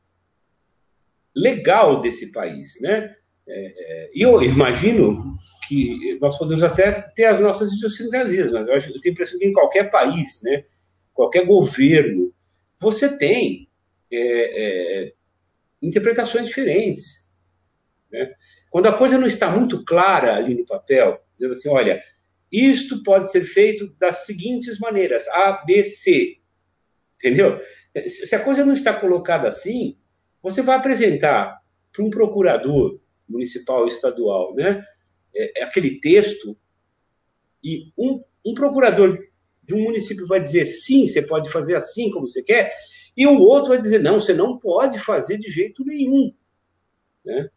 legal 1.37 2.01
desse 2.01 2.33
país, 2.33 2.81
né? 2.81 3.15
E 4.13 4.23
eu 4.23 4.43
imagino 4.43 5.37
que 5.69 6.19
nós 6.21 6.37
podemos 6.37 6.65
até 6.65 6.91
ter 7.15 7.27
as 7.27 7.41
nossas 7.41 7.73
idiosincrasias, 7.73 8.51
mas 8.51 8.67
eu, 8.67 8.75
acho, 8.75 8.89
eu 8.89 9.01
tenho 9.01 9.13
a 9.13 9.15
impressão 9.15 9.39
que 9.39 9.47
em 9.47 9.53
qualquer 9.53 9.91
país, 9.91 10.41
né, 10.43 10.65
qualquer 11.15 11.47
governo, 11.47 12.35
você 12.79 13.17
tem 13.17 13.69
é, 14.11 14.19
é, 14.19 15.13
interpretações 15.81 16.49
diferentes. 16.49 17.31
Né? 18.11 18.33
Quando 18.71 18.87
a 18.87 18.97
coisa 18.97 19.17
não 19.17 19.27
está 19.27 19.51
muito 19.51 19.85
clara 19.85 20.35
ali 20.35 20.55
no 20.55 20.67
papel, 20.67 21.21
dizendo 21.33 21.53
assim, 21.53 21.69
olha, 21.69 22.03
isto 22.51 23.03
pode 23.03 23.31
ser 23.31 23.45
feito 23.45 23.95
das 23.99 24.27
seguintes 24.27 24.79
maneiras, 24.79 25.27
A, 25.29 25.65
B, 25.65 25.85
C, 25.85 26.39
entendeu? 27.17 27.61
Se 28.09 28.35
a 28.35 28.41
coisa 28.41 28.65
não 28.65 28.73
está 28.73 28.93
colocada 28.93 29.49
assim, 29.49 29.99
você 30.51 30.63
vai 30.63 30.77
apresentar 30.77 31.61
para 31.93 32.05
um 32.05 32.11
procurador 32.11 33.01
municipal 33.29 33.81
ou 33.81 33.87
estadual, 33.89 34.55
né, 34.55 34.85
é, 35.35 35.61
é 35.61 35.65
aquele 35.65 35.99
texto 35.99 36.57
e 37.63 37.93
um, 37.99 38.21
um 38.47 38.55
procurador 38.55 39.19
de 39.61 39.75
um 39.75 39.83
município 39.83 40.27
vai 40.27 40.39
dizer 40.39 40.67
sim, 40.67 41.09
você 41.09 41.21
pode 41.21 41.51
fazer 41.51 41.75
assim 41.75 42.11
como 42.11 42.29
você 42.29 42.43
quer, 42.45 42.73
e 43.17 43.27
o 43.27 43.41
outro 43.41 43.71
vai 43.71 43.79
dizer 43.79 43.99
não, 43.99 44.21
você 44.21 44.33
não 44.33 44.57
pode 44.57 45.01
fazer 45.01 45.37
de 45.39 45.51
jeito 45.51 45.85
nenhum. 45.85 46.33
Né? 47.25 47.51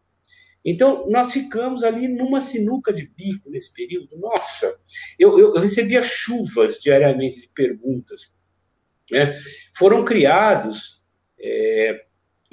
Então, 0.66 1.06
nós 1.12 1.32
ficamos 1.32 1.84
ali 1.84 2.08
numa 2.08 2.42
sinuca 2.42 2.92
de 2.92 3.08
bico 3.08 3.52
nesse 3.52 3.72
período. 3.72 4.18
Nossa, 4.18 4.80
eu, 5.20 5.38
eu, 5.38 5.56
eu 5.56 5.62
recebia 5.62 6.02
chuvas 6.02 6.80
diariamente 6.80 7.40
de 7.40 7.50
perguntas. 7.50 8.34
Né? 9.12 9.40
Foram 9.78 10.04
criados 10.04 11.04
é, 11.40 12.06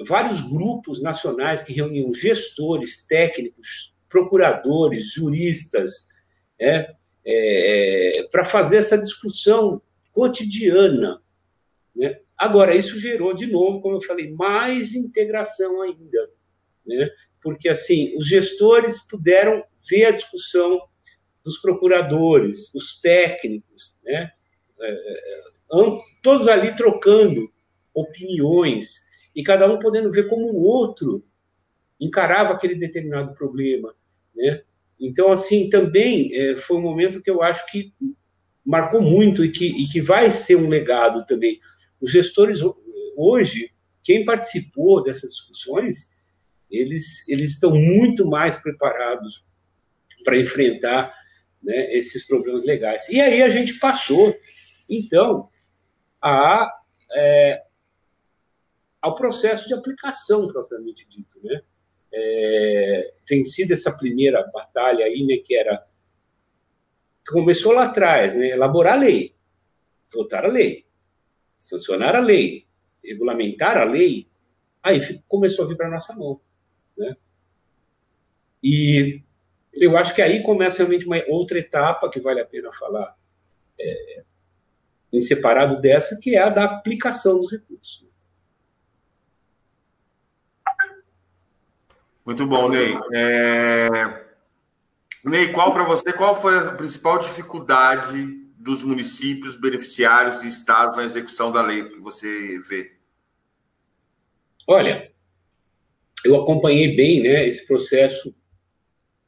vários 0.05 0.41
grupos 0.41 1.01
nacionais 1.01 1.61
que 1.61 1.73
reuniam 1.73 2.13
gestores, 2.13 3.05
técnicos, 3.07 3.93
procuradores, 4.09 5.11
juristas, 5.11 6.07
é, 6.59 6.93
é, 7.25 8.27
para 8.31 8.43
fazer 8.43 8.77
essa 8.77 8.97
discussão 8.97 9.81
cotidiana. 10.11 11.21
Né? 11.95 12.19
Agora, 12.37 12.75
isso 12.75 12.99
gerou, 12.99 13.33
de 13.33 13.47
novo, 13.47 13.81
como 13.81 13.95
eu 13.95 14.01
falei, 14.01 14.31
mais 14.31 14.93
integração 14.93 15.81
ainda. 15.81 16.29
Né? 16.85 17.09
porque 17.47 17.69
assim 17.69 18.13
os 18.17 18.27
gestores 18.27 19.07
puderam 19.07 19.63
ver 19.89 20.05
a 20.05 20.11
discussão 20.11 20.81
dos 21.45 21.59
procuradores, 21.59 22.73
os 22.75 22.99
técnicos, 22.99 23.95
né? 24.03 24.29
É, 24.81 24.91
é, 24.91 25.41
todos 26.21 26.47
ali 26.47 26.75
trocando 26.75 27.49
opiniões 27.93 28.99
e 29.37 29.43
cada 29.43 29.71
um 29.71 29.77
podendo 29.77 30.11
ver 30.11 30.27
como 30.27 30.47
o 30.47 30.63
outro 30.63 31.23
encarava 32.01 32.53
aquele 32.53 32.73
determinado 32.73 33.35
problema, 33.35 33.93
né? 34.35 34.63
Então 34.99 35.31
assim 35.31 35.69
também 35.69 36.35
é, 36.35 36.55
foi 36.55 36.77
um 36.77 36.81
momento 36.81 37.21
que 37.21 37.29
eu 37.29 37.43
acho 37.43 37.69
que 37.71 37.93
marcou 38.65 38.99
muito 38.99 39.45
e 39.45 39.51
que, 39.51 39.67
e 39.67 39.87
que 39.87 40.01
vai 40.01 40.31
ser 40.31 40.55
um 40.55 40.67
legado 40.67 41.23
também. 41.27 41.59
Os 42.01 42.11
gestores 42.11 42.61
hoje, 43.15 43.71
quem 44.03 44.25
participou 44.25 45.03
dessas 45.03 45.29
discussões 45.29 46.11
eles, 46.69 47.27
eles 47.29 47.51
estão 47.51 47.71
muito 47.71 48.27
mais 48.27 48.59
preparados 48.61 49.45
para 50.23 50.39
enfrentar 50.39 51.13
né, 51.63 51.93
esses 51.95 52.25
problemas 52.25 52.65
legais. 52.65 53.07
E 53.07 53.21
aí 53.21 53.41
a 53.41 53.49
gente 53.49 53.79
passou, 53.79 54.35
então, 54.89 55.49
a, 56.21 56.69
é, 57.13 57.61
ao 59.01 59.15
processo 59.15 59.67
de 59.67 59.73
aplicação 59.73 60.47
propriamente 60.47 61.07
dito, 61.07 61.39
né? 61.43 61.61
É, 62.11 63.13
vencida 63.29 63.73
essa 63.73 63.95
primeira 63.95 64.41
batalha 64.51 65.05
aí, 65.05 65.25
né, 65.25 65.37
que 65.37 65.55
era 65.55 65.85
que 67.25 67.33
começou 67.33 67.73
lá 67.73 67.85
atrás, 67.85 68.35
né, 68.35 68.51
elaborar 68.51 68.93
a 68.93 69.01
lei, 69.01 69.35
votar 70.11 70.45
a 70.45 70.47
lei, 70.47 70.85
sancionar 71.57 72.15
a 72.15 72.21
lei, 72.21 72.65
regulamentar 73.03 73.77
a 73.77 73.83
lei, 73.83 74.29
aí 74.81 75.21
começou 75.27 75.65
a 75.65 75.67
vir 75.67 75.75
para 75.75 75.89
nossa 75.89 76.15
mão. 76.15 76.39
Né? 76.97 77.15
E 78.63 79.21
eu 79.73 79.97
acho 79.97 80.15
que 80.15 80.21
aí 80.21 80.41
começa 80.41 80.77
realmente 80.77 81.05
uma 81.05 81.21
outra 81.27 81.59
etapa 81.59 82.09
que 82.09 82.19
vale 82.19 82.39
a 82.39 82.45
pena 82.45 82.71
falar 82.71 83.15
é, 83.79 84.23
em 85.11 85.21
separado 85.21 85.79
dessa, 85.81 86.17
que 86.19 86.35
é 86.35 86.39
a 86.39 86.49
da 86.49 86.63
aplicação 86.63 87.39
dos 87.39 87.51
recursos. 87.51 88.07
Muito 92.27 92.45
bom, 92.45 92.67
Ney. 92.67 92.93
É... 93.15 93.87
Ney, 95.23 95.53
qual 95.53 95.71
para 95.71 95.85
você, 95.85 96.11
qual 96.11 96.39
foi 96.41 96.57
a 96.57 96.73
principal 96.73 97.19
dificuldade 97.19 98.21
dos 98.57 98.83
municípios, 98.83 99.55
beneficiários 99.55 100.43
e 100.43 100.49
estados 100.49 100.97
na 100.97 101.05
execução 101.05 101.53
da 101.53 101.61
lei 101.61 101.87
que 101.87 102.01
você 102.01 102.59
vê? 102.59 102.97
Olha, 104.67 105.09
eu 106.25 106.35
acompanhei 106.35 106.97
bem 106.97 107.23
né, 107.23 107.47
esse 107.47 107.65
processo, 107.65 108.35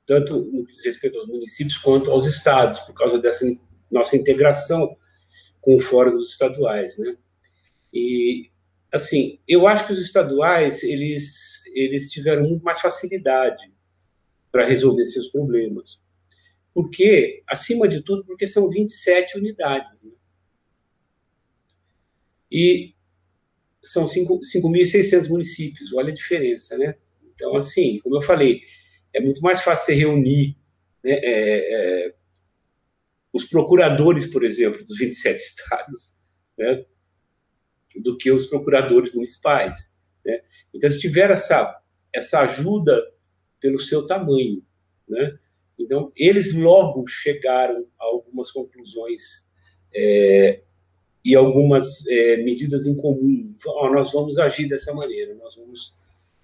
tanto 0.05 0.37
no 0.37 0.65
que 0.65 0.73
diz 0.73 0.83
respeito 0.83 1.19
aos 1.19 1.29
municípios 1.29 1.77
quanto 1.77 2.11
aos 2.11 2.25
estados, 2.25 2.81
por 2.81 2.93
causa 2.93 3.17
dessa 3.17 3.45
nossa 3.89 4.17
integração 4.17 4.93
com 5.61 5.77
o 5.77 5.79
Fórum 5.79 6.17
dos 6.17 6.33
Estaduais. 6.33 6.97
Né? 6.97 7.15
E, 7.93 8.51
assim, 8.91 9.39
eu 9.47 9.67
acho 9.67 9.85
que 9.85 9.93
os 9.93 9.99
estaduais 9.99 10.83
eles, 10.83 11.63
eles 11.73 12.11
tiveram 12.11 12.43
muito 12.43 12.63
mais 12.63 12.79
facilidade 12.79 13.71
para 14.51 14.67
resolver 14.67 15.05
seus 15.05 15.27
problemas. 15.27 16.01
Porque, 16.73 17.43
acima 17.47 17.87
de 17.87 18.01
tudo, 18.01 18.25
porque 18.25 18.47
são 18.47 18.69
27 18.69 19.37
unidades. 19.37 20.03
Né? 20.03 20.11
E 22.51 22.93
são 23.83 24.05
5.600 24.05 25.29
municípios, 25.29 25.93
olha 25.93 26.09
a 26.11 26.13
diferença, 26.13 26.77
né? 26.77 26.95
Então, 27.33 27.55
assim, 27.55 27.99
como 27.99 28.17
eu 28.17 28.21
falei, 28.21 28.61
é 29.13 29.21
muito 29.21 29.41
mais 29.41 29.61
fácil 29.61 29.95
reunir 29.95 30.57
né, 31.03 31.11
é, 31.11 32.07
é, 32.07 32.15
os 33.31 33.45
procuradores, 33.45 34.27
por 34.27 34.43
exemplo, 34.43 34.83
dos 34.85 34.97
27 34.97 35.39
estados, 35.39 36.15
né, 36.57 36.85
do 37.97 38.17
que 38.17 38.31
os 38.31 38.45
procuradores 38.47 39.13
municipais. 39.13 39.91
Né? 40.25 40.41
Então, 40.73 40.87
eles 40.87 40.99
tiveram 40.99 41.33
essa, 41.33 41.79
essa 42.13 42.41
ajuda 42.41 43.01
pelo 43.59 43.79
seu 43.79 44.05
tamanho. 44.05 44.63
Né? 45.07 45.37
Então, 45.77 46.11
eles 46.15 46.53
logo 46.53 47.07
chegaram 47.07 47.85
a 47.99 48.05
algumas 48.05 48.51
conclusões 48.51 49.47
é, 49.93 50.61
e 51.23 51.35
algumas 51.35 52.05
é, 52.07 52.37
medidas 52.37 52.85
em 52.85 52.95
comum. 52.95 53.55
Oh, 53.65 53.89
nós 53.89 54.11
vamos 54.11 54.37
agir 54.37 54.67
dessa 54.67 54.93
maneira, 54.93 55.33
nós 55.35 55.55
vamos 55.55 55.95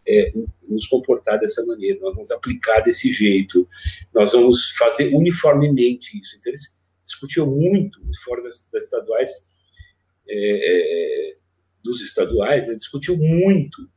é, 0.08 0.32
nos 0.68 0.88
comportar 0.88 1.40
dessa 1.40 1.66
maneira, 1.66 2.00
nós 2.00 2.14
vamos 2.14 2.32
aplicar 2.32 2.82
desse 2.82 3.12
jeito, 3.12 3.68
nós 4.14 4.32
vamos 4.32 4.72
fazer 4.72 5.14
uniformemente 5.14 6.20
isso. 6.20 6.38
Então, 6.38 6.52
eles 6.52 6.78
discutiam 7.04 7.48
muito 7.48 8.00
fora 8.24 8.42
das, 8.44 8.68
das 8.72 8.86
estaduais, 8.86 9.48
é, 10.28 11.32
é 11.32 11.38
dos 11.84 12.02
estaduais, 12.02 12.68
né, 12.68 12.76
discutiam 12.76 13.16
muito 13.16 13.90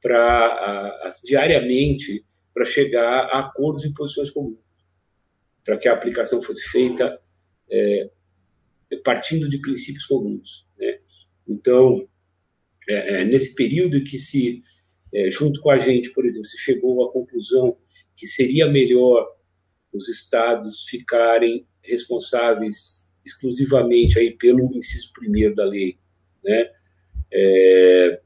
para 0.00 1.10
diariamente 1.24 2.24
para 2.54 2.64
chegar 2.64 3.24
a 3.24 3.40
acordos 3.40 3.84
e 3.84 3.92
posições 3.92 4.30
comuns, 4.30 4.58
para 5.64 5.76
que 5.76 5.88
a 5.88 5.92
aplicação 5.92 6.40
fosse 6.40 6.62
feita 6.62 7.20
é, 7.70 8.08
partindo 9.04 9.48
de 9.48 9.58
princípios 9.58 10.06
comuns. 10.06 10.66
Né? 10.78 11.00
Então, 11.46 12.08
é, 12.88 13.20
é, 13.20 13.24
nesse 13.24 13.54
período 13.54 14.02
que 14.04 14.18
se, 14.18 14.62
é, 15.12 15.28
junto 15.28 15.60
com 15.60 15.70
a 15.70 15.78
gente, 15.78 16.10
por 16.12 16.24
exemplo, 16.24 16.46
se 16.46 16.58
chegou 16.58 17.04
à 17.04 17.12
conclusão 17.12 17.76
que 18.16 18.26
seria 18.26 18.70
melhor 18.70 19.26
os 19.92 20.08
estados 20.08 20.84
ficarem 20.84 21.66
responsáveis 21.82 23.05
exclusivamente 23.26 24.18
aí 24.18 24.30
pelo 24.36 24.74
inciso 24.76 25.12
primeiro 25.12 25.54
da 25.54 25.64
lei, 25.64 25.98
né? 26.44 26.70
É, 27.32 28.20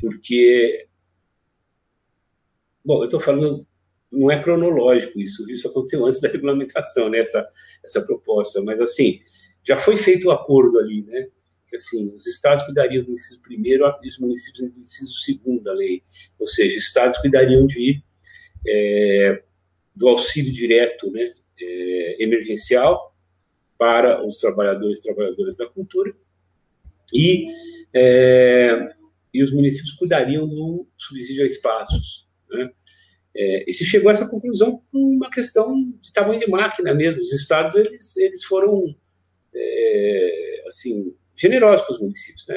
porque, 0.00 0.88
bom, 2.84 3.00
eu 3.00 3.04
estou 3.04 3.20
falando, 3.20 3.66
não 4.10 4.30
é 4.30 4.42
cronológico 4.42 5.20
isso, 5.20 5.48
isso 5.50 5.68
aconteceu 5.68 6.06
antes 6.06 6.20
da 6.20 6.28
regulamentação, 6.28 7.10
né, 7.10 7.18
essa, 7.18 7.46
essa 7.84 8.00
proposta, 8.02 8.62
mas 8.62 8.80
assim, 8.80 9.20
já 9.62 9.78
foi 9.78 9.96
feito 9.96 10.26
o 10.26 10.30
um 10.30 10.32
acordo 10.32 10.78
ali, 10.78 11.02
né? 11.02 11.28
Que 11.68 11.76
assim, 11.76 12.10
os 12.14 12.26
estados 12.26 12.64
cuidariam 12.64 13.04
do 13.04 13.12
inciso 13.12 13.42
primeiro 13.42 13.84
e 14.02 14.08
os 14.08 14.18
municípios 14.18 14.72
do 14.72 14.80
inciso 14.80 15.12
segundo 15.12 15.62
da 15.62 15.74
lei. 15.74 16.02
Ou 16.38 16.46
seja, 16.46 16.78
estados 16.78 17.18
cuidariam 17.18 17.66
de 17.66 18.02
é, 18.66 19.42
do 19.94 20.08
auxílio 20.08 20.50
direto, 20.50 21.10
né? 21.10 21.34
É, 21.60 22.22
emergencial 22.22 23.14
para 23.78 24.26
os 24.26 24.38
trabalhadores 24.40 24.98
e 24.98 25.02
trabalhadoras 25.04 25.56
da 25.56 25.66
cultura 25.66 26.12
e, 27.12 27.46
é, 27.94 28.88
e 29.32 29.42
os 29.42 29.52
municípios 29.52 29.92
cuidariam 29.92 30.48
do 30.48 30.86
subsídio 30.96 31.44
a 31.44 31.46
espaços. 31.46 32.28
Né? 32.50 32.70
É, 33.34 33.70
e 33.70 33.72
se 33.72 33.84
chegou 33.84 34.08
a 34.08 34.12
essa 34.12 34.28
conclusão 34.28 34.82
por 34.90 35.00
uma 35.00 35.30
questão 35.30 35.92
de 36.00 36.12
tamanho 36.12 36.40
de 36.40 36.50
máquina 36.50 36.92
mesmo. 36.92 37.20
Os 37.20 37.32
estados 37.32 37.76
eles, 37.76 38.16
eles 38.16 38.44
foram 38.44 38.94
é, 39.54 40.64
assim 40.66 41.16
generosos 41.36 41.86
com 41.86 41.92
os 41.94 42.00
municípios. 42.00 42.46
Né? 42.48 42.56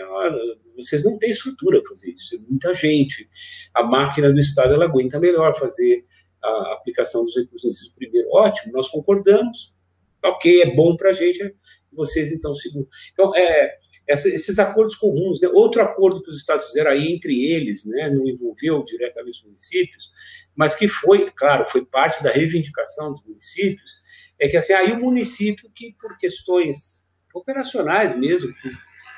Vocês 0.75 1.05
não 1.05 1.17
têm 1.19 1.29
estrutura 1.29 1.81
para 1.81 1.89
fazer 1.89 2.11
isso, 2.11 2.35
é 2.35 2.39
muita 2.39 2.73
gente. 2.73 3.29
A 3.73 3.83
máquina 3.83 4.33
do 4.33 4.39
estado 4.39 4.73
ela 4.73 4.85
aguenta 4.85 5.19
melhor 5.19 5.55
fazer 5.57 6.03
a 6.43 6.73
aplicação 6.73 7.23
dos 7.23 7.35
recursos 7.35 7.93
primeiro. 7.95 8.27
Ótimo, 8.31 8.73
nós 8.73 8.89
concordamos. 8.89 9.73
Ok, 10.23 10.61
é 10.61 10.75
bom 10.75 10.95
para 10.95 11.09
a 11.09 11.13
gente. 11.13 11.55
Vocês 11.91 12.31
então 12.31 12.55
segundo. 12.55 12.87
Então 13.13 13.35
é 13.35 13.77
esses 14.07 14.59
acordos 14.59 14.95
comuns, 14.95 15.41
né? 15.41 15.47
outro 15.49 15.81
acordo 15.81 16.21
que 16.21 16.29
os 16.29 16.37
estados 16.37 16.65
fizeram 16.65 16.91
aí 16.91 17.13
entre 17.13 17.45
eles, 17.45 17.85
né? 17.85 18.09
não 18.09 18.27
envolveu 18.27 18.83
diretamente 18.83 19.39
os 19.39 19.45
municípios, 19.45 20.11
mas 20.55 20.75
que 20.75 20.87
foi, 20.87 21.31
claro, 21.31 21.65
foi 21.65 21.85
parte 21.85 22.23
da 22.23 22.31
reivindicação 22.31 23.11
dos 23.11 23.23
municípios, 23.23 24.01
é 24.39 24.47
que 24.47 24.57
assim, 24.57 24.73
aí 24.73 24.91
o 24.91 24.99
município 24.99 25.69
que 25.73 25.95
por 25.99 26.17
questões 26.17 27.05
operacionais 27.33 28.17
mesmo, 28.17 28.53
por 28.61 28.71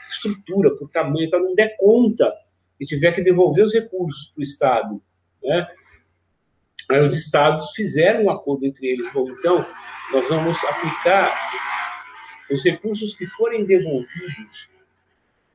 estrutura, 0.10 0.76
por 0.76 0.90
tamanho, 0.90 1.26
então 1.26 1.42
não 1.42 1.56
der 1.56 1.76
conta 1.80 2.32
e 2.80 2.86
tiver 2.86 3.14
que 3.14 3.22
devolver 3.22 3.64
os 3.64 3.74
recursos 3.74 4.32
para 4.32 4.42
o 4.42 4.44
estado, 4.44 5.02
né? 5.42 5.68
Aí 6.92 7.02
os 7.02 7.16
estados 7.16 7.72
fizeram 7.72 8.26
um 8.26 8.30
acordo 8.30 8.66
entre 8.66 8.88
eles, 8.88 9.12
bom, 9.14 9.28
então 9.30 9.66
nós 10.12 10.28
vamos 10.28 10.64
aplicar 10.64 11.34
os 12.52 12.64
recursos 12.64 13.16
que 13.16 13.26
forem 13.26 13.66
devolvidos 13.66 14.74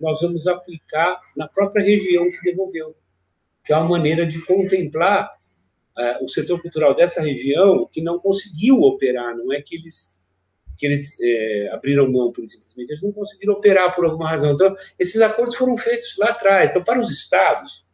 nós 0.01 0.21
vamos 0.21 0.47
aplicar 0.47 1.21
na 1.37 1.49
própria 1.49 1.85
região 1.85 2.31
que 2.31 2.41
devolveu, 2.43 2.95
que 3.65 3.73
é 3.73 3.77
uma 3.77 3.89
maneira 3.89 4.27
de 4.27 4.41
contemplar 4.45 5.29
uh, 5.97 6.25
o 6.25 6.29
setor 6.29 6.61
cultural 6.63 6.95
dessa 6.95 7.21
região 7.21 7.89
que 7.91 8.01
não 8.01 8.19
conseguiu 8.19 8.77
operar, 8.83 9.37
não 9.37 9.53
é 9.53 9.61
que 9.61 9.75
eles 9.77 10.17
que 10.77 10.87
eles 10.87 11.19
é, 11.21 11.71
abriram 11.73 12.09
mão, 12.09 12.33
simplesmente, 12.47 12.91
eles 12.91 13.03
não 13.03 13.11
conseguiram 13.11 13.55
operar 13.55 13.97
por 13.97 14.05
alguma 14.05 14.31
razão. 14.31 14.53
Então, 14.53 14.77
esses 14.97 15.21
acordos 15.21 15.57
foram 15.57 15.77
feitos 15.77 16.17
lá 16.17 16.29
atrás. 16.29 16.71
Então, 16.71 16.85
para 16.85 17.01
os 17.01 17.11
estados, 17.11 17.85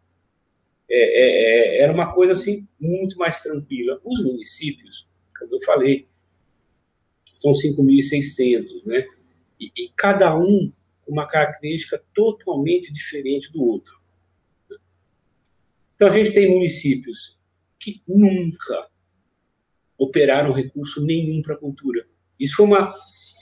é, 0.86 0.98
é, 0.98 1.78
é 1.78 1.81
era 1.81 1.90
uma 1.90 2.12
coisa 2.12 2.35
assim 2.35 2.68
muito 2.78 3.16
mais 3.16 3.43
tranquila. 3.43 3.98
Os 4.05 4.22
municípios, 4.22 5.09
como 5.39 5.55
eu 5.55 5.62
falei, 5.62 6.06
são 7.35 7.52
5.600, 7.52 8.86
né? 8.86 9.06
E, 9.61 9.70
e 9.77 9.89
cada 9.94 10.35
um 10.39 10.73
uma 11.06 11.27
característica 11.27 12.02
totalmente 12.15 12.90
diferente 12.93 13.52
do 13.52 13.62
outro. 13.62 14.01
Então, 15.94 16.09
a 16.09 16.11
gente 16.11 16.32
tem 16.32 16.51
municípios 16.51 17.39
que 17.78 18.02
nunca 18.09 18.89
operaram 19.98 20.52
recurso 20.52 21.05
nenhum 21.05 21.43
para 21.43 21.55
a 21.55 21.59
cultura. 21.59 22.06
Isso 22.40 22.56
foi 22.56 22.66
uma, 22.66 22.94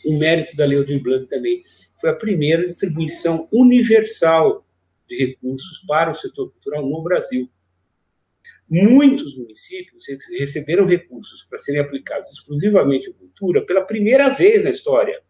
um 0.06 0.18
mérito 0.18 0.56
da 0.56 0.64
Lei 0.64 0.78
Aldir 0.78 1.02
Blanc 1.02 1.26
também. 1.26 1.62
Foi 2.00 2.10
a 2.10 2.16
primeira 2.16 2.64
distribuição 2.64 3.48
universal 3.52 4.66
de 5.08 5.16
recursos 5.16 5.78
para 5.86 6.10
o 6.10 6.14
setor 6.14 6.50
cultural 6.50 6.86
no 6.86 7.02
Brasil. 7.02 7.48
Muitos 8.74 9.36
municípios 9.36 10.06
receberam 10.38 10.86
recursos 10.86 11.44
para 11.44 11.58
serem 11.58 11.82
aplicados 11.82 12.30
exclusivamente 12.30 13.10
em 13.10 13.12
cultura 13.12 13.66
pela 13.66 13.84
primeira 13.84 14.30
vez 14.30 14.64
na 14.64 14.70
história. 14.70 15.22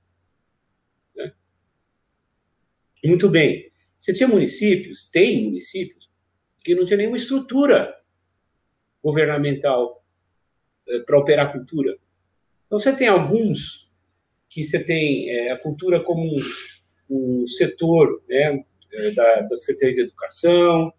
Muito 3.05 3.28
bem. 3.28 3.69
Você 3.98 4.12
tinha 4.12 4.28
municípios, 4.28 5.10
tem 5.10 5.44
municípios, 5.47 6.09
que 6.64 6.73
não 6.73 6.85
tinha 6.85 6.98
nenhuma 6.98 7.16
estrutura 7.16 7.93
governamental 9.02 10.05
eh, 10.86 11.01
para 11.01 11.19
operar 11.19 11.48
a 11.48 11.52
cultura. 11.52 11.98
Então, 12.66 12.78
você 12.78 12.94
tem 12.94 13.09
alguns 13.09 13.90
que 14.48 14.62
você 14.62 14.85
tem 14.85 15.31
é, 15.31 15.51
a 15.51 15.59
cultura 15.59 16.01
como 16.05 16.23
um, 16.23 16.40
um 17.43 17.47
setor 17.48 18.23
né, 18.28 18.64
eh, 18.93 19.10
da, 19.10 19.40
da, 19.40 19.56
Secretaria 19.56 19.97
de 19.97 20.01
Educação, 20.02 20.93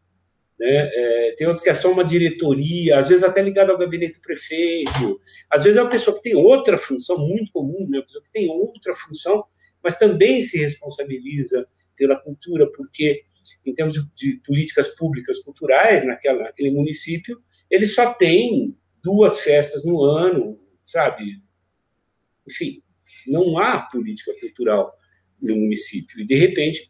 né, 0.64 0.90
é, 0.94 1.36
tem 1.38 1.46
outros 1.46 1.62
que 1.62 1.70
é 1.70 1.76
só 1.76 1.92
uma 1.92 2.06
diretoria, 2.06 2.98
às 2.98 3.10
vezes 3.10 3.22
até 3.22 3.42
ligado 3.42 3.72
ao 3.72 3.78
gabinete 3.78 4.14
do 4.14 4.22
prefeito, 4.22 5.20
às 5.50 5.66
vezes 5.66 5.78
é 5.78 5.82
uma 5.82 5.90
pessoa 5.90 6.16
que 6.16 6.24
tem 6.24 6.36
outra 6.36 6.78
função, 6.78 7.18
muito 7.18 7.52
comum, 7.52 7.86
né, 7.90 7.98
uma 7.98 8.06
pessoa 8.06 8.24
que 8.24 8.32
tem 8.32 8.50
outra 8.50 8.96
função, 8.96 9.44
mas 9.84 9.98
também 10.00 10.42
se 10.42 10.58
responsabiliza 10.58 11.68
pela 11.98 12.16
cultura, 12.16 12.66
porque 12.72 13.24
em 13.66 13.74
termos 13.74 13.94
de, 13.94 14.08
de 14.16 14.42
políticas 14.46 14.88
públicas 14.96 15.40
culturais 15.40 16.06
naquela, 16.06 16.44
naquele 16.44 16.72
município, 16.72 17.44
ele 17.70 17.86
só 17.86 18.14
tem 18.14 18.74
duas 19.04 19.42
festas 19.42 19.84
no 19.84 20.02
ano, 20.02 20.58
sabe? 20.86 21.44
Enfim, 22.48 22.82
não 23.28 23.58
há 23.58 23.82
política 23.82 24.34
cultural 24.40 24.94
no 25.42 25.56
município. 25.58 26.22
E, 26.22 26.26
de 26.26 26.36
repente, 26.38 26.90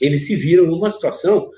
eles 0.00 0.26
se 0.26 0.36
viram 0.36 0.66
numa 0.66 0.92
situação 0.92 1.50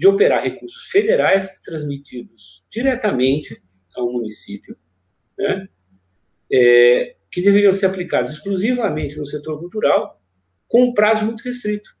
de 0.00 0.06
operar 0.06 0.42
recursos 0.42 0.84
federais 0.84 1.60
transmitidos 1.60 2.64
diretamente 2.70 3.62
ao 3.94 4.10
município, 4.10 4.74
né? 5.38 5.68
É, 6.50 7.16
que 7.30 7.42
deveriam 7.42 7.70
ser 7.70 7.84
aplicados 7.84 8.32
exclusivamente 8.32 9.18
no 9.18 9.26
setor 9.26 9.58
cultural, 9.58 10.18
com 10.66 10.84
um 10.84 10.94
prazo 10.94 11.26
muito 11.26 11.42
restrito. 11.42 11.94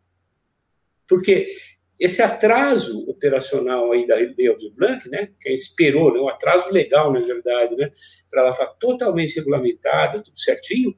Porque 1.06 1.54
esse 1.98 2.22
atraso 2.22 3.06
operacional 3.06 3.92
aí 3.92 4.06
da 4.06 4.14
Lei 4.14 4.48
Aldir 4.48 4.72
Blanc, 4.72 5.06
né, 5.10 5.28
que 5.38 5.50
esperou, 5.50 6.10
né, 6.10 6.20
um 6.20 6.28
atraso 6.30 6.70
legal, 6.70 7.12
na 7.12 7.20
verdade, 7.20 7.76
né, 7.76 7.92
para 8.30 8.40
ela 8.40 8.50
estar 8.50 8.66
totalmente 8.80 9.36
regulamentada, 9.36 10.22
tudo 10.22 10.40
certinho, 10.40 10.96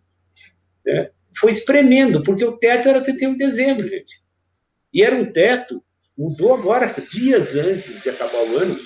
né, 0.87 1.11
foi 1.37 1.51
espremendo, 1.51 2.23
porque 2.23 2.45
o 2.45 2.57
teto 2.57 2.89
era 2.89 3.03
31 3.03 3.33
de 3.33 3.39
dezembro, 3.39 3.89
gente. 3.89 4.23
E 4.95 5.03
era 5.03 5.17
um 5.17 5.33
teto, 5.33 5.83
mudou 6.23 6.55
agora, 6.55 6.95
dias 7.11 7.57
antes 7.57 8.01
de 8.01 8.09
acabar 8.09 8.45
o 8.45 8.57
ano, 8.57 8.79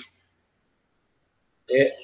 é, 1.69 1.95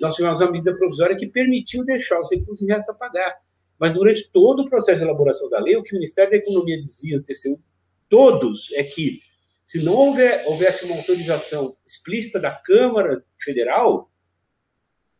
nós 0.00 0.14
tivemos 0.14 0.40
uma 0.40 0.52
medida 0.52 0.76
provisória 0.76 1.16
que 1.16 1.26
permitiu 1.26 1.84
deixar 1.84 2.20
os 2.20 2.30
recursos 2.30 2.62
em 2.62 2.72
resta 2.72 2.94
pagar. 2.94 3.34
Mas 3.80 3.92
durante 3.92 4.30
todo 4.30 4.62
o 4.62 4.70
processo 4.70 4.98
de 4.98 5.04
elaboração 5.04 5.50
da 5.50 5.58
lei, 5.58 5.76
o 5.76 5.82
que 5.82 5.92
o 5.92 5.98
Ministério 5.98 6.30
da 6.30 6.36
Economia 6.36 6.78
dizia, 6.78 7.18
o 7.18 7.22
TCU 7.22 7.60
todos 8.08 8.70
é 8.74 8.84
que, 8.84 9.20
se 9.66 9.82
não 9.82 9.94
houver, 9.94 10.46
houvesse 10.46 10.84
uma 10.84 10.96
autorização 10.96 11.76
explícita 11.84 12.38
da 12.38 12.52
Câmara 12.52 13.24
Federal, 13.36 14.08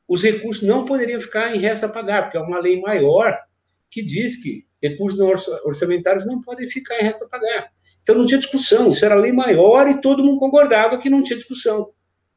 os 0.07 0.23
recursos 0.23 0.63
não 0.63 0.85
poderiam 0.85 1.21
ficar 1.21 1.57
em 1.57 1.59
resta 1.59 1.87
a 1.87 1.89
pagar, 1.89 2.23
porque 2.23 2.39
é 2.39 2.41
uma 2.41 2.61
lei 2.61 2.81
maior 2.81 3.37
que 3.91 4.01
diz 4.01 4.41
que 4.41 4.65
recursos 4.81 5.19
orçamentários 5.65 6.25
não 6.25 6.41
podem 6.41 6.69
ficar 6.69 7.01
em 7.01 7.03
resta 7.03 7.25
a 7.25 7.29
pagar. 7.29 7.76
Então 8.07 8.15
não 8.15 8.25
tinha 8.25 8.39
discussão, 8.39 8.93
isso 8.93 9.05
era 9.05 9.17
lei 9.17 9.33
maior 9.33 9.89
e 9.89 10.01
todo 10.01 10.23
mundo 10.23 10.39
concordava 10.39 10.97
que 10.97 11.11
não 11.11 11.25
tinha 11.25 11.37
discussão. 11.37 11.91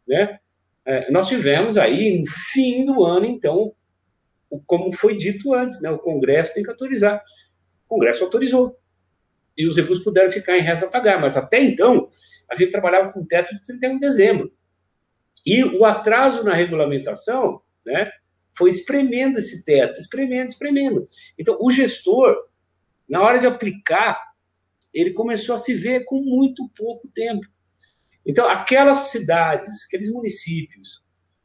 Né? 0.08 0.40
É, 0.84 1.12
nós 1.12 1.28
tivemos 1.28 1.78
aí, 1.78 2.20
no 2.20 2.26
fim 2.26 2.88
do 2.88 3.06
ano, 3.06 3.28
então, 3.28 3.72
como 4.66 4.92
foi 4.92 5.16
dito 5.16 5.54
antes, 5.54 5.80
né, 5.80 5.92
o 5.92 6.00
Congresso 6.00 6.56
tem 6.56 6.64
que 6.64 6.72
autorizar. 6.72 7.24
O 7.86 7.90
Congresso 7.90 8.24
autorizou 8.24 8.76
e 9.56 9.68
os 9.68 9.78
recursos 9.78 10.04
puderam 10.04 10.32
ficar 10.32 10.58
em 10.58 10.64
resta 10.64 10.88
a 10.88 10.90
pagar. 10.90 11.22
Mas 11.22 11.38
até 11.38 11.62
então, 11.62 12.10
a 12.50 12.56
gente 12.56 12.72
trabalhava 12.72 13.14
com 13.14 13.24
teto 13.24 13.54
de 13.54 13.62
31 13.62 13.94
de 13.94 14.00
dezembro. 14.00 14.52
E 15.46 15.64
o 15.64 15.86
atraso 15.86 16.44
na 16.44 16.56
regulamentação 16.56 17.62
né, 17.86 18.10
foi 18.58 18.72
espremendo 18.72 19.38
esse 19.38 19.64
teto, 19.64 20.00
espremendo, 20.00 20.50
espremendo. 20.50 21.08
Então, 21.38 21.60
o 21.62 21.70
gestor, 21.70 22.36
na 23.08 23.22
hora 23.22 23.38
de 23.38 23.46
aplicar, 23.46 24.29
ele 24.94 25.12
começou 25.12 25.56
a 25.56 25.60
se 25.60 25.74
ver 25.74 26.04
com 26.06 26.22
muito 26.22 26.70
pouco 26.76 27.08
tempo. 27.10 27.46
Então, 28.26 28.50
aquelas 28.50 29.10
cidades, 29.10 29.86
aqueles 29.86 30.12
municípios 30.12 31.04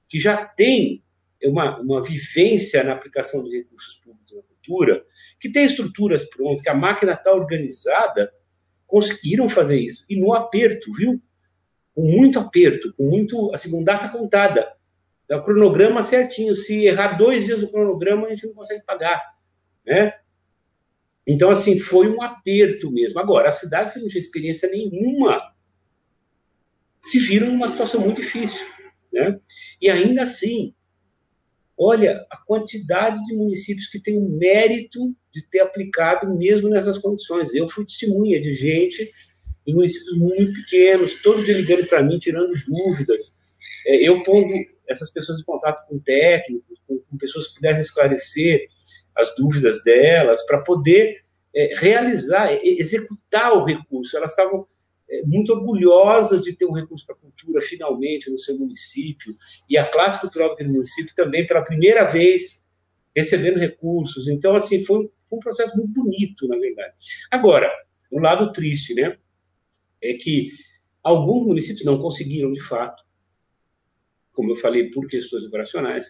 que 0.09 0.19
já 0.19 0.45
têm 0.45 1.03
uma, 1.43 1.81
uma 1.81 2.03
vivência 2.03 2.83
na 2.83 2.93
aplicação 2.93 3.43
de 3.45 3.59
recursos 3.59 3.99
públicos 3.99 4.35
na 4.35 4.43
cultura, 4.43 5.05
que 5.39 5.51
tem 5.51 5.65
estruturas 5.65 6.25
prontas, 6.25 6.63
que 6.63 6.69
a 6.69 6.75
máquina 6.75 7.13
está 7.13 7.33
organizada, 7.33 8.33
conseguiram 8.87 9.49
fazer 9.49 9.79
isso. 9.79 10.05
E 10.09 10.19
no 10.19 10.33
aperto, 10.33 10.93
viu? 10.95 11.21
Com 11.95 12.03
muito 12.03 12.39
aperto, 12.39 12.93
com 12.97 13.05
muito. 13.05 13.53
Assim, 13.55 13.71
com 13.71 13.85
data 13.85 14.09
contada. 14.09 14.73
O 15.31 15.43
cronograma 15.43 16.03
certinho. 16.03 16.55
Se 16.55 16.85
errar 16.85 17.17
dois 17.17 17.47
dias 17.47 17.63
no 17.63 17.71
cronograma, 17.71 18.27
a 18.27 18.31
gente 18.31 18.47
não 18.47 18.55
consegue 18.55 18.85
pagar. 18.85 19.23
Né? 19.87 20.13
Então, 21.27 21.51
assim, 21.51 21.79
foi 21.79 22.09
um 22.09 22.23
aperto 22.23 22.91
mesmo. 22.91 23.19
Agora, 23.19 23.49
as 23.49 23.59
cidades 23.59 23.93
que 23.93 24.01
não 24.01 24.09
tinham 24.09 24.21
experiência 24.21 24.69
nenhuma 24.69 25.41
se 27.03 27.19
viram 27.19 27.49
numa 27.49 27.69
situação 27.69 28.01
muito 28.01 28.21
difícil. 28.21 28.67
Né? 29.13 29.39
E 29.81 29.89
ainda 29.89 30.23
assim, 30.23 30.75
olha 31.79 32.27
a 32.31 32.37
quantidade 32.37 33.25
de 33.25 33.35
municípios 33.35 33.89
que 33.89 34.01
têm 34.01 34.19
o 34.19 34.39
mérito 34.39 35.15
de 35.33 35.43
ter 35.49 35.61
aplicado 35.61 36.37
mesmo 36.37 36.69
nessas 36.69 36.99
condições. 36.99 37.55
Eu 37.55 37.69
fui 37.69 37.85
testemunha 37.85 38.41
de 38.41 38.55
gente 38.55 39.13
em 39.67 39.75
municípios 39.75 40.19
muito 40.19 40.53
pequenos, 40.61 41.23
todo 41.23 41.45
dia 41.45 41.55
ligando 41.55 41.87
para 41.87 42.03
mim, 42.03 42.19
tirando 42.19 42.53
dúvidas. 42.67 43.35
É, 43.87 43.97
eu 43.97 44.23
pondo 44.23 44.53
essas 44.87 45.11
pessoas 45.11 45.41
em 45.41 45.45
contato 45.45 45.87
com 45.89 45.99
técnicos, 45.99 46.79
com 46.87 47.19
pessoas 47.19 47.49
que 47.49 47.55
pudessem 47.55 47.81
esclarecer 47.81 48.69
as 49.17 49.35
dúvidas 49.37 49.83
delas, 49.85 50.45
para 50.47 50.59
poder 50.59 51.25
é, 51.55 51.77
realizar, 51.77 52.53
executar 52.63 53.53
o 53.53 53.65
recurso. 53.65 54.17
Elas 54.17 54.33
estavam 54.33 54.67
é, 55.09 55.23
muito 55.25 55.53
orgulhosas 55.53 56.43
de 56.43 56.55
ter 56.55 56.67
um 56.67 56.73
recurso 56.73 57.07
para 57.07 57.15
a 57.15 57.19
cultura 57.19 57.63
finalmente 57.63 58.31
no 58.31 58.39
seu 58.39 58.59
município, 58.59 59.37
e 59.69 59.79
a 59.79 59.87
classe 59.87 60.21
cultural 60.21 60.51
daquele 60.51 60.71
município 60.71 61.15
também, 61.15 61.47
pela 61.47 61.63
primeira 61.63 62.05
vez, 62.05 62.65
recebendo 63.15 63.59
recursos. 63.59 64.29
Então, 64.29 64.57
assim, 64.57 64.85
foi, 64.85 65.11
foi 65.29 65.39
um 65.39 65.43
processo 65.43 65.77
muito 65.77 65.93
bonito, 65.93 66.49
na 66.49 66.59
verdade. 66.59 66.95
Agora, 67.31 67.71
o 68.11 68.19
lado 68.19 68.53
triste, 68.53 68.95
né, 68.95 69.17
é 70.03 70.15
que 70.15 70.51
alguns 71.03 71.47
municípios 71.47 71.85
não 71.85 71.99
conseguiram, 71.99 72.53
de 72.53 72.61
fato, 72.61 73.03
como 74.33 74.51
eu 74.51 74.57
falei, 74.57 74.91
por 74.91 75.07
questões 75.07 75.45
operacionais, 75.45 76.07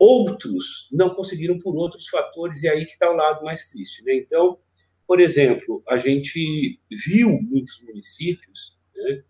outros 0.00 0.88
não 0.90 1.14
conseguiram 1.14 1.58
por 1.58 1.76
outros 1.76 2.08
fatores, 2.08 2.62
e 2.62 2.68
aí 2.68 2.86
que 2.86 2.92
está 2.92 3.10
o 3.10 3.14
lado 3.14 3.44
mais 3.44 3.68
triste. 3.68 4.02
Né? 4.02 4.14
Então, 4.14 4.58
por 5.06 5.20
exemplo, 5.20 5.82
a 5.86 5.98
gente 5.98 6.80
viu 6.90 7.28
muitos 7.42 7.82
municípios 7.82 8.78
né, 8.96 9.22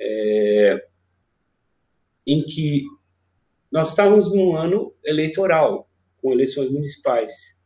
é, 0.00 0.88
em 2.26 2.42
que 2.42 2.84
nós 3.70 3.90
estávamos 3.90 4.34
num 4.34 4.56
ano 4.56 4.92
eleitoral, 5.04 5.88
com 6.20 6.32
eleições 6.32 6.72
municipais. 6.72 7.56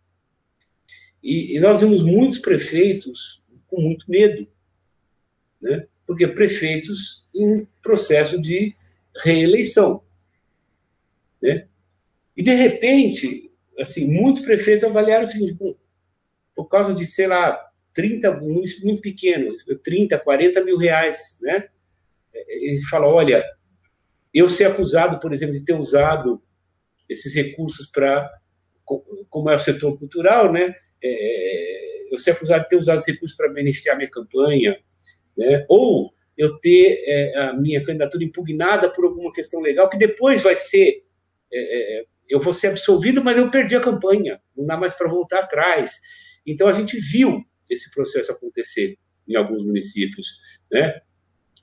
E, 1.23 1.57
e 1.57 1.61
nós 1.61 1.81
vimos 1.81 2.03
muitos 2.03 2.39
prefeitos 2.39 3.43
com 3.67 3.81
muito 3.81 4.05
medo, 4.07 4.47
né? 5.63 5.87
porque 6.07 6.29
prefeitos 6.29 7.27
em 7.35 7.67
processo 7.81 8.39
de 8.39 8.77
reeleição. 9.17 10.05
Né? 11.41 11.67
E, 12.37 12.43
de 12.43 12.55
repente, 12.55 13.51
assim, 13.79 14.07
muitos 14.07 14.43
prefeitos 14.43 14.85
avaliaram 14.85 15.25
o 15.25 15.27
seguinte, 15.27 15.57
por 16.55 16.67
causa 16.67 16.95
de, 16.95 17.07
sei 17.07 17.27
lá, 17.27 17.61
30, 17.95 18.33
municípios 18.41 18.85
muito 18.85 19.01
pequenos, 19.01 19.65
30, 19.83 20.19
40 20.19 20.65
mil 20.65 20.77
reais, 20.77 21.39
né? 21.43 21.69
Ele 22.33 22.81
fala, 22.87 23.07
olha, 23.07 23.45
eu 24.33 24.49
ser 24.49 24.65
acusado, 24.65 25.21
por 25.21 25.33
exemplo, 25.33 25.55
de 25.55 25.65
ter 25.65 25.75
usado 25.75 26.43
esses 27.09 27.33
recursos 27.35 27.87
para, 27.87 28.29
como 28.85 29.51
é 29.51 29.55
o 29.55 29.59
setor 29.59 29.97
cultural, 29.97 30.53
né? 30.53 30.75
É, 31.03 32.13
eu 32.13 32.19
ser 32.19 32.33
acusado 32.33 32.65
de 32.65 32.69
ter 32.69 32.77
usado 32.77 32.99
esses 32.99 33.15
recursos 33.15 33.37
para 33.37 33.53
beneficiar 33.53 33.97
minha 33.97 34.11
campanha, 34.11 34.77
né? 35.37 35.65
Ou 35.69 36.13
eu 36.37 36.59
ter 36.59 37.05
é, 37.07 37.39
a 37.39 37.53
minha 37.53 37.83
candidatura 37.85 38.25
impugnada 38.25 38.91
por 38.91 39.05
alguma 39.05 39.33
questão 39.33 39.61
legal, 39.61 39.89
que 39.89 39.97
depois 39.97 40.43
vai 40.43 40.57
ser, 40.57 41.05
é, 41.53 42.01
é 42.01 42.05
eu 42.29 42.41
vou 42.41 42.53
ser 42.53 42.69
absolvido, 42.69 43.23
mas 43.23 43.37
eu 43.37 43.51
perdi 43.51 43.77
a 43.77 43.81
campanha, 43.81 44.41
não 44.57 44.67
dá 44.67 44.77
mais 44.77 44.95
para 44.95 45.09
voltar 45.09 45.41
atrás. 45.41 46.01
Então, 46.47 46.69
a 46.69 46.73
gente 46.73 46.99
viu 46.99 47.45
esse 47.71 47.91
processo 47.91 48.33
acontecer 48.33 48.99
em 49.27 49.37
alguns 49.37 49.65
municípios, 49.67 50.39
né? 50.71 51.01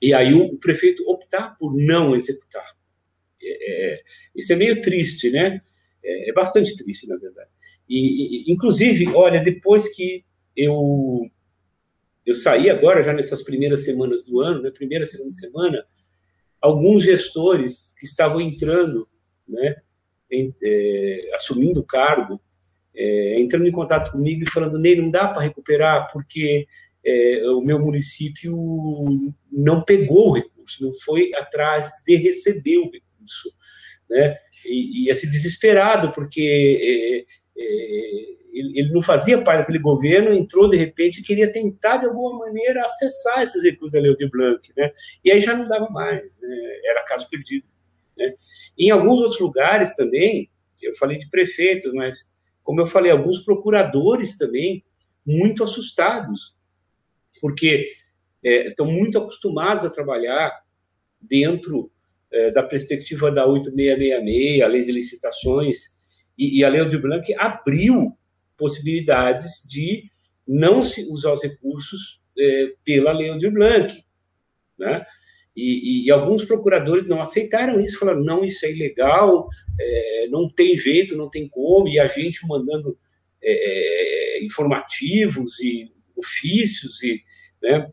E 0.00 0.12
aí 0.12 0.34
o, 0.34 0.58
prefeito 0.58 1.04
optar 1.08 1.56
por 1.56 1.76
não 1.76 2.16
executar. 2.16 2.66
É, 3.40 3.94
é, 3.94 4.02
isso 4.34 4.52
é 4.52 4.56
meio 4.56 4.80
triste, 4.82 5.30
né? 5.30 5.60
É, 6.04 6.30
é 6.30 6.32
bastante 6.32 6.76
triste, 6.76 7.06
na 7.06 7.16
verdade. 7.16 7.50
E, 7.88 8.50
e, 8.50 8.52
inclusive, 8.52 9.08
olha, 9.14 9.40
depois 9.40 9.94
que 9.94 10.24
eu 10.56 11.30
eu 12.24 12.34
saí 12.36 12.70
agora, 12.70 13.02
já 13.02 13.12
nessas 13.12 13.42
primeiras 13.42 13.84
semanas 13.84 14.24
do 14.24 14.40
ano, 14.40 14.62
né, 14.62 14.70
primeira, 14.70 15.04
segunda 15.04 15.30
semana, 15.30 15.84
alguns 16.60 17.02
gestores 17.02 17.94
que 17.98 18.06
estavam 18.06 18.40
entrando, 18.40 19.08
né, 19.48 19.82
é, 20.62 21.30
assumindo 21.34 21.80
o 21.80 21.86
cargo, 21.86 22.40
é, 22.94 23.40
entrando 23.40 23.66
em 23.66 23.72
contato 23.72 24.12
comigo 24.12 24.42
e 24.42 24.50
falando, 24.50 24.78
Ney, 24.78 24.96
não 24.96 25.10
dá 25.10 25.28
para 25.28 25.42
recuperar 25.42 26.10
porque 26.12 26.66
é, 27.04 27.42
o 27.50 27.60
meu 27.60 27.78
município 27.78 28.54
não 29.50 29.82
pegou 29.84 30.30
o 30.30 30.34
recurso, 30.34 30.84
não 30.84 30.92
foi 30.92 31.32
atrás 31.34 31.90
de 32.06 32.16
receber 32.16 32.78
o 32.78 32.90
recurso, 32.90 33.52
né? 34.08 34.36
E, 34.64 35.06
e 35.06 35.10
assim, 35.10 35.28
desesperado, 35.28 36.12
porque 36.12 37.26
é, 37.58 37.60
é, 37.60 38.32
ele, 38.52 38.78
ele, 38.78 38.90
não 38.90 39.02
fazia 39.02 39.42
parte 39.42 39.60
daquele 39.60 39.80
governo, 39.80 40.32
entrou 40.32 40.70
de 40.70 40.76
repente 40.76 41.20
e 41.20 41.24
queria 41.24 41.52
tentar 41.52 41.96
de 41.96 42.06
alguma 42.06 42.38
maneira 42.38 42.84
acessar 42.84 43.42
esses 43.42 43.64
recursos 43.64 43.92
da 43.92 44.00
Lei 44.00 44.14
de 44.14 44.28
Blanc, 44.28 44.72
né? 44.76 44.92
E 45.24 45.32
aí 45.32 45.40
já 45.40 45.56
não 45.56 45.66
dava 45.66 45.88
mais, 45.88 46.40
né? 46.40 46.56
era 46.84 47.04
caso 47.04 47.28
perdido. 47.28 47.66
Né? 48.16 48.34
Em 48.78 48.90
alguns 48.90 49.20
outros 49.20 49.40
lugares 49.40 49.94
também, 49.94 50.50
eu 50.80 50.94
falei 50.96 51.18
de 51.18 51.28
prefeitos, 51.30 51.92
mas 51.92 52.30
como 52.62 52.80
eu 52.80 52.86
falei, 52.86 53.10
alguns 53.10 53.40
procuradores 53.44 54.36
também 54.36 54.84
muito 55.26 55.62
assustados, 55.62 56.56
porque 57.40 57.92
é, 58.44 58.68
estão 58.68 58.86
muito 58.86 59.18
acostumados 59.18 59.84
a 59.84 59.90
trabalhar 59.90 60.52
dentro 61.20 61.90
é, 62.30 62.50
da 62.50 62.62
perspectiva 62.62 63.30
da 63.30 63.46
8666, 63.46 64.62
a 64.62 64.66
lei 64.66 64.84
de 64.84 64.92
licitações, 64.92 66.00
e, 66.36 66.58
e 66.58 66.64
a 66.64 66.68
lei 66.68 66.88
de 66.88 66.98
Blanc 66.98 67.32
abriu 67.34 68.16
possibilidades 68.56 69.66
de 69.68 70.10
não 70.46 70.82
se 70.82 71.10
usar 71.10 71.32
os 71.32 71.42
recursos 71.42 72.20
é, 72.38 72.72
pela 72.84 73.12
lei 73.12 73.36
de 73.38 73.50
Blanc, 73.50 74.04
né? 74.78 75.04
E, 75.54 75.62
e, 76.02 76.06
e, 76.06 76.10
alguns 76.10 76.44
procuradores 76.44 77.06
não 77.06 77.20
aceitaram 77.20 77.80
isso, 77.80 77.98
falaram, 77.98 78.22
não, 78.22 78.44
isso 78.44 78.64
é 78.64 78.70
ilegal, 78.70 79.48
é, 79.78 80.26
não 80.30 80.48
tem 80.48 80.76
jeito, 80.78 81.16
não 81.16 81.28
tem 81.28 81.46
como, 81.48 81.88
e 81.88 82.00
a 82.00 82.08
gente 82.08 82.46
mandando 82.46 82.96
é, 83.42 84.38
é 84.40 84.44
informativos 84.44 85.60
e 85.60 85.92
ofícios 86.16 87.02
e, 87.02 87.20
né, 87.62 87.86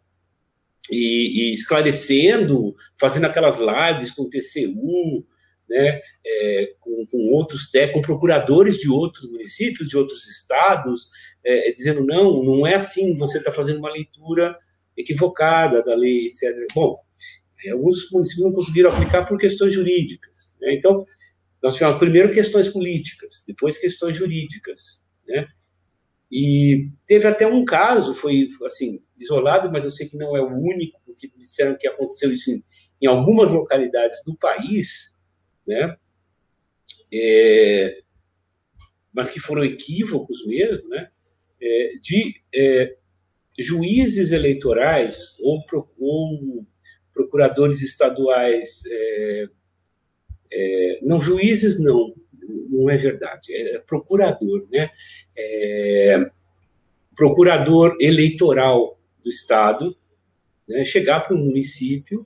e, 0.89 1.49
e, 1.49 1.53
esclarecendo, 1.53 2.75
fazendo 2.97 3.25
aquelas 3.25 3.57
lives 3.59 4.11
com 4.11 4.23
o 4.23 4.29
TCU, 4.29 5.25
né, 5.69 6.01
é, 6.25 6.73
com, 6.79 7.05
com, 7.11 7.17
outros 7.33 7.69
com 7.93 8.01
procuradores 8.01 8.77
de 8.77 8.89
outros 8.89 9.29
municípios, 9.29 9.87
de 9.87 9.97
outros 9.97 10.27
estados, 10.27 11.09
é, 11.45 11.71
dizendo, 11.71 12.05
não, 12.05 12.43
não 12.43 12.65
é 12.65 12.75
assim, 12.75 13.17
você 13.17 13.37
está 13.37 13.51
fazendo 13.51 13.79
uma 13.79 13.91
leitura 13.91 14.57
equivocada 14.97 15.83
da 15.83 15.95
lei, 15.95 16.27
etc. 16.27 16.53
Bom, 16.73 16.95
alguns 17.67 18.09
municípios 18.11 18.45
não 18.45 18.53
conseguiram 18.53 18.91
aplicar 18.91 19.25
por 19.25 19.37
questões 19.37 19.73
jurídicas. 19.73 20.55
Né? 20.61 20.75
Então, 20.75 21.03
nós 21.61 21.75
tivemos 21.75 21.97
primeiro 21.97 22.31
questões 22.31 22.69
políticas, 22.69 23.43
depois 23.45 23.77
questões 23.77 24.15
jurídicas. 24.15 25.05
Né? 25.27 25.47
E 26.31 26.89
teve 27.05 27.27
até 27.27 27.45
um 27.47 27.65
caso, 27.65 28.13
foi 28.13 28.49
assim, 28.65 29.01
isolado, 29.19 29.71
mas 29.71 29.83
eu 29.83 29.91
sei 29.91 30.07
que 30.07 30.17
não 30.17 30.37
é 30.37 30.41
o 30.41 30.55
único, 30.55 31.01
porque 31.05 31.29
disseram 31.35 31.77
que 31.77 31.87
aconteceu 31.87 32.31
isso 32.31 32.51
em, 32.51 32.63
em 33.01 33.07
algumas 33.07 33.51
localidades 33.51 34.23
do 34.25 34.35
país, 34.37 35.17
né? 35.67 35.97
É, 37.11 38.01
mas 39.11 39.31
que 39.31 39.39
foram 39.39 39.63
equívocos 39.63 40.45
mesmo, 40.45 40.87
né? 40.89 41.09
É, 41.61 41.91
de 42.01 42.41
é, 42.55 42.95
juízes 43.57 44.31
eleitorais 44.31 45.35
ou, 45.41 45.61
ou 45.97 46.65
procuradores 47.19 47.81
estaduais, 47.81 48.81
é, 48.89 49.47
é, 50.51 50.99
não 51.01 51.21
juízes 51.21 51.77
não, 51.77 52.13
não 52.69 52.89
é 52.89 52.95
verdade, 52.95 53.53
é 53.53 53.79
procurador, 53.79 54.65
né? 54.71 54.89
É, 55.37 56.31
procurador 57.15 57.97
eleitoral 57.99 58.97
do 59.21 59.29
estado, 59.29 59.97
né? 60.65 60.85
chegar 60.85 61.19
para 61.21 61.35
um 61.35 61.45
município 61.45 62.25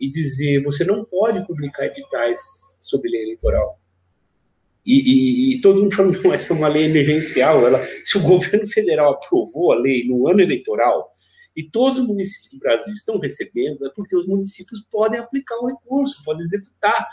e 0.00 0.10
dizer 0.10 0.60
você 0.64 0.84
não 0.84 1.04
pode 1.04 1.46
publicar 1.46 1.86
editais 1.86 2.40
sobre 2.80 3.10
lei 3.10 3.22
eleitoral. 3.22 3.80
E, 4.84 4.94
e, 4.94 5.54
e, 5.54 5.60
todo 5.60 5.80
mundo 5.80 5.94
falando, 5.94 6.20
não, 6.22 6.34
essa 6.34 6.52
é 6.52 6.56
uma 6.56 6.68
lei 6.68 6.84
emergencial. 6.84 7.64
Ela, 7.64 7.84
se 8.04 8.18
o 8.18 8.22
governo 8.22 8.66
federal 8.66 9.12
aprovou 9.12 9.72
a 9.72 9.76
lei 9.76 10.04
no 10.04 10.28
ano 10.28 10.40
eleitoral, 10.40 11.10
e 11.56 11.64
todos 11.64 11.98
os 11.98 12.06
municípios 12.06 12.52
do 12.52 12.58
Brasil 12.58 12.92
estão 12.92 13.18
recebendo, 13.18 13.86
é 13.86 13.90
porque 13.90 14.14
os 14.14 14.26
municípios 14.26 14.82
podem 14.90 15.18
aplicar 15.18 15.56
o 15.56 15.66
recurso, 15.66 16.22
podem 16.22 16.42
executar. 16.42 17.08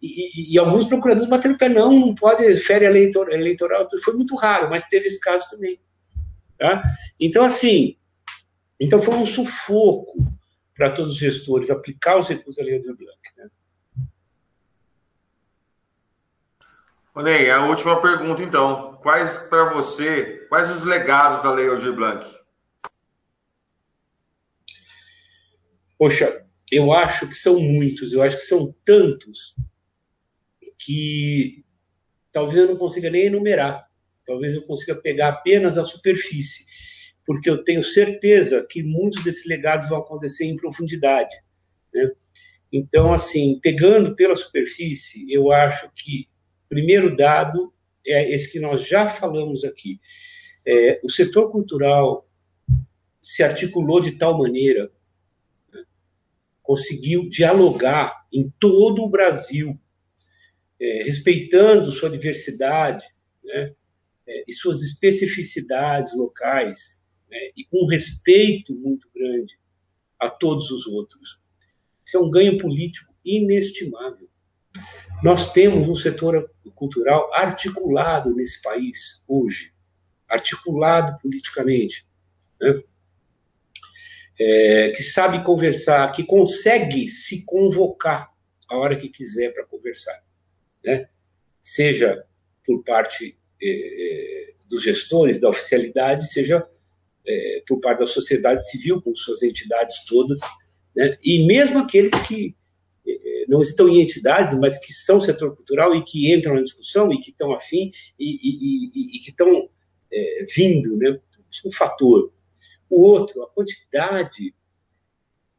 E, 0.00 0.08
e, 0.08 0.54
e 0.54 0.58
alguns 0.58 0.86
procuradores 0.86 1.28
bateram 1.28 1.54
o 1.54 1.58
pé, 1.58 1.68
não, 1.68 1.92
não 1.92 2.14
pode, 2.14 2.56
férias 2.56 2.90
eleitoral, 2.90 3.34
eleitoral, 3.34 3.88
foi 4.02 4.14
muito 4.14 4.34
raro, 4.34 4.70
mas 4.70 4.88
teve 4.88 5.08
esse 5.08 5.20
caso 5.20 5.48
também. 5.50 5.78
Tá? 6.58 6.82
Então, 7.20 7.44
assim, 7.44 7.96
então 8.80 9.00
foi 9.00 9.14
um 9.14 9.26
sufoco 9.26 10.26
para 10.74 10.90
todos 10.90 11.12
os 11.12 11.18
gestores 11.18 11.70
aplicar 11.70 12.18
os 12.18 12.28
recursos 12.28 12.56
da 12.56 12.64
Lei 12.64 12.76
Aldir 12.76 12.96
Blanc. 12.96 13.18
Né? 13.36 13.50
Ney, 17.22 17.50
a 17.50 17.66
última 17.66 18.00
pergunta, 18.00 18.42
então. 18.42 18.98
Quais, 19.02 19.38
para 19.38 19.74
você, 19.74 20.46
quais 20.48 20.70
os 20.70 20.82
legados 20.82 21.42
da 21.42 21.52
Lei 21.52 21.68
Aldir 21.68 21.92
Blanc? 21.92 22.41
Poxa, 26.02 26.44
eu 26.68 26.92
acho 26.92 27.28
que 27.28 27.36
são 27.36 27.60
muitos, 27.60 28.12
eu 28.12 28.24
acho 28.24 28.36
que 28.36 28.42
são 28.42 28.74
tantos 28.84 29.54
que 30.76 31.64
talvez 32.32 32.56
eu 32.56 32.66
não 32.66 32.76
consiga 32.76 33.08
nem 33.08 33.26
enumerar. 33.26 33.88
Talvez 34.26 34.52
eu 34.52 34.62
consiga 34.62 34.96
pegar 34.96 35.28
apenas 35.28 35.78
a 35.78 35.84
superfície, 35.84 36.66
porque 37.24 37.48
eu 37.48 37.62
tenho 37.62 37.84
certeza 37.84 38.66
que 38.68 38.82
muitos 38.82 39.22
desses 39.22 39.46
legados 39.46 39.88
vão 39.88 40.00
acontecer 40.00 40.44
em 40.44 40.56
profundidade. 40.56 41.36
Né? 41.94 42.10
Então, 42.72 43.14
assim, 43.14 43.60
pegando 43.62 44.16
pela 44.16 44.34
superfície, 44.34 45.24
eu 45.32 45.52
acho 45.52 45.88
que 45.94 46.28
primeiro 46.68 47.16
dado 47.16 47.72
é 48.04 48.28
esse 48.34 48.50
que 48.50 48.58
nós 48.58 48.88
já 48.88 49.08
falamos 49.08 49.62
aqui. 49.62 50.00
É, 50.66 51.00
o 51.04 51.08
setor 51.08 51.52
cultural 51.52 52.28
se 53.20 53.44
articulou 53.44 54.00
de 54.00 54.18
tal 54.18 54.36
maneira, 54.36 54.90
conseguiu 56.62 57.28
dialogar 57.28 58.26
em 58.32 58.52
todo 58.58 59.02
o 59.02 59.08
Brasil, 59.08 59.78
é, 60.80 61.04
respeitando 61.04 61.90
sua 61.92 62.10
diversidade 62.10 63.04
né, 63.44 63.74
é, 64.26 64.44
e 64.48 64.52
suas 64.52 64.82
especificidades 64.82 66.16
locais, 66.16 67.04
né, 67.30 67.38
e 67.56 67.64
com 67.64 67.86
respeito 67.86 68.74
muito 68.74 69.08
grande 69.14 69.58
a 70.18 70.30
todos 70.30 70.70
os 70.70 70.86
outros. 70.86 71.40
Isso 72.04 72.16
é 72.16 72.20
um 72.20 72.30
ganho 72.30 72.58
político 72.58 73.12
inestimável. 73.24 74.28
Nós 75.22 75.52
temos 75.52 75.88
um 75.88 75.94
setor 75.94 76.50
cultural 76.74 77.32
articulado 77.32 78.34
nesse 78.34 78.60
país 78.60 79.24
hoje, 79.28 79.72
articulado 80.28 81.16
politicamente, 81.20 82.06
né? 82.60 82.82
É, 84.38 84.90
que 84.90 85.02
sabe 85.02 85.44
conversar, 85.44 86.10
que 86.12 86.24
consegue 86.24 87.08
se 87.08 87.44
convocar 87.44 88.30
a 88.68 88.76
hora 88.76 88.96
que 88.96 89.08
quiser 89.08 89.52
para 89.52 89.64
conversar, 89.66 90.22
né? 90.84 91.08
seja 91.60 92.24
por 92.64 92.82
parte 92.82 93.36
é, 93.60 93.68
é, 93.68 94.52
dos 94.68 94.82
gestores 94.82 95.40
da 95.40 95.48
oficialidade, 95.48 96.32
seja 96.32 96.66
é, 97.26 97.62
por 97.66 97.80
parte 97.80 98.00
da 98.00 98.06
sociedade 98.06 98.68
civil, 98.68 99.00
com 99.02 99.14
suas 99.14 99.42
entidades 99.42 100.04
todas, 100.06 100.40
né? 100.96 101.16
e 101.22 101.46
mesmo 101.46 101.80
aqueles 101.80 102.14
que 102.26 102.56
não 103.48 103.60
estão 103.60 103.88
em 103.88 104.00
entidades, 104.00 104.58
mas 104.58 104.78
que 104.78 104.92
são 104.92 105.20
setor 105.20 105.54
cultural 105.54 105.94
e 105.94 106.02
que 106.02 106.32
entram 106.32 106.54
na 106.54 106.62
discussão 106.62 107.12
e 107.12 107.20
que 107.20 107.30
estão 107.30 107.52
afim 107.52 107.92
e, 108.18 108.24
e, 108.24 108.90
e, 108.94 109.16
e 109.16 109.20
que 109.20 109.30
estão 109.30 109.68
é, 110.10 110.46
vindo, 110.54 110.96
né? 110.96 111.08
É 111.10 111.68
um 111.68 111.70
fator. 111.70 112.32
Outro, 112.94 113.42
a 113.42 113.48
quantidade 113.48 114.54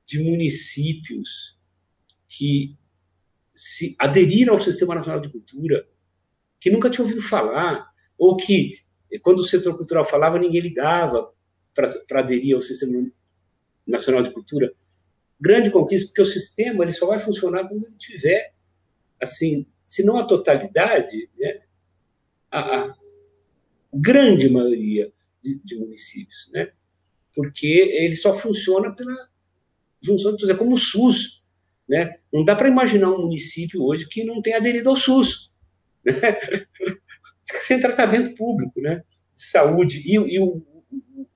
de 0.05 0.19
municípios 0.19 1.57
que 2.27 2.77
se 3.55 3.95
aderiram 3.97 4.53
ao 4.53 4.59
Sistema 4.59 4.93
Nacional 4.93 5.19
de 5.19 5.31
Cultura, 5.31 5.89
que 6.59 6.69
nunca 6.69 6.91
tinham 6.91 7.07
ouvido 7.07 7.23
falar, 7.23 7.91
ou 8.19 8.37
que, 8.37 8.83
quando 9.23 9.39
o 9.39 9.43
setor 9.43 9.75
cultural 9.75 10.05
falava, 10.05 10.37
ninguém 10.37 10.61
ligava 10.61 11.33
para 11.73 12.19
aderir 12.19 12.53
ao 12.53 12.61
Sistema 12.61 13.11
Nacional 13.87 14.21
de 14.21 14.29
Cultura. 14.29 14.71
Grande 15.41 15.71
conquista, 15.71 16.09
porque 16.09 16.21
o 16.21 16.25
sistema 16.25 16.83
ele 16.83 16.93
só 16.93 17.07
vai 17.07 17.17
funcionar 17.17 17.67
quando 17.67 17.87
ele 17.87 17.95
tiver, 17.97 18.53
assim, 19.19 19.65
se 19.83 20.05
não 20.05 20.19
a 20.19 20.27
totalidade, 20.27 21.31
né, 21.39 21.63
a, 22.51 22.59
a 22.59 22.95
grande 23.91 24.47
maioria 24.49 25.11
de, 25.41 25.59
de, 25.63 25.75
municípios, 25.77 26.51
né, 26.53 26.71
porque 27.35 27.67
ele 27.67 28.15
só 28.15 28.33
funciona 28.33 28.93
pela 28.95 29.13
função, 30.05 30.35
dizer, 30.35 30.57
como 30.57 30.75
o 30.75 30.77
SUS, 30.77 31.43
né, 31.87 32.17
não 32.31 32.43
dá 32.45 32.55
para 32.55 32.67
imaginar 32.67 33.09
um 33.09 33.23
município 33.23 33.83
hoje 33.83 34.07
que 34.07 34.23
não 34.23 34.41
tem 34.41 34.53
aderido 34.53 34.89
ao 34.89 34.95
SUS, 34.95 35.51
né, 36.05 36.37
sem 37.63 37.79
tratamento 37.79 38.35
público, 38.35 38.79
né, 38.81 39.03
de 39.33 39.45
saúde, 39.45 40.01
e, 40.05 40.13
e 40.13 40.39
o, 40.39 40.61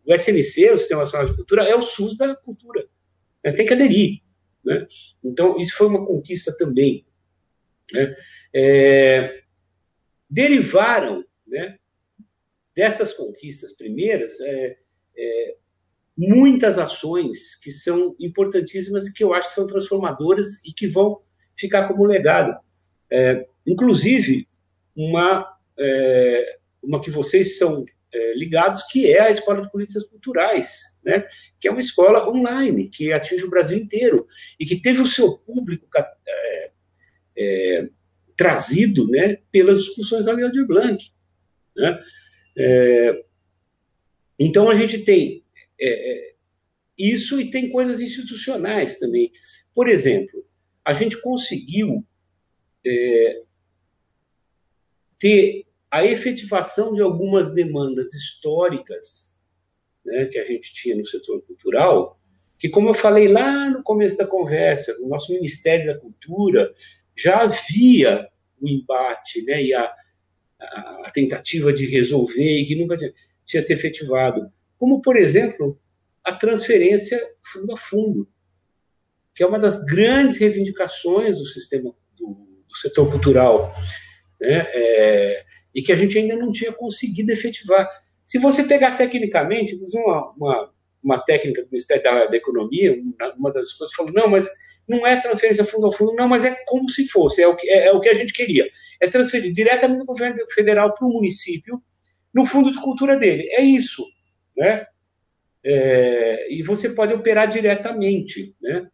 o 0.06 0.14
SNC, 0.14 0.72
o 0.72 0.78
Sistema 0.78 1.02
Nacional 1.02 1.28
de 1.28 1.36
Cultura, 1.36 1.64
é 1.64 1.76
o 1.76 1.82
SUS 1.82 2.18
da 2.18 2.36
cultura, 2.36 2.88
é, 3.44 3.52
tem 3.52 3.66
que 3.66 3.74
aderir. 3.74 4.22
Né? 4.64 4.86
Então, 5.24 5.58
isso 5.60 5.76
foi 5.76 5.88
uma 5.88 6.06
conquista 6.06 6.56
também. 6.58 7.06
Né? 7.94 8.16
É, 8.54 9.44
derivaram 10.30 11.24
né, 11.46 11.80
dessas 12.76 13.14
conquistas 13.14 13.72
primeiras 13.74 14.40
é, 14.42 14.78
é, 15.18 15.58
muitas 16.18 16.78
ações 16.78 17.56
que 17.56 17.72
são 17.72 18.16
importantíssimas 18.20 19.06
e 19.06 19.14
que 19.14 19.24
eu 19.24 19.34
acho 19.34 19.50
que 19.50 19.56
são 19.56 19.68
transformadoras 19.68 20.64
e 20.66 20.74
que 20.74 20.88
vão 20.88 21.22
ficar 21.56 21.88
como 21.88 22.06
legado. 22.06 22.58
É, 23.12 23.46
inclusive, 23.66 24.48
uma, 24.96 25.48
é, 25.78 26.58
uma 26.82 27.02
que 27.02 27.12
vocês 27.12 27.58
são 27.58 27.86
é, 28.12 28.34
ligados, 28.34 28.84
que 28.84 29.12
é 29.12 29.22
a 29.22 29.30
Escola 29.30 29.62
de 29.62 29.72
Políticas 29.72 30.04
Culturais, 30.06 30.82
né? 31.06 31.26
que 31.60 31.68
é 31.68 31.72
uma 31.72 31.82
escola 31.82 32.28
online, 32.28 32.90
que 32.90 33.14
atinge 33.14 33.46
o 33.46 33.50
Brasil 33.50 33.78
inteiro, 33.78 34.26
e 34.60 34.66
que 34.66 34.82
teve 34.82 35.02
o 35.02 35.08
seu 35.08 35.38
público 35.38 35.88
é, 36.28 36.72
é, 37.38 37.90
trazido 38.36 39.08
né, 39.08 39.38
pelas 39.52 39.84
discussões 39.84 40.26
da 40.26 40.34
Lei 40.34 40.46
Aldir 40.46 40.66
Blanc. 40.66 41.12
Né? 41.76 42.00
É, 42.58 43.24
então, 44.40 44.70
a 44.70 44.76
gente 44.76 45.00
tem 45.00 45.44
é, 45.80 45.90
é, 45.90 46.34
isso 46.98 47.40
e 47.40 47.50
tem 47.50 47.70
coisas 47.70 48.00
institucionais 48.00 49.00
também. 49.00 49.32
Por 49.74 49.88
exemplo, 49.88 50.46
a 50.84 50.94
gente 50.94 51.22
conseguiu 51.22 52.06
ter 55.20 55.66
a 55.92 56.06
efetivação 56.06 56.94
de 56.94 57.02
algumas 57.02 57.54
demandas 57.54 58.14
históricas 58.14 59.38
né, 60.06 60.26
que 60.26 60.40
a 60.40 60.46
gente 60.46 60.74
tinha 60.74 60.96
no 60.96 61.06
setor 61.06 61.42
cultural, 61.42 62.20
que, 62.58 62.70
como 62.70 62.90
eu 62.90 62.94
falei 62.94 63.28
lá 63.28 63.70
no 63.70 63.84
começo 63.84 64.18
da 64.18 64.26
conversa, 64.26 64.96
o 65.02 65.08
nosso 65.08 65.32
Ministério 65.34 65.88
da 65.88 66.00
Cultura 66.00 66.74
já 67.16 67.42
havia 67.42 68.28
o 68.60 68.68
embate 68.68 69.44
né, 69.44 69.64
e 69.64 69.74
a, 69.74 69.94
a, 70.60 71.02
a 71.06 71.12
tentativa 71.14 71.72
de 71.72 71.86
resolver 71.86 72.62
e 72.62 72.66
que 72.66 72.76
nunca 72.76 72.98
tinha, 72.98 73.14
tinha 73.46 73.62
se 73.62 73.74
efetivado. 73.74 74.52
Como, 74.78 75.02
por 75.02 75.18
exemplo, 75.18 75.80
a 76.24 76.34
transferência 76.34 77.20
fundo 77.44 77.74
a 77.74 77.78
fundo, 77.78 78.28
que 79.36 79.44
é 79.44 79.48
uma 79.48 79.60
das 79.60 79.84
grandes 79.86 80.38
reivindicações 80.38 81.38
do 81.38 81.46
sistema 81.46 81.94
do, 82.18 82.48
do 82.68 82.76
setor 82.76 83.10
cultural. 83.10 83.74
Né? 84.40 84.68
É, 84.74 85.46
e 85.74 85.82
que 85.82 85.92
a 85.92 85.96
gente 85.96 86.18
ainda 86.18 86.36
não 86.36 86.52
tinha 86.52 86.74
conseguido 86.74 87.32
efetivar. 87.32 87.88
Se 88.26 88.40
você 88.40 88.64
pegar 88.64 88.96
tecnicamente, 88.96 89.80
uma, 89.94 90.34
uma, 90.36 90.74
uma 91.04 91.20
técnica 91.20 91.62
do 91.62 91.70
Ministério 91.70 92.04
da, 92.04 92.26
da, 92.26 92.36
Economia, 92.36 92.98
uma 93.38 93.54
das 93.54 93.74
coisas 93.74 93.96
falou, 93.96 94.12
não, 94.12 94.28
mas 94.28 94.50
não 94.88 95.06
é 95.06 95.22
transferência 95.22 95.64
fundo 95.64 95.86
ao 95.86 95.92
fundo, 95.92 96.16
não, 96.16 96.28
mas 96.28 96.44
é 96.44 96.56
como 96.66 96.90
se 96.90 97.08
fosse, 97.08 97.44
é 97.44 97.48
o 97.48 97.56
que, 97.56 97.70
é, 97.70 97.88
é 97.88 97.92
o 97.92 98.00
que 98.00 98.10
a 98.10 98.14
gente 98.16 98.34
queria. 98.34 98.68
É 99.00 99.08
transferir 99.08 99.52
diretamente 99.52 100.00
do 100.00 100.06
governo 100.06 100.36
federal 100.52 100.96
para 100.96 101.08
o 101.08 101.12
município, 101.12 101.80
no 102.34 102.44
fundo 102.44 102.72
de 102.72 102.82
cultura 102.82 103.16
dele. 103.16 103.48
É 103.52 103.62
isso, 103.62 104.04
né? 104.58 104.86
É, 105.64 106.54
e 106.54 106.64
você 106.64 106.90
pode 106.90 107.14
operar 107.14 107.48
diretamente, 107.48 108.56
né? 108.62 108.90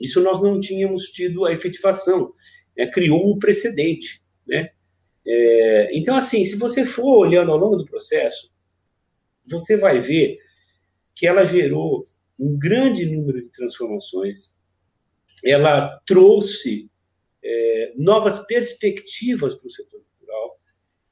Isso 0.00 0.22
nós 0.22 0.40
não 0.40 0.60
tínhamos 0.60 1.04
tido 1.08 1.44
a 1.44 1.52
efetivação, 1.52 2.32
né? 2.76 2.86
criou 2.86 3.32
um 3.32 3.38
precedente, 3.38 4.22
né? 4.46 4.70
É, 5.26 5.90
então, 5.96 6.16
assim, 6.16 6.44
se 6.46 6.56
você 6.56 6.86
for 6.86 7.26
olhando 7.26 7.52
ao 7.52 7.58
longo 7.58 7.76
do 7.76 7.84
processo, 7.84 8.52
você 9.46 9.76
vai 9.76 9.98
ver 10.00 10.38
que 11.14 11.26
ela 11.26 11.44
gerou 11.44 12.04
um 12.38 12.56
grande 12.56 13.04
número 13.04 13.42
de 13.42 13.50
transformações, 13.50 14.56
ela 15.44 16.00
trouxe 16.06 16.90
é, 17.42 17.92
novas 17.96 18.38
perspectivas 18.46 19.54
para 19.54 19.66
o 19.66 19.70
setor 19.70 20.00
cultural, 20.00 20.60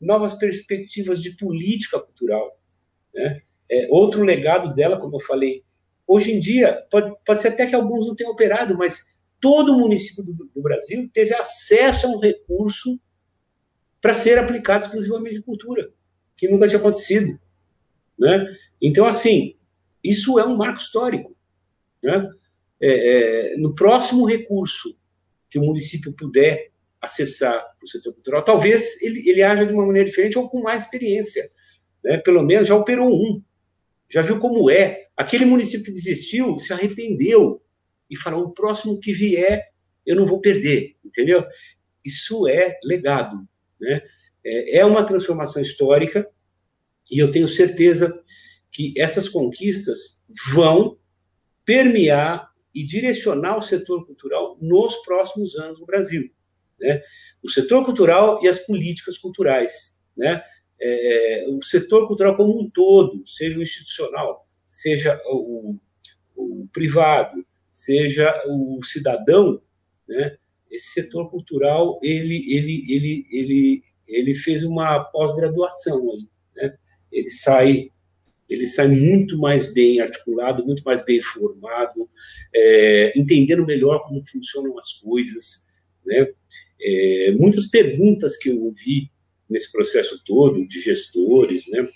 novas 0.01 0.35
perspectivas 0.35 1.20
de 1.20 1.37
política 1.37 2.01
cultural. 2.01 2.59
Né? 3.12 3.43
É, 3.70 3.88
outro 3.90 4.22
legado 4.22 4.74
dela, 4.74 4.98
como 4.98 5.16
eu 5.16 5.20
falei, 5.20 5.64
hoje 6.06 6.32
em 6.32 6.40
dia, 6.40 6.84
pode, 6.90 7.10
pode 7.24 7.40
ser 7.40 7.48
até 7.48 7.66
que 7.66 7.74
alguns 7.74 8.06
não 8.06 8.14
tenham 8.14 8.32
operado, 8.32 8.76
mas 8.76 9.12
todo 9.40 9.78
município 9.78 10.24
do, 10.24 10.32
do 10.55 10.62
Brasil 10.62 11.09
teve 11.12 11.34
acesso 11.34 12.06
a 12.06 12.10
um 12.10 12.20
recurso 12.20 13.01
para 14.01 14.14
ser 14.14 14.38
aplicado 14.38 14.84
exclusivamente 14.84 15.36
em 15.36 15.43
cultura, 15.43 15.90
que 16.36 16.48
nunca 16.48 16.68
tinha 16.68 16.78
acontecido. 16.78 17.38
Né? 18.18 18.47
Então, 18.80 19.06
assim, 19.06 19.56
isso 20.02 20.38
é 20.38 20.47
um 20.47 20.56
marco 20.56 20.80
histórico. 20.80 21.36
Né? 22.02 22.30
É, 22.80 23.52
é, 23.52 23.56
no 23.56 23.74
próximo 23.74 24.26
recurso 24.26 24.97
que 25.51 25.59
o 25.59 25.62
município 25.62 26.12
puder 26.12 26.70
acessar 27.01 27.64
o 27.82 27.86
setor 27.86 28.12
cultural, 28.12 28.44
talvez 28.44 29.01
ele, 29.02 29.28
ele 29.28 29.43
haja 29.43 29.66
de 29.66 29.72
uma 29.72 29.86
maneira 29.86 30.09
diferente 30.09 30.38
ou 30.38 30.48
com 30.48 30.62
mais 30.62 30.82
experiência. 30.82 31.51
Né? 32.05 32.18
Pelo 32.18 32.43
menos 32.43 32.68
já 32.68 32.76
operou 32.76 33.09
um, 33.09 33.43
já 34.11 34.23
viu 34.23 34.39
como 34.39 34.70
é. 34.70 35.07
Aquele 35.16 35.45
município 35.45 35.87
que 35.87 35.93
desistiu 35.93 36.59
se 36.59 36.73
arrependeu 36.73 37.62
e 38.11 38.16
falou: 38.16 38.45
o 38.45 38.53
próximo 38.53 39.01
que 39.01 39.12
vier 39.12 39.70
eu 40.05 40.15
não 40.15 40.27
vou 40.27 40.41
perder, 40.41 40.97
entendeu? 41.05 41.45
Isso 42.05 42.47
é 42.47 42.78
legado, 42.85 43.37
né? 43.81 44.01
É, 44.45 44.78
é 44.78 44.85
uma 44.85 45.05
transformação 45.05 45.61
histórica 45.61 46.28
e 47.11 47.20
eu 47.20 47.31
tenho 47.31 47.49
certeza 47.49 48.23
que 48.70 48.95
essas 48.97 49.28
conquistas 49.28 50.23
vão 50.53 50.99
permear 51.65 52.49
e 52.74 52.85
direcionar 52.85 53.57
o 53.57 53.62
setor 53.62 54.07
cultural 54.07 54.57
nos 54.61 54.97
próximos 54.97 55.57
anos 55.57 55.81
no 55.81 55.87
Brasil. 55.87 56.31
Né? 56.78 57.01
O 57.43 57.49
setor 57.49 57.85
cultural 57.85 58.39
e 58.43 58.49
as 58.49 58.59
políticas 58.59 59.16
culturais. 59.16 59.99
Né? 60.16 60.43
É, 60.81 61.47
o 61.48 61.62
setor 61.62 62.07
cultural 62.07 62.36
como 62.36 62.61
um 62.61 62.69
todo, 62.69 63.27
seja 63.27 63.59
o 63.59 63.62
institucional, 63.62 64.47
seja 64.66 65.20
o, 65.27 65.77
o 66.36 66.69
privado, 66.73 67.44
seja 67.73 68.35
o 68.47 68.82
cidadão, 68.82 69.61
né? 70.09 70.36
esse 70.70 70.89
setor 70.89 71.31
cultural 71.31 71.98
ele, 72.03 72.44
ele, 72.53 72.85
ele, 72.89 73.27
ele, 73.31 73.82
ele 74.07 74.35
fez 74.35 74.65
uma 74.65 75.05
pós-graduação. 75.05 76.05
Né? 76.55 76.74
Ele 77.11 77.31
sai 77.31 77.90
ele 78.48 78.69
sai 78.69 78.86
muito 78.86 79.36
mais 79.39 79.73
bem 79.73 80.01
articulado, 80.01 80.65
muito 80.65 80.82
mais 80.85 81.05
bem 81.05 81.20
formado, 81.20 82.09
é, 82.55 83.12
entendendo 83.19 83.66
melhor 83.66 84.05
como 84.07 84.24
funcionam 84.24 84.78
as 84.78 84.93
coisas. 84.93 85.66
Né? 86.05 86.28
É, 86.81 87.32
muitas 87.32 87.66
perguntas 87.66 88.36
que 88.36 88.51
eu 88.51 88.62
ouvi 88.62 89.11
nesse 89.48 89.70
processo 89.70 90.23
todo 90.24 90.66
de 90.66 90.81
gestores, 90.81 91.66
né? 91.68 91.89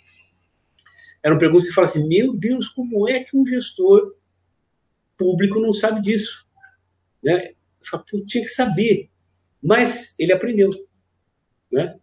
eram 1.22 1.38
perguntas 1.38 1.68
que 1.68 1.74
falavam 1.74 1.96
assim: 1.96 2.08
meu 2.08 2.34
Deus, 2.34 2.68
como 2.68 3.08
é 3.08 3.22
que 3.22 3.36
um 3.36 3.46
gestor 3.46 4.14
público 5.16 5.60
não 5.60 5.72
sabe 5.72 6.00
disso? 6.00 6.46
Né? 7.22 7.50
Eu 7.50 7.86
falei, 7.86 8.24
tinha 8.24 8.44
que 8.44 8.50
saber, 8.50 9.10
mas 9.62 10.14
ele 10.18 10.32
aprendeu. 10.32 10.70
Né? 11.70 11.98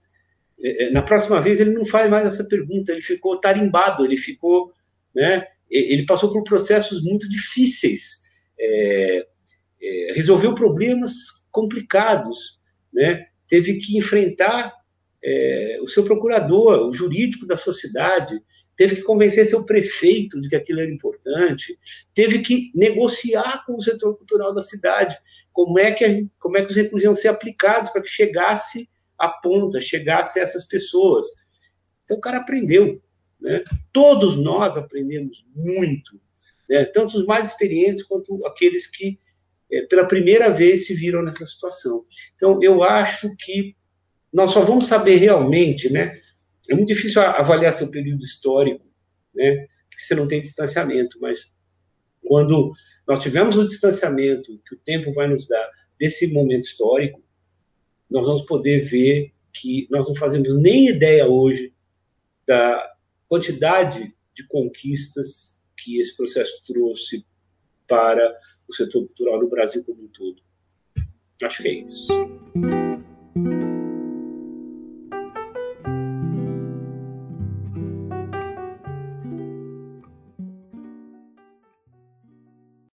É, 0.60 0.86
é, 0.86 0.91
na 0.91 1.02
próxima 1.02 1.40
vez 1.41 1.60
ele 1.60 1.72
não 1.72 1.86
faz 1.86 2.10
mais 2.10 2.26
essa 2.26 2.44
pergunta, 2.44 2.91
ele 2.91 3.02
ficou 3.02 3.40
tarimbado, 3.40 4.06
ele 4.06 4.18
ficou, 4.18 4.74
né, 5.14 5.45
ele 5.69 6.06
passou 6.06 6.32
por 6.32 6.44
processos 6.44 7.03
muito 7.03 7.30
difíceis, 7.30 8.24
é, 8.60 9.28
é, 9.82 10.14
resolveu 10.15 10.56
problemas 10.56 11.14
complicados, 11.52 12.60
né, 12.91 13.28
teve 13.48 13.78
que 13.78 13.98
enfrentar 13.98 14.74
é, 15.30 15.80
o 15.82 15.88
seu 15.90 16.06
procurador, 16.06 16.88
o 16.88 16.94
jurídico 16.94 17.45
da 17.45 17.58
sociedade, 17.58 18.41
teve 18.78 18.95
que 18.95 19.02
convencer 19.02 19.45
seu 19.45 19.66
prefeito 19.66 20.40
de 20.40 20.48
que 20.48 20.56
aquilo 20.56 20.80
era 20.80 20.90
importante, 20.90 21.78
teve 22.14 22.40
que 22.40 22.72
negociar 22.74 23.66
com 23.66 23.76
o 23.76 23.82
setor 23.82 24.16
cultural 24.16 24.54
da 24.54 24.62
cidade 24.62 25.18
como 25.52 25.78
é 25.80 25.91
que, 25.91 26.28
como 26.40 26.58
é 26.58 26.62
que 26.62 26.70
os 26.70 26.76
recursos 26.76 27.04
iam 27.04 27.16
ser 27.16 27.28
aplicados 27.28 27.90
para 27.90 28.02
que 28.02 28.08
chegasse 28.08 28.88
a 29.20 29.28
ponta, 29.28 29.82
chegasse 29.82 30.40
a 30.40 30.44
essas 30.44 30.66
pessoas. 30.66 31.26
Então 32.06 32.18
o 32.18 32.22
cara 32.22 32.38
aprendeu. 32.38 33.02
Né? 33.41 33.64
Todos 33.91 34.38
nós 34.38 34.78
aprendemos 34.78 35.45
muito, 35.54 36.22
né? 36.70 36.86
tanto 36.86 37.18
os 37.18 37.26
mais 37.26 37.49
experientes 37.49 38.04
quanto 38.04 38.45
aqueles 38.45 38.88
que 38.88 39.20
é, 39.70 39.82
pela 39.88 40.08
primeira 40.08 40.49
vez 40.49 40.86
se 40.86 40.94
viram 40.94 41.22
nessa 41.22 41.45
situação. 41.45 42.06
Então 42.36 42.62
eu 42.62 42.84
acho 42.84 43.36
que 43.36 43.76
nós 44.38 44.51
só 44.51 44.61
vamos 44.61 44.85
saber 44.85 45.15
realmente, 45.15 45.91
né? 45.91 46.22
É 46.69 46.76
muito 46.76 46.89
difícil 46.89 47.23
avaliar 47.23 47.73
seu 47.73 47.89
período 47.89 48.23
histórico, 48.23 48.85
né? 49.34 49.68
Porque 49.89 50.03
você 50.03 50.14
não 50.14 50.27
tem 50.27 50.39
distanciamento, 50.39 51.18
mas 51.19 51.51
quando 52.23 52.72
nós 53.07 53.23
tivermos 53.23 53.57
o 53.57 53.65
distanciamento 53.65 54.61
que 54.64 54.76
o 54.76 54.80
tempo 54.85 55.11
vai 55.11 55.27
nos 55.27 55.47
dar 55.47 55.68
desse 55.99 56.31
momento 56.31 56.65
histórico, 56.65 57.19
nós 58.07 58.27
vamos 58.27 58.41
poder 58.43 58.81
ver 58.81 59.34
que 59.51 59.88
nós 59.89 60.07
não 60.07 60.14
fazemos 60.14 60.61
nem 60.61 60.89
ideia 60.89 61.26
hoje 61.26 61.73
da 62.45 62.93
quantidade 63.27 64.14
de 64.35 64.47
conquistas 64.47 65.59
que 65.76 65.99
esse 65.99 66.15
processo 66.15 66.64
trouxe 66.64 67.26
para 67.88 68.38
o 68.68 68.73
setor 68.76 69.07
cultural 69.07 69.41
no 69.41 69.49
Brasil 69.49 69.84
como 69.84 70.03
um 70.03 70.07
todo. 70.09 70.43
Acho 71.41 71.64
que 71.64 71.69
é 71.69 71.73
isso. 71.73 72.07